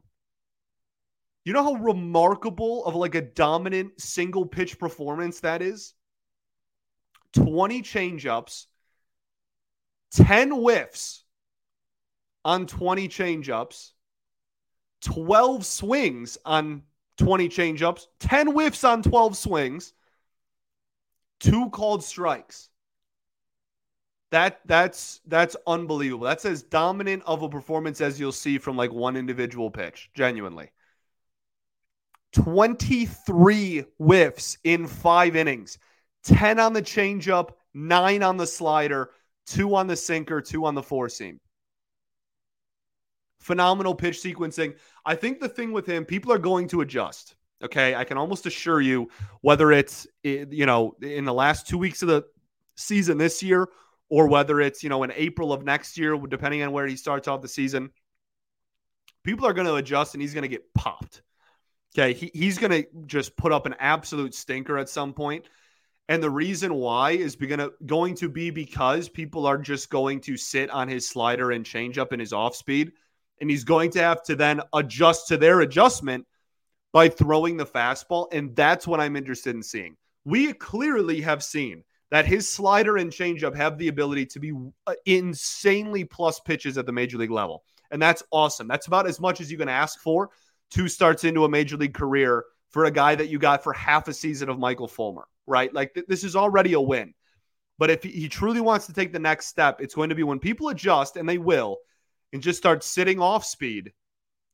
You 1.45 1.53
know 1.53 1.63
how 1.63 1.75
remarkable 1.75 2.85
of 2.87 2.95
like 2.95 3.15
a 3.15 3.21
dominant 3.21 4.01
single 4.01 4.47
pitch 4.47 4.79
performance 4.79 5.41
that 5.41 5.61
is? 5.63 5.95
20 7.35 7.83
changeups, 7.83 8.67
10 10.13 10.51
whiffs 10.51 11.25
on 12.45 12.67
20 12.67 13.09
changeups, 13.09 13.91
12 15.03 15.67
swings 15.67 16.39
on 16.45 16.83
20 17.19 17.49
changeups, 17.49 18.07
10 18.21 18.49
whiffs 18.49 18.85
on 18.85 19.03
12 19.03 19.37
swings, 19.37 19.93
two 21.41 21.69
called 21.71 22.05
strikes. 22.05 22.71
That 24.31 24.61
that's 24.67 25.21
that's 25.27 25.57
unbelievable. 25.67 26.25
That's 26.27 26.45
as 26.45 26.63
dominant 26.63 27.23
of 27.27 27.43
a 27.43 27.49
performance 27.49 28.01
as 28.01 28.19
you'll 28.19 28.33
see 28.33 28.59
from 28.59 28.77
like 28.77 28.93
one 28.93 29.17
individual 29.17 29.71
pitch, 29.71 30.11
genuinely. 30.15 30.73
23 32.33 33.85
whiffs 33.99 34.59
in 34.65 34.89
5 34.89 35.37
innings. 35.37 35.79
10 36.25 36.59
on 36.59 36.73
the 36.73 36.83
changeup, 36.83 37.51
9 37.75 38.23
on 38.25 38.37
the 38.37 38.47
slider, 38.47 39.11
two 39.47 39.75
on 39.75 39.87
the 39.87 39.97
sinker, 39.97 40.41
two 40.41 40.65
on 40.65 40.75
the 40.75 40.83
four 40.83 41.09
seam. 41.09 41.39
Phenomenal 43.41 43.95
pitch 43.95 44.21
sequencing. 44.23 44.75
I 45.05 45.15
think 45.15 45.39
the 45.39 45.49
thing 45.49 45.73
with 45.73 45.87
him, 45.87 46.05
people 46.05 46.33
are 46.33 46.39
going 46.39 46.67
to 46.69 46.81
adjust. 46.81 47.37
Okay. 47.63 47.95
I 47.95 48.05
can 48.05 48.19
almost 48.19 48.47
assure 48.47 48.81
you, 48.81 49.11
whether 49.43 49.71
it's, 49.71 50.07
eh, 50.25 50.47
you 50.51 50.67
know, 50.67 50.97
in 51.03 51.25
the 51.25 51.35
last 51.35 51.69
two 51.69 51.79
weeks 51.79 52.03
of 52.03 52.09
the 52.09 52.25
season 52.77 53.19
this 53.19 53.43
year 53.43 53.69
or 54.09 54.29
whether 54.29 54.61
it's, 54.61 54.83
you 54.83 54.89
know, 54.89 55.03
in 55.03 55.13
April 55.15 55.53
of 55.53 55.65
next 55.65 55.99
year, 55.99 56.17
depending 56.17 56.63
on 56.63 56.73
where 56.73 56.87
he 56.87 56.97
starts 56.97 57.29
off 57.29 57.43
the 57.43 57.49
season, 57.49 57.91
people 59.25 59.47
are 59.47 59.53
going 59.53 59.67
to 59.67 59.75
adjust 59.75 60.15
and 60.15 60.23
he's 60.23 60.35
going 60.35 60.43
to 60.43 60.49
get 60.49 60.73
popped. 60.75 61.23
Okay. 61.97 62.13
He, 62.13 62.31
he's 62.35 62.59
going 62.59 62.71
to 62.71 62.87
just 63.07 63.37
put 63.37 63.53
up 63.53 63.67
an 63.67 63.75
absolute 63.79 64.35
stinker 64.35 64.79
at 64.79 64.89
some 64.89 65.13
point. 65.13 65.49
And 66.09 66.23
the 66.23 66.31
reason 66.31 66.75
why 66.75 67.13
is 67.13 67.35
gonna, 67.37 67.71
going 67.87 68.15
to 68.17 68.29
be 68.29 68.51
because 68.51 69.09
people 69.09 69.47
are 69.47 69.57
just 69.57 69.89
going 69.89 70.21
to 70.23 70.37
sit 70.37 70.69
on 70.71 70.87
his 70.87 71.09
slider 71.09 71.51
and 71.51 71.65
change 71.65 71.97
up 71.97 72.13
in 72.13 72.21
his 72.21 72.33
off 72.33 72.55
speed. 72.55 72.93
And 73.41 73.49
he's 73.49 73.65
going 73.65 73.91
to 73.93 74.01
have 74.01 74.23
to 74.25 74.37
then 74.37 74.61
adjust 74.73 75.29
to 75.29 75.37
their 75.39 75.61
adjustment 75.61 76.27
by 76.93 77.09
throwing 77.09 77.57
the 77.57 77.67
fastball. 77.67 78.29
And 78.33 78.55
that's 78.55 78.87
what 78.87 79.01
I'm 79.01 79.17
interested 79.17 79.57
in 79.57 79.63
seeing. 79.63 79.97
We 80.25 80.53
clearly 80.53 81.23
have 81.23 81.43
seen 81.43 81.85
that 82.11 82.27
his 82.27 82.49
slider 82.49 82.97
and 82.97 83.11
changeup 83.11 83.55
have 83.55 83.79
the 83.79 83.89
ability 83.89 84.27
to 84.27 84.41
be 84.41 84.53
uh, 84.87 84.95
insanely 85.07 86.05
plus 86.05 86.41
pitches 86.41 86.79
at 86.79 86.87
the 86.87 86.93
major 86.93 87.19
league 87.19 87.31
level. 87.31 87.65
And 87.91 88.01
that's 88.01 88.23
awesome. 88.31 88.69
That's 88.69 88.87
about 88.87 89.07
as 89.07 89.21
much 89.21 89.41
as 89.41 89.51
you 89.51 89.59
can 89.59 89.69
ask 89.69 90.01
for 90.01 90.31
two 90.71 90.89
starts 90.89 91.25
into 91.25 91.45
a 91.45 91.49
major 91.49 91.77
league 91.77 91.95
career 91.95 92.45
for 92.71 92.87
a 92.87 92.91
guy 92.91 93.15
that 93.15 93.29
you 93.29 93.39
got 93.39 93.63
for 93.63 93.73
half 93.73 94.09
a 94.09 94.13
season 94.13 94.49
of 94.49 94.59
Michael 94.59 94.89
Fulmer 94.89 95.27
right? 95.47 95.73
Like 95.73 95.95
th- 95.95 96.07
this 96.07 96.25
is 96.25 96.37
already 96.37 96.73
a 96.75 96.81
win. 96.81 97.15
But 97.79 97.91
if 97.91 98.05
he 98.05 98.29
truly 98.29 98.61
wants 98.61 98.87
to 98.87 98.93
take 98.93 99.13
the 99.13 99.19
next 99.19 99.47
step, 99.47 99.81
it's 99.81 99.97
going 99.97 100.11
to 100.11 100.15
be 100.15 100.23
when 100.23 100.39
people 100.39 100.69
adjust, 100.69 101.17
and 101.17 101.29
they 101.29 101.39
will, 101.39 101.79
and 102.33 102.41
just 102.41 102.59
start 102.59 102.85
sitting 102.85 103.21
off 103.21 103.45
speed. 103.45 103.93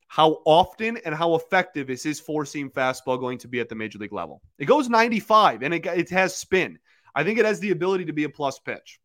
How 0.08 0.38
often 0.44 0.96
and 1.04 1.14
how 1.14 1.34
effective 1.34 1.90
is 1.90 2.02
his 2.02 2.18
four 2.18 2.44
seam 2.44 2.70
fastball 2.70 3.20
going 3.20 3.38
to 3.38 3.48
be 3.48 3.60
at 3.60 3.68
the 3.68 3.74
major 3.74 3.98
league 3.98 4.12
level? 4.12 4.40
It 4.58 4.64
goes 4.64 4.88
95 4.88 5.62
and 5.62 5.74
it, 5.74 5.86
it 5.86 6.10
has 6.10 6.34
spin. 6.34 6.78
I 7.14 7.24
think 7.24 7.38
it 7.38 7.44
has 7.44 7.60
the 7.60 7.70
ability 7.70 8.06
to 8.06 8.12
be 8.12 8.24
a 8.24 8.28
plus 8.28 8.58
pitch, 8.58 9.00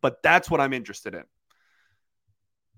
but 0.00 0.22
that's 0.22 0.50
what 0.50 0.60
I'm 0.60 0.72
interested 0.72 1.14
in. 1.14 1.24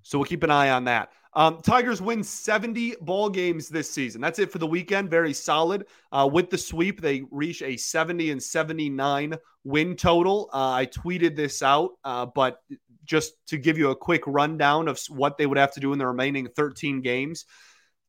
So 0.03 0.19
we'll 0.19 0.27
keep 0.27 0.43
an 0.43 0.51
eye 0.51 0.71
on 0.71 0.85
that. 0.85 1.11
Um, 1.33 1.59
Tigers 1.63 2.03
win 2.03 2.25
70 2.25 2.97
ball 3.01 3.31
games 3.31 3.69
this 3.69 3.89
season. 3.89 4.21
That's 4.21 4.39
it 4.39 4.51
for 4.51 4.59
the 4.59 4.67
weekend. 4.67 5.11
Very 5.11 5.33
solid. 5.33 5.87
Uh, 6.11 6.29
with 6.33 6.51
the 6.51 6.59
sweep, 6.59 7.01
they 7.01 7.23
reach 7.31 7.63
a 7.63 7.77
70 7.77 8.33
and 8.33 8.43
79 8.43 9.37
win 9.63 9.95
total. 9.95 10.51
Uh, 10.53 10.73
I 10.73 10.87
tweeted 10.87 11.37
this 11.37 11.63
out, 11.63 11.93
uh, 12.03 12.27
but 12.27 12.61
just 13.05 13.35
to 13.49 13.59
give 13.59 13.79
you 13.79 13.91
a 13.91 13.97
quick 13.97 14.23
rundown 14.27 14.89
of 14.89 15.01
what 15.09 15.39
they 15.39 15.47
would 15.47 15.59
have 15.59 15.73
to 15.75 15.81
do 15.81 15.93
in 15.93 15.99
the 15.99 16.07
remaining 16.07 16.49
13 16.49 17.01
games 17.01 17.45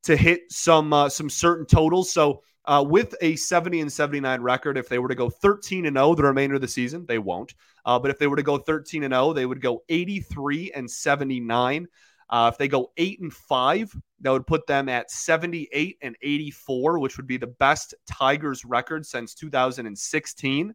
to 0.04 0.16
hit 0.16 0.52
some 0.52 0.94
uh, 0.94 1.10
some 1.10 1.30
certain 1.30 1.66
totals. 1.66 2.12
So 2.12 2.42
uh, 2.66 2.84
with 2.88 3.16
a 3.22 3.36
70 3.36 3.82
and 3.82 3.92
79 3.92 4.42
record, 4.42 4.78
if 4.78 4.88
they 4.88 5.00
were 5.00 5.08
to 5.08 5.16
go 5.16 5.30
13 5.30 5.86
and 5.86 5.98
0 5.98 6.16
the 6.16 6.24
remainder 6.24 6.56
of 6.56 6.62
the 6.62 6.68
season, 6.68 7.06
they 7.08 7.18
won't. 7.18 7.54
Uh, 7.86 7.98
but 7.98 8.12
if 8.12 8.20
they 8.20 8.28
were 8.28 8.36
to 8.36 8.44
go 8.44 8.58
13 8.58 9.04
and 9.04 9.14
0, 9.14 9.34
they 9.34 9.46
would 9.46 9.62
go 9.62 9.84
83 9.90 10.72
and 10.74 10.90
79. 10.90 11.88
Uh, 12.30 12.50
if 12.52 12.58
they 12.58 12.68
go 12.68 12.92
eight 12.98 13.20
and 13.20 13.34
five, 13.34 13.94
that 14.22 14.32
would 14.32 14.48
put 14.48 14.66
them 14.68 14.88
at 14.88 15.12
78 15.12 15.98
and 16.02 16.16
84, 16.22 17.00
which 17.00 17.18
would 17.18 17.28
be 17.28 17.38
the 17.38 17.48
best 17.48 17.94
Tigers 18.08 18.64
record 18.64 19.06
since 19.06 19.34
2016. 19.34 20.74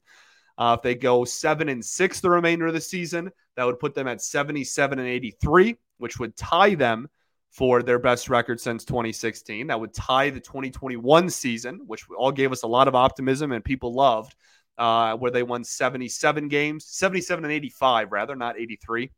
Uh, 0.58 0.76
if 0.76 0.82
they 0.82 0.94
go 0.94 1.24
seven 1.24 1.68
and 1.68 1.84
six 1.84 2.20
the 2.20 2.30
remainder 2.30 2.66
of 2.66 2.74
the 2.74 2.80
season, 2.80 3.30
that 3.56 3.64
would 3.64 3.78
put 3.78 3.94
them 3.94 4.08
at 4.08 4.22
77 4.22 4.98
and 4.98 5.08
83, 5.08 5.76
which 5.98 6.18
would 6.18 6.36
tie 6.36 6.74
them 6.74 7.08
for 7.56 7.82
their 7.82 7.98
best 7.98 8.28
record 8.28 8.60
since 8.60 8.84
2016. 8.84 9.68
That 9.68 9.80
would 9.80 9.94
tie 9.94 10.28
the 10.28 10.40
2021 10.40 11.30
season, 11.30 11.80
which 11.86 12.04
all 12.14 12.30
gave 12.30 12.52
us 12.52 12.64
a 12.64 12.66
lot 12.66 12.86
of 12.86 12.94
optimism 12.94 13.50
and 13.52 13.64
people 13.64 13.94
loved, 13.94 14.34
uh, 14.76 15.16
where 15.16 15.30
they 15.30 15.42
won 15.42 15.64
77 15.64 16.48
games, 16.48 16.84
77 16.84 17.44
and 17.44 17.52
85, 17.52 18.12
rather, 18.12 18.36
not 18.36 18.58
83. 18.58 19.10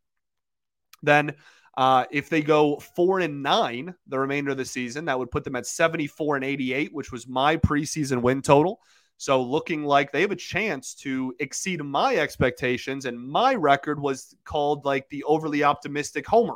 Then 1.03 1.33
uh, 1.77 2.05
if 2.11 2.29
they 2.29 2.41
go 2.41 2.77
four 2.77 3.19
and 3.19 3.43
nine 3.43 3.93
the 4.07 4.17
remainder 4.17 4.51
of 4.51 4.57
the 4.57 4.63
season, 4.63 5.03
that 5.05 5.19
would 5.19 5.31
put 5.31 5.43
them 5.43 5.57
at 5.57 5.67
74 5.67 6.37
and 6.37 6.45
88, 6.45 6.93
which 6.93 7.11
was 7.11 7.27
my 7.27 7.57
preseason 7.57 8.21
win 8.21 8.41
total. 8.41 8.79
So 9.17 9.43
looking 9.43 9.83
like 9.83 10.13
they 10.13 10.21
have 10.21 10.31
a 10.31 10.37
chance 10.37 10.93
to 10.95 11.35
exceed 11.39 11.83
my 11.83 12.15
expectations, 12.15 13.03
and 13.03 13.19
my 13.19 13.53
record 13.55 13.99
was 13.99 14.33
called 14.45 14.85
like 14.85 15.09
the 15.09 15.25
overly 15.25 15.65
optimistic 15.65 16.25
homer 16.25 16.55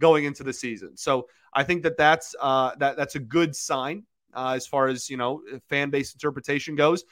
going 0.00 0.24
into 0.24 0.42
the 0.42 0.52
season. 0.52 0.96
So 0.96 1.28
I 1.54 1.62
think 1.62 1.84
that 1.84 1.96
that's 1.96 2.34
uh, 2.40 2.72
that 2.78 2.96
that's 2.96 3.14
a 3.14 3.20
good 3.20 3.54
sign 3.54 4.04
uh, 4.34 4.54
as 4.56 4.66
far 4.66 4.88
as 4.88 5.08
you 5.08 5.16
know 5.16 5.42
fan 5.68 5.90
base 5.90 6.12
interpretation 6.12 6.74
goes. 6.74 7.04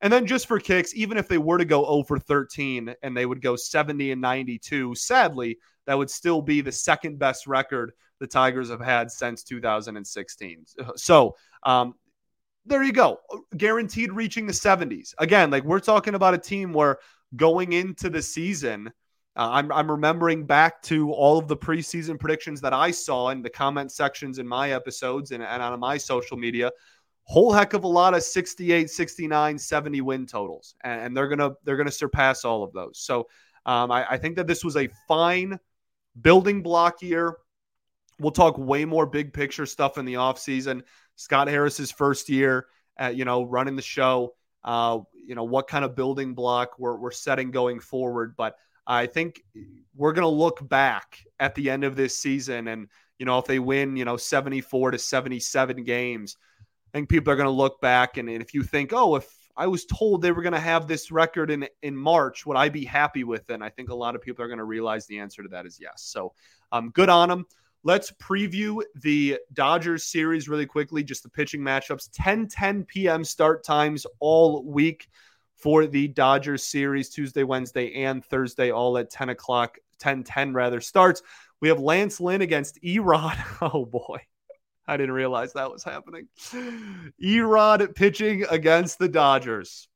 And 0.00 0.12
then 0.12 0.26
just 0.26 0.46
for 0.46 0.60
kicks, 0.60 0.94
even 0.94 1.16
if 1.16 1.28
they 1.28 1.38
were 1.38 1.56
to 1.56 1.64
go 1.64 1.86
over 1.86 2.18
13 2.18 2.94
and 3.02 3.16
they 3.16 3.24
would 3.24 3.40
go 3.40 3.56
70 3.56 4.12
and 4.12 4.20
92, 4.20 4.94
sadly, 4.96 5.58
that 5.86 5.96
would 5.96 6.10
still 6.10 6.42
be 6.42 6.60
the 6.60 6.72
second 6.72 7.18
best 7.18 7.46
record 7.46 7.92
the 8.20 8.26
Tigers 8.26 8.68
have 8.70 8.80
had 8.80 9.10
since 9.10 9.42
2016. 9.44 10.66
So 10.96 11.36
um, 11.62 11.94
there 12.66 12.82
you 12.82 12.92
go. 12.92 13.20
Guaranteed 13.56 14.12
reaching 14.12 14.46
the 14.46 14.52
70s. 14.52 15.14
Again, 15.18 15.50
like 15.50 15.64
we're 15.64 15.80
talking 15.80 16.14
about 16.14 16.34
a 16.34 16.38
team 16.38 16.72
where 16.72 16.98
going 17.36 17.72
into 17.72 18.10
the 18.10 18.22
season, 18.22 18.92
uh, 19.36 19.48
I'm, 19.50 19.72
I'm 19.72 19.90
remembering 19.90 20.46
back 20.46 20.80
to 20.82 21.12
all 21.12 21.38
of 21.38 21.48
the 21.48 21.56
preseason 21.56 22.18
predictions 22.18 22.60
that 22.60 22.72
I 22.72 22.90
saw 22.90 23.30
in 23.30 23.42
the 23.42 23.50
comment 23.50 23.90
sections 23.90 24.38
in 24.38 24.46
my 24.46 24.70
episodes 24.70 25.32
and, 25.32 25.42
and 25.42 25.62
on 25.62 25.78
my 25.80 25.96
social 25.96 26.36
media. 26.36 26.70
Whole 27.24 27.52
heck 27.52 27.72
of 27.72 27.84
a 27.84 27.88
lot 27.88 28.14
of 28.14 28.22
68, 28.22 28.90
69, 28.90 29.58
70 29.58 30.00
win 30.02 30.26
totals. 30.26 30.74
And, 30.84 31.00
and 31.00 31.16
they're 31.16 31.28
gonna 31.28 31.52
they're 31.64 31.76
gonna 31.76 31.90
surpass 31.90 32.44
all 32.44 32.62
of 32.62 32.72
those. 32.72 32.98
So 32.98 33.28
um, 33.66 33.90
I, 33.90 34.06
I 34.10 34.18
think 34.18 34.36
that 34.36 34.46
this 34.46 34.62
was 34.62 34.76
a 34.76 34.88
fine 35.08 35.58
building 36.20 36.62
block 36.62 37.02
year. 37.02 37.38
We'll 38.20 38.30
talk 38.30 38.56
way 38.58 38.84
more 38.84 39.06
big 39.06 39.32
picture 39.32 39.66
stuff 39.66 39.98
in 39.98 40.04
the 40.04 40.14
offseason. 40.14 40.82
Scott 41.16 41.48
Harris's 41.48 41.90
first 41.90 42.28
year, 42.28 42.66
at, 42.96 43.16
you 43.16 43.24
know, 43.24 43.42
running 43.42 43.74
the 43.74 43.82
show. 43.82 44.34
Uh, 44.62 45.00
you 45.14 45.34
know, 45.34 45.44
what 45.44 45.66
kind 45.66 45.84
of 45.84 45.96
building 45.96 46.34
block 46.34 46.78
we're, 46.78 46.96
we're 46.96 47.10
setting 47.10 47.50
going 47.50 47.80
forward. 47.80 48.34
But 48.36 48.56
I 48.86 49.06
think 49.06 49.42
we're 49.94 50.12
going 50.12 50.24
to 50.24 50.28
look 50.28 50.66
back 50.68 51.20
at 51.40 51.54
the 51.54 51.70
end 51.70 51.84
of 51.84 51.96
this 51.96 52.18
season 52.18 52.68
and, 52.68 52.88
you 53.18 53.26
know, 53.26 53.38
if 53.38 53.46
they 53.46 53.58
win, 53.58 53.96
you 53.96 54.04
know, 54.04 54.16
74 54.16 54.92
to 54.92 54.98
77 54.98 55.84
games, 55.84 56.36
I 56.92 56.98
think 56.98 57.08
people 57.08 57.32
are 57.32 57.36
going 57.36 57.46
to 57.46 57.50
look 57.50 57.80
back. 57.80 58.16
And, 58.16 58.28
and 58.28 58.42
if 58.42 58.54
you 58.54 58.62
think, 58.62 58.92
oh, 58.92 59.16
if 59.16 59.28
I 59.56 59.66
was 59.66 59.84
told 59.84 60.20
they 60.20 60.32
were 60.32 60.42
going 60.42 60.54
to 60.54 60.60
have 60.60 60.86
this 60.86 61.10
record 61.10 61.50
in, 61.50 61.66
in 61.82 61.96
March, 61.96 62.44
would 62.44 62.56
I 62.56 62.68
be 62.68 62.84
happy 62.84 63.24
with 63.24 63.50
it? 63.50 63.54
And 63.54 63.64
I 63.64 63.70
think 63.70 63.90
a 63.90 63.94
lot 63.94 64.14
of 64.14 64.22
people 64.22 64.44
are 64.44 64.48
going 64.48 64.58
to 64.58 64.64
realize 64.64 65.06
the 65.06 65.18
answer 65.18 65.42
to 65.42 65.48
that 65.50 65.66
is 65.66 65.78
yes. 65.80 66.02
So 66.02 66.32
um, 66.72 66.90
good 66.90 67.08
on 67.08 67.28
them. 67.28 67.46
Let's 67.84 68.10
preview 68.12 68.82
the 68.96 69.38
Dodgers 69.52 70.04
series 70.04 70.48
really 70.48 70.66
quickly, 70.66 71.04
just 71.04 71.22
the 71.22 71.28
pitching 71.28 71.60
matchups. 71.60 72.08
10 72.14 72.48
10 72.48 72.84
p.m. 72.84 73.22
start 73.24 73.62
times 73.62 74.06
all 74.20 74.64
week 74.64 75.08
for 75.64 75.86
the 75.86 76.08
Dodgers 76.08 76.62
series, 76.62 77.08
Tuesday, 77.08 77.42
Wednesday, 77.42 78.04
and 78.04 78.22
Thursday, 78.22 78.70
all 78.70 78.98
at 78.98 79.08
10 79.08 79.30
o'clock, 79.30 79.78
10 79.98 80.22
10 80.22 80.52
rather 80.52 80.78
starts. 80.78 81.22
We 81.62 81.68
have 81.68 81.80
Lance 81.80 82.20
Lynn 82.20 82.42
against 82.42 82.78
Erod. 82.82 83.38
Oh 83.72 83.86
boy. 83.86 84.18
I 84.86 84.98
didn't 84.98 85.14
realize 85.14 85.54
that 85.54 85.72
was 85.72 85.82
happening. 85.82 86.28
Erod 87.22 87.94
pitching 87.94 88.44
against 88.50 88.98
the 88.98 89.08
Dodgers. 89.08 89.88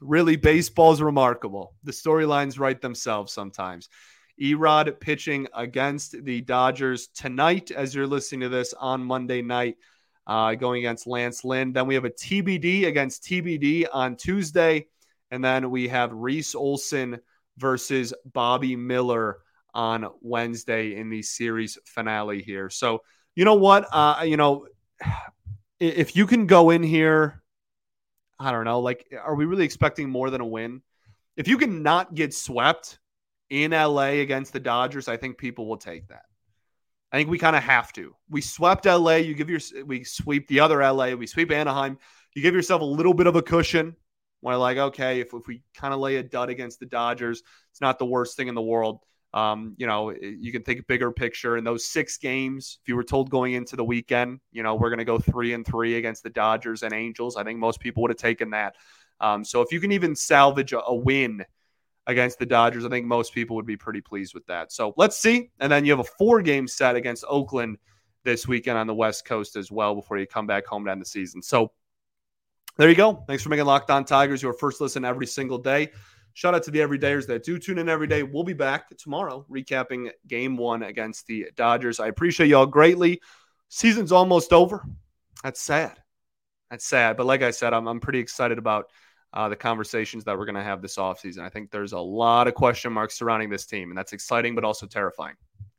Really, 0.00 0.34
baseball's 0.34 1.00
remarkable. 1.00 1.76
The 1.84 1.92
storylines 1.92 2.58
write 2.58 2.80
themselves 2.80 3.32
sometimes. 3.32 3.88
Erod 4.42 4.98
pitching 4.98 5.46
against 5.54 6.24
the 6.24 6.40
Dodgers 6.40 7.06
tonight 7.14 7.70
as 7.70 7.94
you're 7.94 8.08
listening 8.08 8.40
to 8.40 8.48
this 8.48 8.74
on 8.74 9.04
Monday 9.04 9.40
night, 9.40 9.76
uh, 10.26 10.54
going 10.54 10.78
against 10.78 11.06
Lance 11.06 11.44
Lynn. 11.44 11.72
Then 11.72 11.86
we 11.86 11.94
have 11.94 12.04
a 12.04 12.10
TBD 12.10 12.86
against 12.86 13.24
TBD 13.24 13.86
on 13.92 14.16
Tuesday. 14.16 14.86
And 15.30 15.44
then 15.44 15.70
we 15.70 15.88
have 15.88 16.12
Reese 16.12 16.54
Olson 16.54 17.20
versus 17.58 18.14
Bobby 18.32 18.76
Miller 18.76 19.38
on 19.74 20.06
Wednesday 20.20 20.96
in 20.96 21.10
the 21.10 21.22
series 21.22 21.78
finale 21.84 22.42
here. 22.42 22.70
So, 22.70 23.02
you 23.34 23.44
know 23.44 23.54
what? 23.54 23.86
Uh, 23.92 24.22
you 24.24 24.36
know, 24.36 24.66
if 25.80 26.16
you 26.16 26.26
can 26.26 26.46
go 26.46 26.70
in 26.70 26.82
here, 26.82 27.42
I 28.38 28.52
don't 28.52 28.64
know, 28.64 28.80
like, 28.80 29.06
are 29.22 29.34
we 29.34 29.44
really 29.44 29.64
expecting 29.64 30.08
more 30.08 30.30
than 30.30 30.40
a 30.40 30.46
win? 30.46 30.82
If 31.36 31.48
you 31.48 31.58
can 31.58 31.82
not 31.82 32.14
get 32.14 32.32
swept, 32.32 32.98
in 33.50 33.70
LA 33.70 34.20
against 34.20 34.52
the 34.52 34.60
Dodgers, 34.60 35.08
I 35.08 35.16
think 35.16 35.38
people 35.38 35.66
will 35.66 35.76
take 35.76 36.08
that. 36.08 36.25
I 37.12 37.16
think 37.16 37.30
we 37.30 37.38
kind 37.38 37.56
of 37.56 37.62
have 37.62 37.92
to. 37.94 38.14
We 38.28 38.40
swept 38.40 38.86
LA. 38.86 39.16
You 39.16 39.34
give 39.34 39.48
your 39.48 39.60
we 39.84 40.04
sweep 40.04 40.48
the 40.48 40.60
other 40.60 40.80
LA. 40.80 41.12
We 41.12 41.26
sweep 41.26 41.50
Anaheim. 41.52 41.98
You 42.34 42.42
give 42.42 42.54
yourself 42.54 42.82
a 42.82 42.84
little 42.84 43.14
bit 43.14 43.26
of 43.26 43.36
a 43.36 43.42
cushion. 43.42 43.96
Where 44.40 44.56
like, 44.56 44.76
okay, 44.76 45.20
if, 45.20 45.32
if 45.32 45.46
we 45.46 45.62
kind 45.74 45.94
of 45.94 46.00
lay 46.00 46.16
a 46.16 46.22
dud 46.22 46.50
against 46.50 46.78
the 46.78 46.86
Dodgers, 46.86 47.42
it's 47.70 47.80
not 47.80 47.98
the 47.98 48.06
worst 48.06 48.36
thing 48.36 48.48
in 48.48 48.54
the 48.54 48.62
world. 48.62 49.00
Um, 49.32 49.74
you 49.76 49.86
know, 49.86 50.10
you 50.10 50.52
can 50.52 50.62
think 50.62 50.86
bigger 50.86 51.10
picture 51.10 51.56
in 51.56 51.64
those 51.64 51.84
six 51.84 52.16
games. 52.16 52.78
If 52.82 52.88
you 52.88 52.96
were 52.96 53.04
told 53.04 53.28
going 53.28 53.54
into 53.54 53.76
the 53.76 53.84
weekend, 53.84 54.40
you 54.52 54.62
know, 54.62 54.74
we're 54.74 54.90
going 54.90 54.98
to 54.98 55.04
go 55.04 55.18
three 55.18 55.52
and 55.52 55.66
three 55.66 55.96
against 55.96 56.22
the 56.22 56.30
Dodgers 56.30 56.82
and 56.82 56.92
Angels, 56.92 57.36
I 57.36 57.44
think 57.44 57.58
most 57.58 57.80
people 57.80 58.02
would 58.02 58.10
have 58.10 58.18
taken 58.18 58.50
that. 58.50 58.76
Um, 59.20 59.44
so 59.44 59.62
if 59.62 59.72
you 59.72 59.80
can 59.80 59.92
even 59.92 60.14
salvage 60.14 60.72
a, 60.72 60.82
a 60.84 60.94
win 60.94 61.44
against 62.06 62.38
the 62.38 62.46
Dodgers. 62.46 62.84
I 62.84 62.88
think 62.88 63.06
most 63.06 63.34
people 63.34 63.56
would 63.56 63.66
be 63.66 63.76
pretty 63.76 64.00
pleased 64.00 64.34
with 64.34 64.46
that. 64.46 64.72
So 64.72 64.94
let's 64.96 65.16
see. 65.16 65.50
And 65.58 65.70
then 65.70 65.84
you 65.84 65.92
have 65.92 66.00
a 66.00 66.10
four 66.18 66.42
game 66.42 66.68
set 66.68 66.96
against 66.96 67.24
Oakland 67.28 67.78
this 68.24 68.46
weekend 68.46 68.78
on 68.78 68.86
the 68.86 68.94
West 68.94 69.24
Coast 69.24 69.56
as 69.56 69.70
well 69.70 69.94
before 69.94 70.18
you 70.18 70.26
come 70.26 70.46
back 70.46 70.66
home 70.66 70.84
to 70.84 70.90
end 70.90 71.00
the 71.00 71.06
season. 71.06 71.42
So 71.42 71.72
there 72.76 72.88
you 72.88 72.94
go. 72.94 73.24
Thanks 73.26 73.42
for 73.42 73.48
making 73.48 73.66
Locked 73.66 73.90
On 73.90 74.04
Tigers 74.04 74.42
your 74.42 74.52
first 74.52 74.80
listen 74.80 75.04
every 75.04 75.26
single 75.26 75.58
day. 75.58 75.90
Shout 76.34 76.54
out 76.54 76.62
to 76.64 76.70
the 76.70 76.80
everydayers 76.80 77.26
that 77.28 77.44
do 77.44 77.58
tune 77.58 77.78
in 77.78 77.88
every 77.88 78.06
day. 78.06 78.22
We'll 78.22 78.44
be 78.44 78.52
back 78.52 78.94
tomorrow 78.98 79.46
recapping 79.50 80.10
game 80.28 80.58
one 80.58 80.82
against 80.82 81.26
the 81.26 81.46
Dodgers. 81.56 81.98
I 81.98 82.08
appreciate 82.08 82.48
y'all 82.48 82.66
greatly. 82.66 83.22
Season's 83.68 84.12
almost 84.12 84.52
over. 84.52 84.84
That's 85.42 85.62
sad. 85.62 85.96
That's 86.70 86.86
sad. 86.86 87.16
But 87.16 87.26
like 87.26 87.42
I 87.42 87.52
said, 87.52 87.72
I'm, 87.72 87.86
I'm 87.86 88.00
pretty 88.00 88.18
excited 88.18 88.58
about 88.58 88.90
uh, 89.32 89.48
the 89.48 89.56
conversations 89.56 90.24
that 90.24 90.36
we're 90.38 90.46
going 90.46 90.56
to 90.56 90.62
have 90.62 90.82
this 90.82 90.96
offseason. 90.96 91.40
I 91.40 91.48
think 91.48 91.70
there's 91.70 91.92
a 91.92 91.98
lot 91.98 92.48
of 92.48 92.54
question 92.54 92.92
marks 92.92 93.18
surrounding 93.18 93.50
this 93.50 93.66
team, 93.66 93.90
and 93.90 93.98
that's 93.98 94.12
exciting, 94.12 94.54
but 94.54 94.64
also 94.64 94.86
terrifying. 94.86 95.34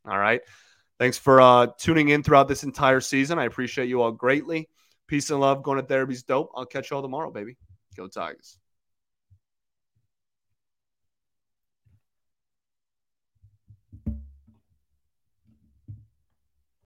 All 0.06 0.18
right. 0.18 0.42
Thanks 1.00 1.18
for 1.18 1.42
uh, 1.42 1.68
tuning 1.78 2.10
in 2.10 2.24
throughout 2.24 2.48
this 2.48 2.64
entire 2.64 3.02
season. 3.02 3.38
I 3.40 3.46
appreciate 3.46 3.88
you 3.88 4.02
all 4.02 4.12
greatly. 4.12 4.68
Peace 5.08 5.30
and 5.30 5.40
love. 5.40 5.64
Going 5.64 5.80
to 5.80 5.86
therapy's 5.86 6.24
dope. 6.24 6.52
I'll 6.56 6.66
catch 6.66 6.90
you 6.90 6.96
all 6.96 7.04
tomorrow, 7.04 7.32
baby. 7.32 7.58
Go 7.96 8.08
Tigers. 8.08 8.60